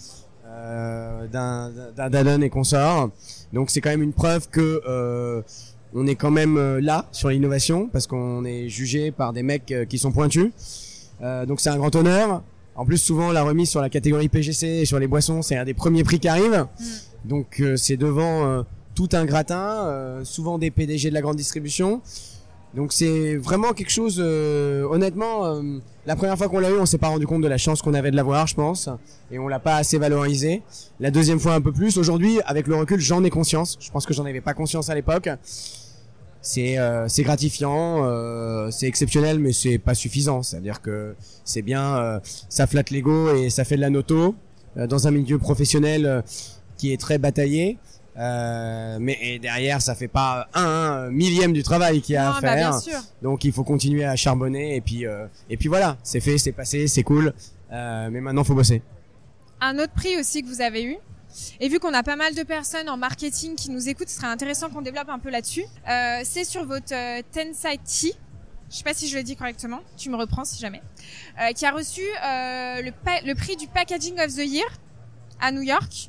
d'un 1.31 1.71
Danone 2.09 2.43
et 2.43 2.49
consorts. 2.49 3.11
Donc 3.53 3.69
c'est 3.69 3.83
quand 3.83 3.91
même 3.91 4.03
une 4.03 4.15
preuve 4.15 4.49
que 4.49 5.43
on 5.95 6.07
est 6.07 6.15
quand 6.15 6.31
même 6.31 6.79
là 6.79 7.05
sur 7.13 7.29
l'innovation 7.29 7.91
parce 7.93 8.07
qu'on 8.07 8.47
est 8.47 8.71
jugé 8.71 9.11
par 9.11 9.35
des 9.35 9.43
mecs 9.43 9.75
qui 9.91 9.99
sont 9.99 10.13
pointus. 10.13 10.51
donc 11.47 11.61
c'est 11.61 11.69
un 11.69 11.77
grand 11.77 11.95
honneur. 11.95 12.43
En 12.75 12.85
plus 12.85 12.99
souvent 12.99 13.33
la 13.33 13.43
remise 13.43 13.69
sur 13.69 13.81
la 13.81 13.91
catégorie 13.91 14.29
PGC 14.29 14.67
et 14.67 14.85
sur 14.85 14.99
les 14.99 15.07
boissons 15.07 15.43
c'est 15.43 15.57
un 15.57 15.65
des 15.65 15.75
premiers 15.75 16.05
prix 16.05 16.19
qui 16.19 16.29
arrivent. 16.29 16.67
Mm. 16.79 17.29
Donc 17.29 17.63
c'est 17.77 17.97
devant 17.97 18.65
tout 18.95 19.09
un 19.13 19.25
gratin, 19.25 20.21
souvent 20.25 20.59
des 20.59 20.71
PDG 20.71 21.11
de 21.11 21.15
la 21.15 21.21
grande 21.21 21.37
distribution. 21.37 22.03
Donc 22.75 22.93
c'est 22.93 23.37
vraiment 23.37 23.73
quelque 23.75 23.91
chose, 23.91 24.17
euh, 24.19 24.85
honnêtement, 24.85 25.45
euh, 25.45 25.63
la 26.07 26.17
première 26.17 26.39
fois 26.39 26.49
qu'on 26.49 26.59
l'a 26.59 26.71
eu, 26.71 26.79
on 26.79 26.87
s'est 26.87 26.99
pas 26.99 27.09
rendu 27.09 27.27
compte 27.27 27.43
de 27.43 27.49
la 27.49 27.59
chance 27.59 27.83
qu'on 27.83 27.93
avait 27.93 28.11
de 28.11 28.17
l'avoir, 28.17 28.47
je 28.47 28.55
pense, 28.55 28.89
et 29.31 29.39
on 29.39 29.47
l'a 29.47 29.59
pas 29.59 29.77
assez 29.77 29.99
valorisé. 29.99 30.63
La 30.99 31.11
deuxième 31.11 31.39
fois 31.39 31.53
un 31.53 31.61
peu 31.61 31.73
plus. 31.73 31.99
Aujourd'hui, 31.99 32.41
avec 32.47 32.67
le 32.67 32.77
recul, 32.77 32.99
j'en 32.99 33.23
ai 33.25 33.31
conscience. 33.31 33.77
Je 33.79 33.91
pense 33.91 34.07
que 34.07 34.15
j'en 34.15 34.25
avais 34.25 34.41
pas 34.41 34.55
conscience 34.55 34.89
à 34.89 34.95
l'époque. 34.95 35.29
C'est 36.43 36.77
euh, 36.77 37.07
c'est 37.09 37.23
gratifiant, 37.23 38.71
c'est 38.71 38.87
exceptionnel, 38.87 39.39
mais 39.39 39.53
c'est 39.53 39.79
pas 39.79 39.95
suffisant. 39.95 40.43
C'est-à-dire 40.43 40.81
que 40.81 41.15
c'est 41.45 41.63
bien, 41.63 42.21
ça 42.49 42.67
flatte 42.67 42.91
l'ego 42.91 43.35
et 43.35 43.49
ça 43.49 43.65
fait 43.65 43.77
de 43.77 43.81
la 43.81 43.91
noto 43.91 44.35
dans 44.77 45.07
un 45.07 45.11
milieu 45.11 45.39
professionnel 45.39 46.23
qui 46.77 46.93
est 46.93 47.01
très 47.01 47.19
bataillé. 47.19 47.79
Euh, 48.19 48.99
mais 49.01 49.39
derrière, 49.41 49.81
ça 49.81 49.95
fait 49.95 50.09
pas 50.09 50.49
un, 50.55 51.11
millième 51.11 51.53
du 51.53 51.63
travail 51.63 52.03
qu'il 52.03 52.15
y 52.15 52.19
a 52.19 52.35
à 52.35 52.41
bah, 52.41 52.55
faire. 52.55 53.03
Donc 53.23 53.45
il 53.45 53.53
faut 53.53 53.65
continuer 53.65 54.05
à 54.05 54.17
charbonner 54.17 54.77
et 54.77 54.81
puis 54.81 55.07
euh, 55.07 55.27
et 55.49 55.57
puis 55.57 55.69
voilà, 55.69 55.97
c'est 56.03 56.21
fait, 56.21 56.39
c'est 56.39 56.53
passé, 56.53 56.89
c'est 56.89 57.03
cool. 57.03 57.33
Euh, 57.73 58.11
mais 58.11 58.21
maintenant, 58.21 58.45
faut 58.45 58.55
bosser. 58.55 58.83
Un 59.61 59.79
autre 59.79 59.93
prix 59.95 60.19
aussi 60.19 60.43
que 60.43 60.49
vous 60.49 60.61
avez 60.61 60.85
eu? 60.85 60.97
Et 61.61 61.69
vu 61.69 61.79
qu'on 61.79 61.95
a 61.95 62.03
pas 62.03 62.17
mal 62.17 62.35
de 62.35 62.43
personnes 62.43 62.89
en 62.89 62.97
marketing 62.97 63.55
qui 63.55 63.71
nous 63.71 63.89
écoutent, 63.89 64.09
ce 64.09 64.17
serait 64.17 64.27
intéressant 64.27 64.71
qu'on 64.71 64.83
développe 64.83 65.09
un 65.09 65.19
peu 65.19 65.31
là-dessus. 65.31 65.65
Euh, 65.89 66.21
c'est 66.25 66.45
sur 66.45 66.65
votre 66.65 66.93
euh, 66.95 67.23
Tensai. 67.33 67.81
Je 68.71 68.77
sais 68.77 68.85
pas 68.85 68.95
si 68.95 69.09
je 69.09 69.17
le 69.17 69.23
dis 69.23 69.37
correctement. 69.37 69.81
Tu 69.97 70.09
me 70.09 70.17
reprends 70.17 70.45
si 70.45 70.59
jamais. 70.59 70.83
Euh, 71.41 71.53
qui 71.53 71.67
a 71.67 71.73
reçu 71.73 72.01
le, 72.01 72.91
le 73.27 73.35
prix 73.35 73.57
du 73.57 73.67
Packaging 73.67 74.19
of 74.19 74.35
the 74.35 74.47
Year 74.47 74.69
à 75.41 75.53
New 75.53 75.63
York. 75.63 76.09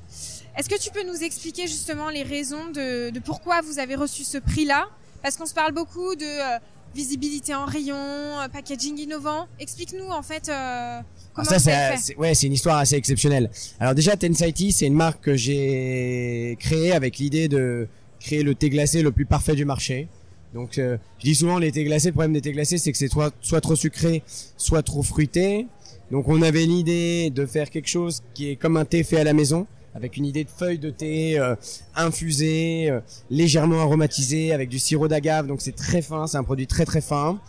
Est-ce 0.56 0.70
que 0.70 0.80
tu 0.80 0.92
peux 0.92 1.04
nous 1.04 1.24
expliquer 1.24 1.68
justement 1.68 2.10
les 2.10 2.22
raisons 2.22 2.70
de, 2.70 3.12
pourquoi 3.26 3.62
vous 3.62 3.80
avez 3.80 3.96
reçu 3.96 4.24
ce 4.24 4.38
prix-là? 4.38 4.88
Parce 5.24 5.36
qu'on 5.36 5.48
se 5.48 5.54
parle 5.54 5.72
beaucoup 5.72 6.16
de 6.16 6.26
euh, 6.26 6.60
visibilité 6.96 7.56
en 7.56 7.66
rayon, 7.66 7.96
euh, 7.96 8.48
packaging 8.52 8.98
innovant. 9.00 9.48
Explique-nous 9.60 10.10
en 10.10 10.22
fait 10.22 10.50
euh, 10.50 11.00
comment 11.34 11.48
ça, 11.48 11.60
c'est, 11.60 12.16
ouais, 12.18 12.34
c'est 12.34 12.48
une 12.48 12.54
histoire 12.54 12.78
assez 12.78 12.96
exceptionnelle. 12.96 13.50
Alors 13.80 13.96
déjà, 13.96 14.16
Tensaiti, 14.16 14.72
c'est 14.72 14.88
une 14.88 14.94
marque 14.94 15.24
que 15.24 15.36
j'ai 15.36 16.58
créée 16.60 16.92
avec 16.92 17.18
l'idée 17.18 17.48
de 17.48 17.88
créer 18.20 18.44
le 18.44 18.56
thé 18.56 18.70
glacé 18.70 19.02
le 19.02 19.12
plus 19.12 19.26
parfait 19.26 19.56
du 19.56 19.66
marché. 19.66 20.08
Donc, 20.54 20.74
je 20.76 20.98
dis 21.20 21.34
souvent 21.34 21.58
les 21.58 21.72
thés 21.72 21.84
glacés. 21.84 22.10
Le 22.10 22.14
problème 22.14 22.34
des 22.34 22.42
thés 22.42 22.52
glacés, 22.52 22.78
c'est 22.78 22.92
que 22.92 22.98
c'est 22.98 23.08
soit, 23.08 23.34
soit 23.42 23.60
trop 23.60 23.76
sucré, 23.76 24.22
soit 24.56 24.84
trop 24.84 25.02
fruité. 25.02 25.66
Donc, 26.12 26.28
on 26.28 26.44
avait 26.44 26.66
l'idée 26.66 27.32
de 27.32 27.48
faire 27.48 27.72
quelque 27.72 27.90
chose 27.90 28.22
qui 28.36 28.52
est 28.52 28.56
comme 28.56 28.78
un 28.78 28.86
thé 28.86 29.04
fait 29.04 29.18
à 29.18 29.24
la 29.24 29.34
maison 29.34 29.66
avec 29.96 30.18
une 30.18 30.26
idée 30.26 30.44
de 30.44 30.50
feuilles 30.50 30.80
de 30.80 30.90
thé 30.90 31.40
euh, 31.40 31.56
infusées, 31.96 32.90
euh, 32.90 33.00
légèrement 33.30 33.82
aromatisées, 33.82 34.52
avec 34.52 34.70
du 34.70 34.80
sirop 34.80 35.08
d'agave, 35.08 35.48
donc 35.48 35.62
c'est 35.62 35.76
très 35.76 36.02
fin, 36.02 36.28
c'est 36.28 36.38
un 36.38 36.44
produit 36.44 36.68
très 36.68 36.86
très 36.86 37.02
fin. 37.02 37.40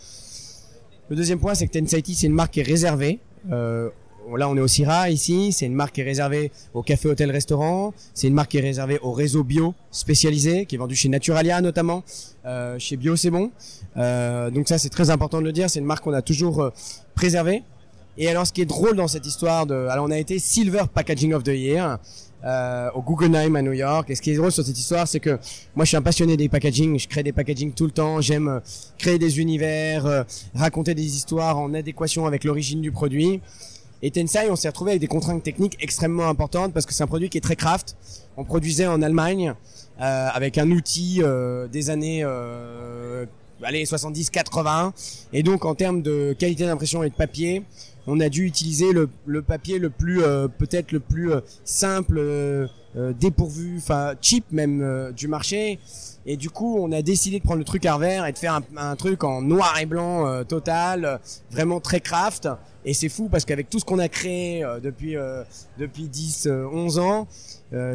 Le 1.09 1.17
deuxième 1.17 1.39
point, 1.39 1.55
c'est 1.55 1.67
que 1.67 1.79
Tensaiti, 1.79 2.15
c'est 2.15 2.27
une 2.27 2.33
marque 2.33 2.53
qui 2.53 2.61
est 2.61 2.65
réservée. 2.65 3.19
Euh, 3.53 3.91
là, 4.37 4.49
on 4.49 4.57
est 4.57 4.61
au 4.61 4.69
Syrah 4.69 5.11
ici. 5.11 5.53
C'est 5.53 5.67
une 5.67 5.75
marque 5.75 5.95
qui 5.95 6.01
est 6.01 6.05
réservée 6.05 6.51
au 6.73 6.83
café, 6.83 7.09
hôtel, 7.09 7.31
restaurant. 7.31 7.93
C'est 8.15 8.29
une 8.29 8.35
marque 8.35 8.53
qui 8.53 8.59
est 8.59 8.63
réservée 8.63 8.99
au 9.03 9.13
réseau 9.13 9.45
bio 9.45 9.75
spécialisé, 9.91 10.67
qui 10.67 10.77
est 10.77 10.79
vendu 10.79 10.97
chez 10.97 11.09
Naturalia 11.09 11.61
notamment, 11.61 12.05
euh, 12.47 12.79
chez 12.79 12.97
Bio 12.97 13.17
c'est 13.17 13.31
bon. 13.31 13.51
Euh, 13.97 14.51
donc 14.51 14.69
ça, 14.69 14.79
c'est 14.79 14.89
très 14.89 15.11
important 15.11 15.41
de 15.41 15.45
le 15.45 15.53
dire. 15.53 15.69
C'est 15.69 15.81
une 15.81 15.85
marque 15.85 16.05
qu'on 16.05 16.13
a 16.13 16.23
toujours 16.23 16.63
euh, 16.63 16.71
préservée. 17.15 17.63
Et 18.17 18.29
alors, 18.29 18.47
ce 18.47 18.53
qui 18.53 18.63
est 18.63 18.67
drôle 18.67 18.97
dans 18.97 19.09
cette 19.09 19.27
histoire 19.27 19.67
de, 19.67 19.75
alors 19.75 20.07
on 20.07 20.11
a 20.11 20.19
été 20.19 20.39
Silver 20.39 20.85
Packaging 20.93 21.35
of 21.35 21.43
the 21.43 21.49
Year 21.49 21.99
euh, 22.45 22.91
au 22.95 23.03
Guggenheim 23.03 23.57
à 23.57 23.63
New 23.63 23.73
York. 23.73 24.11
Et 24.11 24.15
ce 24.15 24.21
qui 24.21 24.31
est 24.31 24.37
drôle 24.37 24.53
sur 24.53 24.65
cette 24.65 24.79
histoire, 24.79 25.09
c'est 25.09 25.21
que 25.21 25.39
moi, 25.75 25.85
je 25.85 25.89
suis 25.89 25.97
un 25.97 26.03
passionné 26.03 26.37
des 26.37 26.49
packaging. 26.49 26.99
Je 26.99 27.09
crée 27.09 27.23
des 27.23 27.33
packaging 27.33 27.73
tout 27.73 27.87
le 27.87 27.91
temps. 27.91 28.21
J'aime 28.21 28.49
euh, 28.49 28.61
créer 28.99 29.19
des 29.19 29.41
univers, 29.41 30.05
euh, 30.05 30.23
raconter 30.55 30.95
des 30.95 31.17
histoires 31.17 31.59
en 31.59 31.73
adéquation 31.73 32.27
avec 32.27 32.45
l'origine 32.45 32.81
du 32.83 32.93
produit. 32.93 33.41
Et 34.03 34.11
Tensai, 34.11 34.51
on 34.51 34.57
s'est 34.57 34.69
retrouvé 34.69 34.91
avec 34.93 35.01
des 35.01 35.07
contraintes 35.07 35.43
techniques 35.43 35.79
extrêmement 35.81 36.29
importantes 36.29 36.75
parce 36.75 36.85
que 36.85 36.93
c'est 36.93 37.03
un 37.03 37.07
produit 37.07 37.31
qui 37.31 37.39
est 37.39 37.41
très 37.41 37.57
craft. 37.57 37.97
On 38.37 38.45
produisait 38.45 38.87
en 38.87 39.01
Allemagne 39.01 39.55
euh, 40.01 40.29
avec 40.33 40.59
un 40.59 40.71
outil 40.71 41.23
des 41.73 41.89
années 41.89 42.23
allez 43.63 43.87
70 43.87 44.31
80 44.31 44.93
et 45.33 45.43
donc 45.43 45.65
en 45.65 45.75
termes 45.75 46.03
de 46.03 46.35
qualité 46.39 46.67
d'impression 46.67 47.03
et 47.03 47.09
de 47.09 47.15
papier 47.15 47.63
on 48.07 48.21
a 48.21 48.29
dû 48.29 48.45
utiliser 48.45 48.93
le, 48.93 49.43
papier 49.43 49.79
le 49.79 49.91
plus 49.91 50.23
euh, 50.23 50.49
peut-être 50.49 50.93
le 50.93 51.01
plus 51.01 51.33
euh, 51.33 51.41
simple 51.65 52.19
euh, 52.19 52.67
dépourvu 53.19 53.75
enfin 53.79 54.15
cheap 54.21 54.45
même 54.53 55.13
du 55.17 55.27
marché. 55.27 55.79
Et 56.27 56.37
du 56.37 56.49
coup 56.49 56.79
on 56.79 56.93
a 56.93 57.03
décidé 57.03 57.39
de 57.39 57.45
prendre 57.45 57.59
le 57.59 57.65
truc 57.65 57.85
à 57.87 57.95
revers 57.95 58.27
et 58.27 58.33
de 58.33 58.39
faire 58.39 58.55
un, 58.55 58.63
un 58.77 58.97
truc 58.97 59.25
en 59.25 59.43
noir 59.43 59.77
et 59.81 59.87
blanc 59.87 60.45
total 60.45 61.21
vraiment 61.51 61.81
très 61.81 62.01
craft. 62.01 62.49
Et 62.85 62.95
c'est 62.95 63.09
fou 63.09 63.29
parce 63.29 63.45
qu'avec 63.45 63.69
tout 63.69 63.79
ce 63.81 63.85
qu'on 63.85 63.99
a 63.99 64.09
créé 64.09 64.65
depuis 64.83 65.17
depuis 65.79 66.09
10 66.09 66.49
11 66.73 66.99
ans 67.01 67.27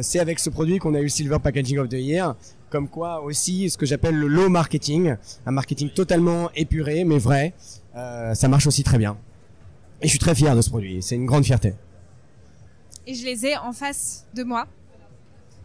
c'est 0.02 0.18
avec 0.18 0.38
ce 0.38 0.50
produit 0.50 0.78
qu'on 0.78 0.94
a 0.94 1.00
eu 1.00 1.04
le 1.04 1.08
Silver 1.08 1.38
Packaging 1.42 1.78
of 1.78 1.88
the 1.88 1.94
Year. 1.94 2.34
Comme 2.68 2.86
quoi 2.86 3.22
aussi 3.22 3.70
ce 3.70 3.78
que 3.78 3.86
j'appelle 3.86 4.14
le 4.14 4.28
low 4.28 4.50
marketing, 4.50 5.16
un 5.46 5.50
marketing 5.50 5.88
totalement 5.88 6.50
épuré 6.54 7.04
mais 7.04 7.18
vrai, 7.18 7.54
ça 7.94 8.48
marche 8.48 8.66
aussi 8.66 8.84
très 8.84 8.98
bien. 8.98 9.16
Et 10.02 10.06
je 10.06 10.10
suis 10.10 10.18
très 10.18 10.34
fier 10.34 10.56
de 10.56 10.62
ce 10.62 10.70
produit. 10.70 11.02
C'est 11.02 11.14
une 11.14 11.26
grande 11.26 11.44
fierté. 11.44 11.74
Et 13.06 13.14
je 13.14 13.24
les 13.24 13.46
ai 13.46 13.56
en 13.56 13.72
face 13.72 14.24
de 14.34 14.42
moi. 14.44 14.66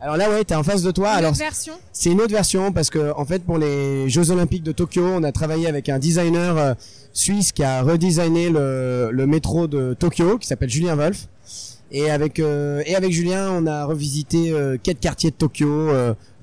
Alors 0.01 0.17
là, 0.17 0.29
ouais, 0.29 0.43
t'es 0.43 0.55
en 0.55 0.63
face 0.63 0.81
de 0.81 0.91
toi. 0.91 1.11
Une 1.13 1.17
Alors, 1.19 1.31
autre 1.31 1.39
version 1.39 1.73
c'est 1.93 2.11
une 2.11 2.19
autre 2.19 2.31
version 2.33 2.71
parce 2.73 2.89
que, 2.89 3.13
en 3.15 3.25
fait, 3.25 3.43
pour 3.43 3.57
les 3.57 4.09
Jeux 4.09 4.29
Olympiques 4.29 4.63
de 4.63 4.73
Tokyo, 4.73 5.03
on 5.05 5.23
a 5.23 5.31
travaillé 5.31 5.67
avec 5.67 5.87
un 5.87 5.99
designer 5.99 6.57
euh, 6.57 6.73
suisse 7.13 7.51
qui 7.53 7.63
a 7.63 7.81
redesigné 7.81 8.49
le, 8.49 9.09
le 9.11 9.27
métro 9.27 9.67
de 9.67 9.93
Tokyo, 9.97 10.37
qui 10.37 10.47
s'appelle 10.47 10.69
Julien 10.69 10.95
Wolf. 10.95 11.27
Et 11.91 12.09
avec 12.09 12.39
euh, 12.39 12.83
et 12.85 12.95
avec 12.95 13.11
Julien, 13.13 13.49
on 13.51 13.67
a 13.67 13.85
revisité 13.85 14.51
euh, 14.51 14.75
quatre 14.81 14.99
quartiers 14.99 15.31
de 15.31 15.35
Tokyo 15.35 15.91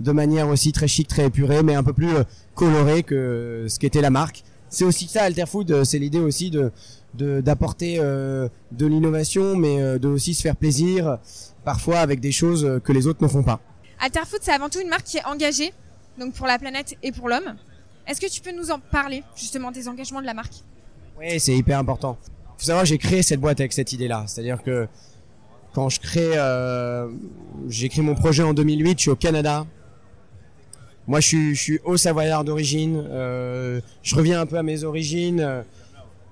de 0.00 0.12
manière 0.12 0.48
aussi 0.48 0.72
très 0.72 0.88
chic, 0.88 1.08
très 1.08 1.26
épurée, 1.26 1.62
mais 1.62 1.74
un 1.74 1.82
peu 1.82 1.92
plus 1.92 2.08
colorée 2.54 3.02
que 3.02 3.66
ce 3.68 3.78
qu'était 3.78 4.00
la 4.00 4.10
marque. 4.10 4.44
c'est 4.70 4.84
aussi 4.84 5.08
ça 5.08 5.22
Alterfood, 5.22 5.84
c'est 5.84 5.98
l'idée 5.98 6.20
aussi 6.20 6.50
de 6.50 6.72
d'apporter 7.14 7.98
de 7.98 8.86
l'innovation, 8.86 9.56
mais 9.56 9.98
de 9.98 10.08
aussi 10.08 10.34
se 10.34 10.42
faire 10.42 10.56
plaisir, 10.56 11.18
parfois 11.64 11.98
avec 11.98 12.20
des 12.20 12.32
choses 12.32 12.80
que 12.84 12.92
les 12.92 13.06
autres 13.06 13.22
ne 13.22 13.28
font 13.28 13.42
pas. 13.42 13.60
Alterfood, 14.00 14.40
c'est 14.42 14.52
avant 14.52 14.68
tout 14.68 14.80
une 14.80 14.88
marque 14.88 15.04
qui 15.04 15.18
est 15.18 15.24
engagée, 15.24 15.72
donc 16.18 16.34
pour 16.34 16.46
la 16.46 16.58
planète 16.58 16.96
et 17.02 17.12
pour 17.12 17.28
l'homme. 17.28 17.54
Est-ce 18.06 18.20
que 18.20 18.28
tu 18.28 18.40
peux 18.40 18.52
nous 18.52 18.70
en 18.70 18.78
parler, 18.78 19.22
justement, 19.36 19.70
des 19.70 19.88
engagements 19.88 20.20
de 20.20 20.26
la 20.26 20.34
marque? 20.34 20.54
Oui, 21.18 21.38
c'est 21.38 21.54
hyper 21.54 21.78
important. 21.78 22.18
Il 22.24 22.58
faut 22.58 22.66
savoir, 22.66 22.84
j'ai 22.84 22.98
créé 22.98 23.22
cette 23.22 23.40
boîte 23.40 23.60
avec 23.60 23.72
cette 23.72 23.92
idée-là. 23.92 24.24
C'est-à-dire 24.26 24.62
que 24.62 24.88
quand 25.72 25.88
je 25.88 26.00
crée, 26.00 26.32
euh, 26.36 27.08
j'ai 27.68 27.88
créé 27.88 28.02
mon 28.02 28.14
projet 28.14 28.42
en 28.42 28.54
2008, 28.54 28.98
je 28.98 29.02
suis 29.02 29.10
au 29.10 29.16
Canada. 29.16 29.66
Moi, 31.06 31.20
je 31.20 31.26
suis, 31.28 31.54
je 31.54 31.62
suis 31.62 31.80
haut 31.84 31.96
savoyard 31.96 32.44
d'origine. 32.44 33.04
Euh, 33.08 33.80
je 34.02 34.14
reviens 34.14 34.40
un 34.40 34.46
peu 34.46 34.56
à 34.56 34.62
mes 34.62 34.84
origines. 34.84 35.64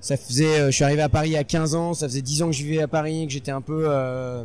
Ça 0.00 0.16
faisait, 0.16 0.66
je 0.66 0.70
suis 0.70 0.84
arrivé 0.84 1.02
à 1.02 1.08
Paris 1.08 1.36
à 1.36 1.44
15 1.44 1.74
ans. 1.74 1.94
Ça 1.94 2.08
faisait 2.08 2.22
10 2.22 2.42
ans 2.42 2.46
que 2.46 2.52
je 2.52 2.64
vivais 2.64 2.82
à 2.82 2.88
Paris, 2.88 3.26
que 3.26 3.32
j'étais 3.32 3.50
un 3.50 3.60
peu 3.60 3.84
euh, 3.86 4.44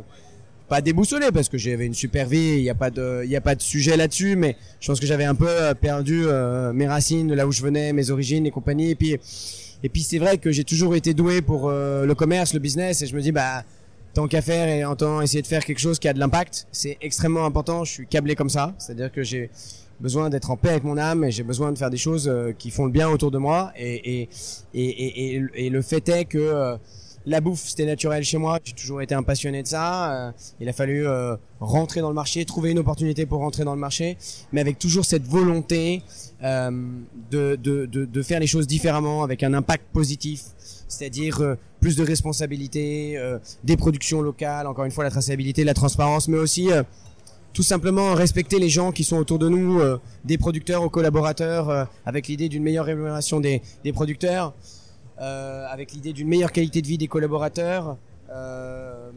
pas 0.68 0.80
déboussolé 0.80 1.28
parce 1.32 1.48
que 1.48 1.58
j'avais 1.58 1.86
une 1.86 1.94
super 1.94 2.26
vie, 2.26 2.56
il 2.56 2.62
n'y 2.62 2.70
a 2.70 2.74
pas 2.74 2.90
de 2.90 3.22
il 3.24 3.30
y 3.30 3.36
a 3.36 3.40
pas 3.40 3.54
de 3.54 3.62
sujet 3.62 3.96
là-dessus 3.96 4.36
mais 4.36 4.56
je 4.80 4.88
pense 4.88 5.00
que 5.00 5.06
j'avais 5.06 5.24
un 5.24 5.34
peu 5.34 5.48
euh, 5.48 5.74
perdu 5.74 6.24
euh, 6.26 6.72
mes 6.72 6.88
racines, 6.88 7.28
de 7.28 7.34
là 7.34 7.46
où 7.46 7.52
je 7.52 7.62
venais, 7.62 7.92
mes 7.92 8.10
origines 8.10 8.46
et 8.46 8.50
compagnie 8.50 8.90
et 8.90 8.94
puis 8.94 9.16
et 9.82 9.88
puis 9.88 10.02
c'est 10.02 10.18
vrai 10.18 10.38
que 10.38 10.50
j'ai 10.50 10.64
toujours 10.64 10.96
été 10.96 11.14
doué 11.14 11.42
pour 11.42 11.68
euh, 11.68 12.04
le 12.04 12.14
commerce, 12.14 12.52
le 12.52 12.60
business 12.60 13.02
et 13.02 13.06
je 13.06 13.14
me 13.14 13.20
dis 13.20 13.32
bah 13.32 13.62
tant 14.14 14.26
qu'à 14.26 14.42
faire 14.42 14.68
et 14.68 14.84
en 14.84 14.96
tant 14.96 15.20
essayer 15.20 15.42
de 15.42 15.46
faire 15.46 15.64
quelque 15.64 15.78
chose 15.78 15.98
qui 15.98 16.08
a 16.08 16.12
de 16.12 16.18
l'impact, 16.18 16.66
c'est 16.72 16.96
extrêmement 17.00 17.44
important, 17.44 17.84
je 17.84 17.92
suis 17.92 18.06
câblé 18.06 18.34
comme 18.34 18.50
ça, 18.50 18.74
c'est-à-dire 18.78 19.12
que 19.12 19.22
j'ai 19.22 19.50
besoin 20.00 20.30
d'être 20.30 20.50
en 20.50 20.56
paix 20.56 20.70
avec 20.70 20.84
mon 20.84 20.98
âme 20.98 21.24
et 21.24 21.30
j'ai 21.30 21.42
besoin 21.42 21.72
de 21.72 21.78
faire 21.78 21.90
des 21.90 21.96
choses 21.96 22.30
qui 22.58 22.70
font 22.70 22.84
le 22.84 22.92
bien 22.92 23.08
autour 23.08 23.30
de 23.30 23.38
moi 23.38 23.72
et 23.76 24.22
et 24.22 24.28
et, 24.74 25.42
et, 25.54 25.70
le 25.70 25.82
fait 25.82 26.08
est 26.08 26.24
que 26.26 26.78
la 27.26 27.40
bouffe, 27.40 27.64
c'était 27.66 27.86
naturel 27.86 28.22
chez 28.22 28.38
moi. 28.38 28.60
J'ai 28.62 28.72
toujours 28.72 29.02
été 29.02 29.14
un 29.14 29.24
passionné 29.24 29.62
de 29.62 29.66
ça. 29.66 30.28
Euh, 30.28 30.32
il 30.60 30.68
a 30.68 30.72
fallu 30.72 31.06
euh, 31.06 31.36
rentrer 31.58 32.00
dans 32.00 32.08
le 32.08 32.14
marché, 32.14 32.44
trouver 32.44 32.70
une 32.70 32.78
opportunité 32.78 33.26
pour 33.26 33.40
rentrer 33.40 33.64
dans 33.64 33.74
le 33.74 33.80
marché, 33.80 34.16
mais 34.52 34.60
avec 34.60 34.78
toujours 34.78 35.04
cette 35.04 35.26
volonté 35.26 36.02
euh, 36.44 36.70
de, 37.30 37.56
de, 37.56 37.86
de, 37.86 38.04
de, 38.04 38.22
faire 38.22 38.38
les 38.38 38.46
choses 38.46 38.68
différemment, 38.68 39.24
avec 39.24 39.42
un 39.42 39.54
impact 39.54 39.84
positif, 39.92 40.42
c'est-à-dire 40.86 41.56
plus 41.80 41.96
de 41.96 42.04
responsabilité, 42.04 43.18
des 43.64 43.76
productions 43.76 44.22
locales, 44.22 44.66
encore 44.66 44.84
une 44.84 44.90
fois 44.90 45.04
la 45.04 45.10
traçabilité, 45.10 45.64
la 45.64 45.74
transparence, 45.74 46.28
mais 46.28 46.38
aussi 46.38 46.68
tout 47.56 47.62
simplement 47.62 48.14
respecter 48.14 48.58
les 48.58 48.68
gens 48.68 48.92
qui 48.92 49.02
sont 49.02 49.16
autour 49.16 49.38
de 49.38 49.48
nous, 49.48 49.80
des 50.26 50.36
producteurs 50.36 50.82
aux 50.82 50.90
collaborateurs, 50.90 51.88
avec 52.04 52.28
l'idée 52.28 52.50
d'une 52.50 52.62
meilleure 52.62 52.84
rémunération 52.84 53.40
des, 53.40 53.62
des 53.82 53.92
producteurs. 53.94 54.52
Euh, 55.18 55.66
avec 55.70 55.92
l'idée 55.92 56.12
d'une 56.12 56.28
meilleure 56.28 56.52
qualité 56.52 56.82
de 56.82 56.86
vie 56.86 56.98
des 56.98 57.08
collaborateurs. 57.08 57.96
Euh, 58.30 59.10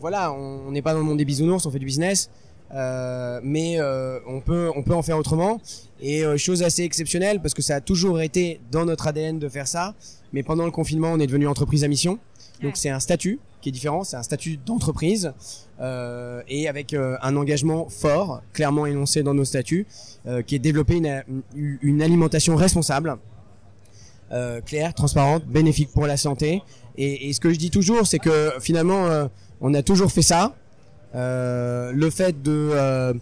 voilà, 0.00 0.32
on 0.32 0.70
n'est 0.70 0.80
pas 0.80 0.94
dans 0.94 1.00
le 1.00 1.04
monde 1.04 1.18
des 1.18 1.26
bisounours, 1.26 1.66
on 1.66 1.70
fait 1.70 1.78
du 1.78 1.84
business. 1.84 2.30
Euh, 2.74 3.38
mais 3.44 3.78
euh, 3.78 4.18
on 4.26 4.40
peut 4.40 4.70
on 4.74 4.82
peut 4.82 4.94
en 4.94 5.02
faire 5.02 5.18
autrement 5.18 5.60
et 6.00 6.24
euh, 6.24 6.38
chose 6.38 6.62
assez 6.62 6.82
exceptionnelle 6.84 7.42
parce 7.42 7.52
que 7.52 7.60
ça 7.60 7.74
a 7.74 7.80
toujours 7.82 8.22
été 8.22 8.60
dans 8.70 8.86
notre 8.86 9.06
ADN 9.08 9.38
de 9.38 9.46
faire 9.50 9.68
ça 9.68 9.94
mais 10.32 10.42
pendant 10.42 10.64
le 10.64 10.70
confinement 10.70 11.12
on 11.12 11.20
est 11.20 11.26
devenu 11.26 11.46
entreprise 11.46 11.84
à 11.84 11.88
mission 11.88 12.18
donc 12.62 12.78
c'est 12.78 12.88
un 12.88 12.98
statut 12.98 13.40
qui 13.62 13.70
est 13.70 13.72
différent 13.72 14.04
c'est 14.04 14.16
un 14.16 14.22
statut 14.22 14.58
d'entreprise 14.58 15.32
et 16.48 16.68
avec 16.68 16.94
un 16.94 17.36
engagement 17.36 17.88
fort 17.88 18.42
clairement 18.52 18.86
énoncé 18.86 19.22
dans 19.22 19.34
nos 19.34 19.44
statuts 19.44 19.86
qui 20.46 20.54
est 20.54 20.58
développer 20.58 21.00
une, 21.54 22.02
alimentation 22.02 22.54
responsable 22.54 23.16
euh, 24.32 24.62
claire, 24.62 24.94
transparente, 24.94 25.44
bénéfique 25.44 25.90
pour 25.92 26.06
la 26.06 26.16
santé. 26.16 26.62
Et, 26.96 27.28
et, 27.28 27.32
ce 27.34 27.40
que 27.40 27.52
je 27.52 27.58
dis 27.58 27.70
toujours, 27.70 28.06
c'est 28.06 28.18
que 28.18 28.52
finalement, 28.60 29.06
euh, 29.06 29.26
on 29.60 29.74
a 29.74 29.82
toujours 29.82 30.10
fait 30.10 30.22
ça. 30.22 30.54
Euh, 31.14 31.92
le 31.92 32.08
fait 32.08 32.40
de 32.42 32.70
euh, 32.72 33.12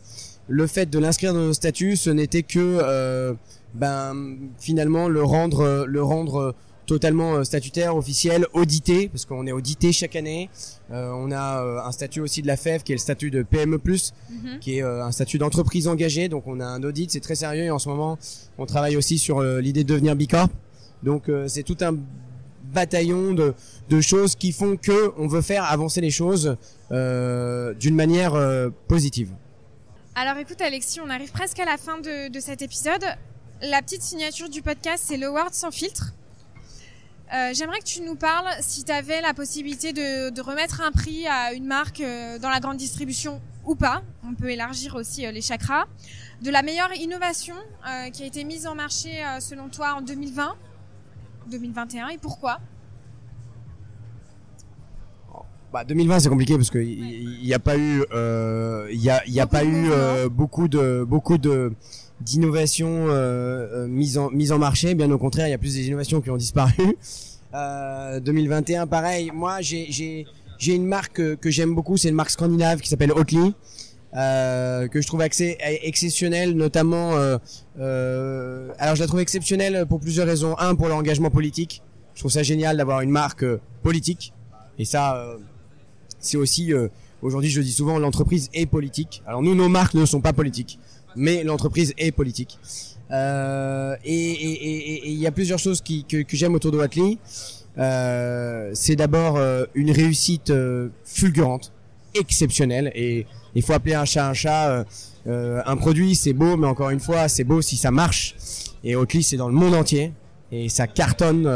le 0.46 0.66
fait 0.68 0.86
de 0.88 0.98
l'inscrire 1.00 1.34
dans 1.34 1.40
nos 1.40 1.52
statuts, 1.52 1.96
ce 1.96 2.10
n'était 2.10 2.44
que 2.44 3.36
ben 3.74 4.36
finalement 4.58 5.08
le 5.08 5.22
rendre 5.22 5.84
le 5.86 6.02
rendre 6.02 6.54
totalement 6.94 7.42
statutaire, 7.44 7.96
officiel, 7.96 8.46
audité, 8.52 9.08
parce 9.08 9.24
qu'on 9.24 9.46
est 9.46 9.52
audité 9.52 9.92
chaque 9.92 10.16
année. 10.16 10.50
Euh, 10.90 11.10
on 11.14 11.30
a 11.32 11.86
un 11.86 11.92
statut 11.92 12.20
aussi 12.20 12.42
de 12.42 12.46
la 12.46 12.56
FEV, 12.56 12.82
qui 12.82 12.92
est 12.92 12.96
le 12.96 13.00
statut 13.00 13.30
de 13.30 13.42
PME+, 13.42 13.78
mhm. 13.78 14.58
qui 14.60 14.78
est 14.78 14.82
un 14.82 15.12
statut 15.12 15.38
d'entreprise 15.38 15.88
engagée. 15.88 16.28
Donc 16.28 16.46
on 16.46 16.60
a 16.60 16.66
un 16.66 16.82
audit, 16.82 17.10
c'est 17.10 17.20
très 17.20 17.36
sérieux. 17.36 17.64
Et 17.64 17.70
en 17.70 17.78
ce 17.78 17.88
moment, 17.88 18.18
on 18.58 18.66
travaille 18.66 18.96
aussi 18.96 19.18
sur 19.18 19.42
l'idée 19.42 19.84
de 19.84 19.88
devenir 19.88 20.16
Bicorp. 20.16 20.50
Donc 21.02 21.28
euh, 21.28 21.48
c'est 21.48 21.62
tout 21.62 21.76
un 21.80 21.96
bataillon 22.72 23.32
de, 23.32 23.54
de, 23.88 24.00
choses 24.00 24.36
qui 24.36 24.52
font 24.52 24.76
que 24.76 25.12
on 25.18 25.26
veut 25.26 25.42
faire 25.42 25.64
avancer 25.64 26.00
les 26.00 26.10
choses 26.10 26.56
euh, 26.92 27.74
d'une 27.74 27.94
manière 27.94 28.34
euh, 28.34 28.70
positive. 28.86 29.30
Alors 30.14 30.36
écoute 30.36 30.60
Alexis, 30.60 31.00
on 31.00 31.10
arrive 31.10 31.32
presque 31.32 31.58
à 31.58 31.64
la 31.64 31.78
fin 31.78 31.98
de, 31.98 32.30
de 32.30 32.40
cet 32.40 32.62
épisode. 32.62 33.04
La 33.62 33.82
petite 33.82 34.02
signature 34.02 34.48
du 34.48 34.62
podcast, 34.62 35.04
c'est 35.06 35.16
le 35.16 35.28
Word 35.28 35.52
sans 35.52 35.70
filtre. 35.70 36.14
Euh, 37.32 37.50
J'aimerais 37.54 37.78
que 37.78 37.84
tu 37.84 38.02
nous 38.02 38.16
parles, 38.16 38.48
si 38.60 38.84
tu 38.84 38.92
avais 38.92 39.20
la 39.20 39.34
possibilité 39.34 39.92
de, 39.92 40.30
de, 40.30 40.40
remettre 40.40 40.80
un 40.80 40.90
prix 40.90 41.26
à 41.28 41.52
une 41.52 41.64
marque 41.66 42.00
euh, 42.00 42.38
dans 42.38 42.48
la 42.50 42.60
grande 42.60 42.76
distribution 42.76 43.40
ou 43.64 43.74
pas, 43.74 44.02
on 44.28 44.34
peut 44.34 44.50
élargir 44.50 44.96
aussi 44.96 45.30
les 45.30 45.40
chakras, 45.40 45.84
de 46.42 46.50
la 46.50 46.62
meilleure 46.62 46.92
innovation 46.94 47.54
qui 48.12 48.22
a 48.22 48.26
été 48.26 48.42
mise 48.44 48.66
en 48.66 48.74
marché 48.74 49.22
selon 49.40 49.68
toi 49.68 49.92
en 49.92 50.00
2020 50.00 50.56
2021 51.50 52.08
et 52.08 52.18
pourquoi? 52.18 52.58
Bah 55.72 55.84
2020 55.84 56.18
c'est 56.18 56.28
compliqué 56.28 56.56
parce 56.56 56.70
que 56.70 56.78
il 56.78 57.42
n'y 57.44 57.54
a 57.54 57.60
pas 57.60 57.76
eu 57.76 58.04
euh, 58.12 58.88
il 58.90 59.00
y 59.00 59.08
a 59.08 59.22
y 59.28 59.38
a 59.38 59.46
pas 59.46 59.62
eu 59.62 59.88
euh, 59.90 60.28
beaucoup 60.28 60.66
de 60.66 61.04
beaucoup 61.06 61.38
de 61.38 61.72
d'innovations 62.20 63.06
euh, 63.08 63.86
mises 63.86 64.18
en 64.18 64.30
mise 64.30 64.52
en 64.52 64.58
marché 64.58 64.94
bien 64.94 65.10
au 65.10 65.18
contraire 65.18 65.48
il 65.48 65.50
y 65.50 65.54
a 65.54 65.58
plus 65.58 65.74
d'innovations 65.74 66.20
qui 66.20 66.30
ont 66.30 66.36
disparu 66.36 66.96
2021 67.52 68.86
pareil 68.86 69.30
moi 69.34 69.60
j'ai 69.60 69.86
j'ai 69.90 70.26
j'ai 70.58 70.74
une 70.74 70.86
marque 70.86 71.36
que, 71.36 71.50
j'aime 71.50 71.74
beaucoup 71.74 71.96
c'est 71.96 72.10
une 72.10 72.14
marque 72.14 72.30
scandinave 72.30 72.80
qui 72.80 72.88
s'appelle 72.88 73.12
Oatly 73.12 73.54
euh, 74.16 74.88
que 74.88 75.00
je 75.00 75.06
trouve 75.06 75.20
accès, 75.20 75.56
exceptionnel, 75.60 76.54
notamment. 76.54 77.12
Euh, 77.14 77.38
euh, 77.78 78.68
alors, 78.78 78.96
je 78.96 79.00
la 79.00 79.06
trouve 79.06 79.20
exceptionnelle 79.20 79.86
pour 79.88 80.00
plusieurs 80.00 80.26
raisons. 80.26 80.56
Un, 80.58 80.74
pour 80.74 80.88
l'engagement 80.88 81.30
politique. 81.30 81.82
Je 82.14 82.20
trouve 82.20 82.32
ça 82.32 82.42
génial 82.42 82.76
d'avoir 82.76 83.02
une 83.02 83.10
marque 83.10 83.44
politique. 83.82 84.32
Et 84.78 84.84
ça, 84.84 85.36
c'est 86.18 86.36
aussi. 86.36 86.72
Aujourd'hui, 87.22 87.50
je 87.50 87.60
dis 87.60 87.72
souvent, 87.72 87.98
l'entreprise 87.98 88.48
est 88.52 88.66
politique. 88.66 89.22
Alors, 89.26 89.42
nous, 89.42 89.54
nos 89.54 89.68
marques 89.68 89.94
ne 89.94 90.04
sont 90.06 90.20
pas 90.20 90.32
politiques, 90.32 90.78
mais 91.16 91.44
l'entreprise 91.44 91.94
est 91.98 92.12
politique. 92.12 92.58
Euh, 93.10 93.96
et 94.04 95.10
il 95.10 95.18
y 95.18 95.26
a 95.26 95.32
plusieurs 95.32 95.58
choses 95.58 95.80
qui, 95.80 96.04
que, 96.04 96.22
que 96.22 96.36
j'aime 96.36 96.54
autour 96.54 96.70
de 96.70 96.78
Wattly. 96.78 97.18
Euh, 97.78 98.70
c'est 98.74 98.96
d'abord 98.96 99.38
une 99.74 99.90
réussite 99.90 100.52
fulgurante, 101.04 101.72
exceptionnelle, 102.14 102.92
et 102.94 103.26
il 103.54 103.62
faut 103.62 103.72
appeler 103.72 103.94
un 103.94 104.04
chat 104.04 104.28
un 104.28 104.34
chat. 104.34 104.70
Euh, 104.70 104.84
euh, 105.26 105.62
un 105.66 105.76
produit, 105.76 106.14
c'est 106.14 106.32
beau, 106.32 106.56
mais 106.56 106.66
encore 106.66 106.90
une 106.90 107.00
fois, 107.00 107.28
c'est 107.28 107.44
beau 107.44 107.60
si 107.60 107.76
ça 107.76 107.90
marche. 107.90 108.34
Et 108.82 108.96
Oatly, 108.96 109.22
c'est 109.22 109.36
dans 109.36 109.48
le 109.48 109.54
monde 109.54 109.74
entier. 109.74 110.12
Et 110.52 110.68
ça 110.68 110.86
cartonne 110.86 111.46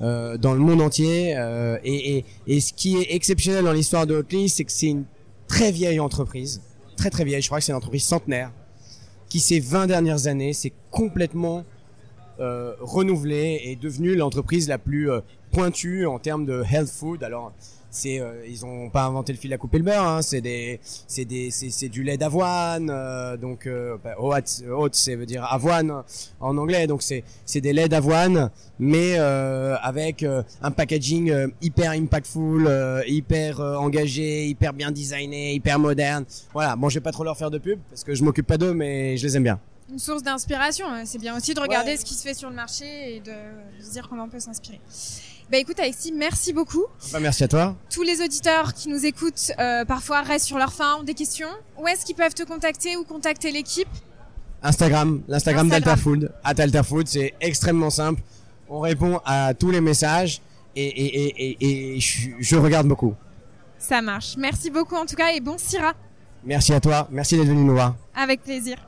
euh, 0.00 0.38
dans 0.38 0.54
le 0.54 0.60
monde 0.60 0.80
entier. 0.80 1.36
Et, 1.84 2.18
et, 2.18 2.24
et, 2.46 2.60
ce 2.60 2.72
qui 2.72 2.96
est 2.96 3.14
exceptionnel 3.14 3.64
dans 3.64 3.72
l'histoire 3.72 4.06
de 4.06 4.14
Oatly, 4.14 4.48
c'est 4.48 4.64
que 4.64 4.72
c'est 4.72 4.86
une 4.86 5.04
très 5.48 5.72
vieille 5.72 6.00
entreprise. 6.00 6.62
Très 6.96 7.10
très 7.10 7.24
vieille. 7.24 7.42
Je 7.42 7.48
crois 7.48 7.58
que 7.58 7.64
c'est 7.64 7.72
une 7.72 7.78
entreprise 7.78 8.04
centenaire. 8.04 8.52
Qui 9.28 9.40
ces 9.40 9.60
20 9.60 9.86
dernières 9.86 10.26
années, 10.26 10.52
s'est 10.52 10.72
complètement 10.90 11.64
euh, 12.40 12.74
renouvelée 12.80 13.60
et 13.64 13.76
devenue 13.76 14.14
l'entreprise 14.14 14.68
la 14.68 14.78
plus 14.78 15.10
pointue 15.52 16.06
en 16.06 16.18
termes 16.18 16.46
de 16.46 16.62
health 16.70 16.88
food. 16.88 17.22
Alors, 17.22 17.52
c'est 17.90 18.20
euh, 18.20 18.46
ils 18.46 18.64
ont 18.64 18.90
pas 18.90 19.04
inventé 19.04 19.32
le 19.32 19.38
fil 19.38 19.52
à 19.52 19.58
couper 19.58 19.78
le 19.78 19.84
beurre 19.84 20.06
hein, 20.06 20.22
c'est 20.22 20.40
des 20.40 20.80
c'est 20.82 21.24
des 21.24 21.50
c'est 21.50 21.88
du 21.88 22.02
lait 22.02 22.16
d'avoine 22.16 22.90
euh, 22.90 23.36
donc 23.36 23.66
euh, 23.66 23.96
bah, 24.02 24.14
oat 24.18 24.42
c'est 24.92 25.14
veut 25.14 25.26
dire 25.26 25.44
avoine 25.44 26.02
en 26.40 26.56
anglais 26.56 26.86
donc 26.86 27.02
c'est 27.02 27.24
c'est 27.44 27.60
des 27.60 27.72
laits 27.72 27.90
d'avoine 27.90 28.50
mais 28.78 29.14
euh, 29.18 29.76
avec 29.82 30.24
un 30.62 30.70
packaging 30.70 31.32
hyper 31.60 31.92
impactful 31.92 32.70
hyper 33.06 33.60
engagé 33.60 34.46
hyper 34.46 34.72
bien 34.72 34.90
designé 34.90 35.54
hyper 35.54 35.78
moderne. 35.78 36.24
Voilà. 36.52 36.76
Bon 36.76 36.88
je 36.88 36.94
vais 36.94 37.02
pas 37.02 37.12
trop 37.12 37.24
leur 37.24 37.36
faire 37.36 37.50
de 37.50 37.58
pub 37.58 37.78
parce 37.90 38.04
que 38.04 38.14
je 38.14 38.22
m'occupe 38.22 38.46
pas 38.46 38.58
d'eux 38.58 38.74
mais 38.74 39.16
je 39.16 39.26
les 39.26 39.36
aime 39.36 39.44
bien 39.44 39.58
une 39.90 39.98
source 39.98 40.22
d'inspiration 40.22 40.86
hein. 40.86 41.04
c'est 41.04 41.18
bien 41.18 41.36
aussi 41.36 41.54
de 41.54 41.60
regarder 41.60 41.96
ce 41.96 42.04
qui 42.04 42.14
se 42.14 42.22
fait 42.22 42.34
sur 42.34 42.50
le 42.50 42.56
marché 42.56 43.16
et 43.16 43.20
de, 43.20 43.32
se 43.82 43.90
dire 43.90 44.08
comment 44.08 44.24
on 44.24 44.28
peut 44.28 44.40
s'inspirer 44.40 44.80
bah 45.50 45.56
écoute 45.56 45.80
Alexis, 45.80 46.12
merci 46.12 46.52
beaucoup. 46.52 46.84
Bah, 47.10 47.20
merci 47.20 47.42
à 47.42 47.48
toi. 47.48 47.74
Tous 47.88 48.02
les 48.02 48.20
auditeurs 48.20 48.74
qui 48.74 48.90
nous 48.90 49.06
écoutent 49.06 49.50
euh, 49.58 49.86
parfois 49.86 50.20
restent 50.20 50.44
sur 50.44 50.58
leur 50.58 50.74
faim, 50.74 50.98
ont 51.00 51.04
des 51.04 51.14
questions. 51.14 51.48
Où 51.78 51.88
est-ce 51.88 52.04
qu'ils 52.04 52.16
peuvent 52.16 52.34
te 52.34 52.42
contacter 52.42 52.98
ou 52.98 53.04
contacter 53.04 53.50
l'équipe? 53.50 53.88
Instagram, 54.62 55.22
l'Instagram 55.26 55.68
d'Alterfood. 55.70 56.32
At 56.44 56.54
Alterfood, 56.58 57.06
c'est 57.08 57.32
extrêmement 57.40 57.88
simple. 57.88 58.20
On 58.68 58.80
répond 58.80 59.20
à 59.24 59.54
tous 59.54 59.70
les 59.70 59.80
messages 59.80 60.42
et, 60.76 60.86
et, 60.86 61.54
et, 61.54 61.94
et 61.94 62.00
je, 62.00 62.30
je, 62.38 62.56
regarde 62.56 62.86
beaucoup. 62.86 63.14
Ça 63.78 64.02
marche. 64.02 64.36
Merci 64.36 64.70
beaucoup 64.70 64.96
en 64.96 65.06
tout 65.06 65.16
cas 65.16 65.32
et 65.34 65.40
bon 65.40 65.56
Syrah. 65.56 65.94
Merci 66.44 66.72
à 66.74 66.80
toi. 66.80 67.08
Merci 67.10 67.36
d'être 67.36 67.48
venu 67.48 67.64
nous 67.64 67.72
voir. 67.72 67.96
Avec 68.14 68.42
plaisir. 68.42 68.87